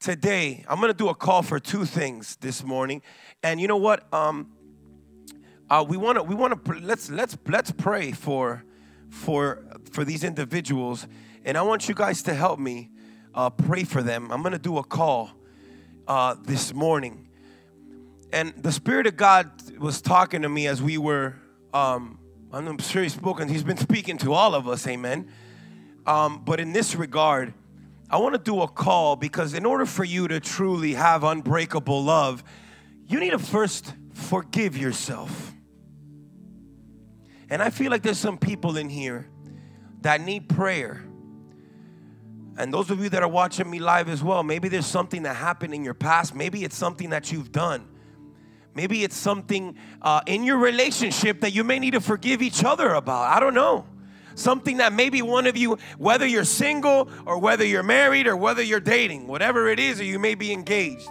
today 0.00 0.64
I'm 0.66 0.80
gonna 0.80 0.94
do 0.94 1.10
a 1.10 1.14
call 1.14 1.42
for 1.42 1.60
two 1.60 1.84
things 1.84 2.36
this 2.36 2.64
morning. 2.64 3.02
And 3.42 3.60
you 3.60 3.68
know 3.68 3.76
what? 3.76 4.10
Um, 4.14 4.52
uh, 5.72 5.82
we 5.82 5.96
want 5.96 6.18
to 6.18 6.22
we 6.22 6.34
want 6.34 6.62
to 6.62 6.72
let's 6.80 7.08
let's 7.08 7.38
let's 7.48 7.70
pray 7.72 8.12
for 8.12 8.62
for 9.08 9.64
for 9.90 10.04
these 10.04 10.22
individuals, 10.22 11.06
and 11.46 11.56
I 11.56 11.62
want 11.62 11.88
you 11.88 11.94
guys 11.94 12.22
to 12.24 12.34
help 12.34 12.58
me 12.58 12.90
uh, 13.34 13.48
pray 13.48 13.84
for 13.84 14.02
them. 14.02 14.30
I'm 14.30 14.42
to 14.42 14.58
do 14.58 14.76
a 14.76 14.84
call 14.84 15.30
uh, 16.06 16.36
this 16.44 16.74
morning, 16.74 17.26
and 18.34 18.52
the 18.58 18.70
Spirit 18.70 19.06
of 19.06 19.16
God 19.16 19.50
was 19.78 20.02
talking 20.02 20.42
to 20.42 20.48
me 20.50 20.66
as 20.66 20.82
we 20.82 20.98
were. 20.98 21.36
Um, 21.72 22.18
I'm 22.52 22.76
sure 22.76 23.02
He's 23.02 23.14
spoken. 23.14 23.48
He's 23.48 23.64
been 23.64 23.78
speaking 23.78 24.18
to 24.18 24.34
all 24.34 24.54
of 24.54 24.68
us. 24.68 24.86
Amen. 24.86 25.30
Um, 26.04 26.42
but 26.44 26.60
in 26.60 26.74
this 26.74 26.94
regard, 26.94 27.54
I 28.10 28.18
want 28.18 28.34
to 28.34 28.38
do 28.38 28.60
a 28.60 28.68
call 28.68 29.16
because 29.16 29.54
in 29.54 29.64
order 29.64 29.86
for 29.86 30.04
you 30.04 30.28
to 30.28 30.38
truly 30.38 30.92
have 30.92 31.24
unbreakable 31.24 32.04
love, 32.04 32.44
you 33.06 33.18
need 33.18 33.30
to 33.30 33.38
first 33.38 33.94
forgive 34.12 34.76
yourself. 34.76 35.51
And 37.52 37.62
I 37.62 37.68
feel 37.68 37.90
like 37.90 38.00
there's 38.00 38.18
some 38.18 38.38
people 38.38 38.78
in 38.78 38.88
here 38.88 39.28
that 40.00 40.22
need 40.22 40.48
prayer. 40.48 41.04
And 42.56 42.72
those 42.72 42.90
of 42.90 42.98
you 43.00 43.10
that 43.10 43.22
are 43.22 43.28
watching 43.28 43.70
me 43.70 43.78
live 43.78 44.08
as 44.08 44.22
well, 44.22 44.42
maybe 44.42 44.70
there's 44.70 44.86
something 44.86 45.24
that 45.24 45.36
happened 45.36 45.74
in 45.74 45.84
your 45.84 45.92
past. 45.92 46.34
Maybe 46.34 46.64
it's 46.64 46.74
something 46.74 47.10
that 47.10 47.30
you've 47.30 47.52
done. 47.52 47.86
Maybe 48.74 49.04
it's 49.04 49.18
something 49.18 49.76
uh, 50.00 50.22
in 50.26 50.44
your 50.44 50.56
relationship 50.56 51.42
that 51.42 51.52
you 51.52 51.62
may 51.62 51.78
need 51.78 51.90
to 51.90 52.00
forgive 52.00 52.40
each 52.40 52.64
other 52.64 52.94
about. 52.94 53.36
I 53.36 53.38
don't 53.38 53.52
know. 53.52 53.84
Something 54.34 54.78
that 54.78 54.94
maybe 54.94 55.20
one 55.20 55.46
of 55.46 55.54
you, 55.54 55.76
whether 55.98 56.26
you're 56.26 56.44
single 56.44 57.10
or 57.26 57.36
whether 57.36 57.66
you're 57.66 57.82
married 57.82 58.26
or 58.26 58.34
whether 58.34 58.62
you're 58.62 58.80
dating, 58.80 59.26
whatever 59.26 59.68
it 59.68 59.78
is, 59.78 60.00
or 60.00 60.04
you 60.04 60.18
may 60.18 60.34
be 60.34 60.54
engaged. 60.54 61.06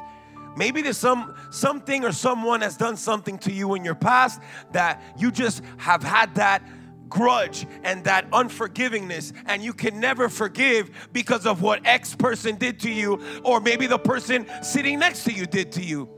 Maybe 0.56 0.82
there's 0.82 0.98
some 0.98 1.36
something 1.50 2.04
or 2.04 2.12
someone 2.12 2.62
has 2.62 2.78
done 2.78 2.98
something 2.98 3.38
to 3.40 3.52
you 3.52 3.74
in 3.76 3.86
your 3.86 3.96
past 3.96 4.42
that 4.74 5.02
you 5.18 5.32
just 5.32 5.64
have 5.78 6.04
had 6.04 6.36
that 6.36 6.62
grudge 7.08 7.68
and 7.84 8.04
that 8.06 8.30
unforgivingness 8.32 9.34
and 9.46 9.62
you 9.62 9.74
can 9.74 10.00
never 10.00 10.30
forgive 10.30 10.90
because 11.12 11.46
of 11.46 11.62
what 11.62 11.86
X 11.86 12.16
person 12.16 12.56
did 12.56 12.80
to 12.80 12.90
you 12.90 13.22
or 13.44 13.60
maybe 13.60 13.88
the 13.88 14.00
person 14.00 14.46
sitting 14.62 15.00
next 15.00 15.24
to 15.26 15.32
you 15.32 15.46
did 15.46 15.72
to 15.74 15.82
you. 15.82 16.10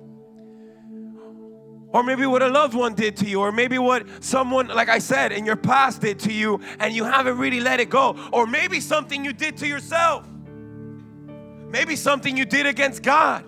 Or 1.93 2.01
maybe 2.01 2.25
what 2.25 2.41
a 2.41 2.47
loved 2.47 2.73
one 2.73 2.95
did 2.95 3.15
to 3.17 3.25
you, 3.25 3.39
or 3.39 3.51
maybe 3.51 3.77
what 3.77 4.07
someone, 4.23 4.67
like 4.67 4.89
I 4.89 4.97
said, 4.97 5.31
in 5.31 5.45
your 5.45 5.55
past 5.55 6.01
did 6.01 6.17
to 6.21 6.33
you, 6.33 6.59
and 6.79 6.91
you 6.91 7.03
haven't 7.03 7.37
really 7.37 7.59
let 7.59 7.79
it 7.79 7.91
go. 7.91 8.17
Or 8.33 8.47
maybe 8.47 8.79
something 8.79 9.23
you 9.23 9.31
did 9.31 9.57
to 9.57 9.67
yourself. 9.67 10.27
Maybe 11.69 11.95
something 11.95 12.35
you 12.35 12.45
did 12.45 12.65
against 12.65 13.03
God. 13.03 13.45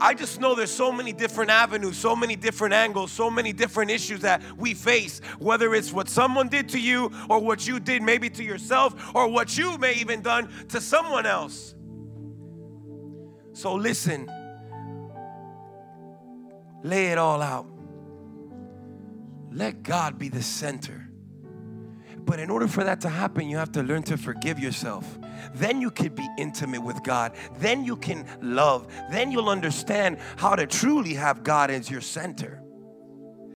I 0.00 0.14
just 0.14 0.40
know 0.40 0.54
there's 0.54 0.70
so 0.70 0.90
many 0.90 1.12
different 1.12 1.50
avenues, 1.50 1.96
so 1.96 2.16
many 2.16 2.34
different 2.34 2.72
angles, 2.72 3.12
so 3.12 3.30
many 3.30 3.52
different 3.52 3.90
issues 3.90 4.20
that 4.20 4.42
we 4.56 4.72
face, 4.72 5.20
whether 5.38 5.74
it's 5.74 5.92
what 5.92 6.08
someone 6.08 6.48
did 6.48 6.70
to 6.70 6.80
you 6.80 7.10
or 7.28 7.38
what 7.38 7.68
you 7.68 7.78
did 7.78 8.02
maybe 8.02 8.30
to 8.30 8.42
yourself 8.42 9.12
or 9.14 9.28
what 9.28 9.58
you 9.58 9.76
may 9.76 9.92
even 9.94 10.22
done 10.22 10.50
to 10.68 10.80
someone 10.80 11.26
else. 11.26 11.74
So 13.52 13.74
listen. 13.74 14.30
Lay 16.82 17.08
it 17.08 17.18
all 17.18 17.42
out. 17.42 17.66
Let 19.52 19.82
God 19.82 20.18
be 20.18 20.30
the 20.30 20.42
center. 20.42 21.10
But 22.24 22.40
in 22.40 22.48
order 22.48 22.68
for 22.68 22.84
that 22.84 23.02
to 23.02 23.10
happen, 23.10 23.50
you 23.50 23.58
have 23.58 23.72
to 23.72 23.82
learn 23.82 24.02
to 24.04 24.16
forgive 24.16 24.58
yourself. 24.58 25.18
Then 25.54 25.80
you 25.80 25.90
can 25.90 26.14
be 26.14 26.28
intimate 26.38 26.82
with 26.82 27.02
God. 27.02 27.32
Then 27.58 27.84
you 27.84 27.96
can 27.96 28.26
love. 28.40 28.86
Then 29.10 29.30
you'll 29.30 29.48
understand 29.48 30.18
how 30.36 30.54
to 30.54 30.66
truly 30.66 31.14
have 31.14 31.42
God 31.42 31.70
as 31.70 31.90
your 31.90 32.00
center. 32.00 32.59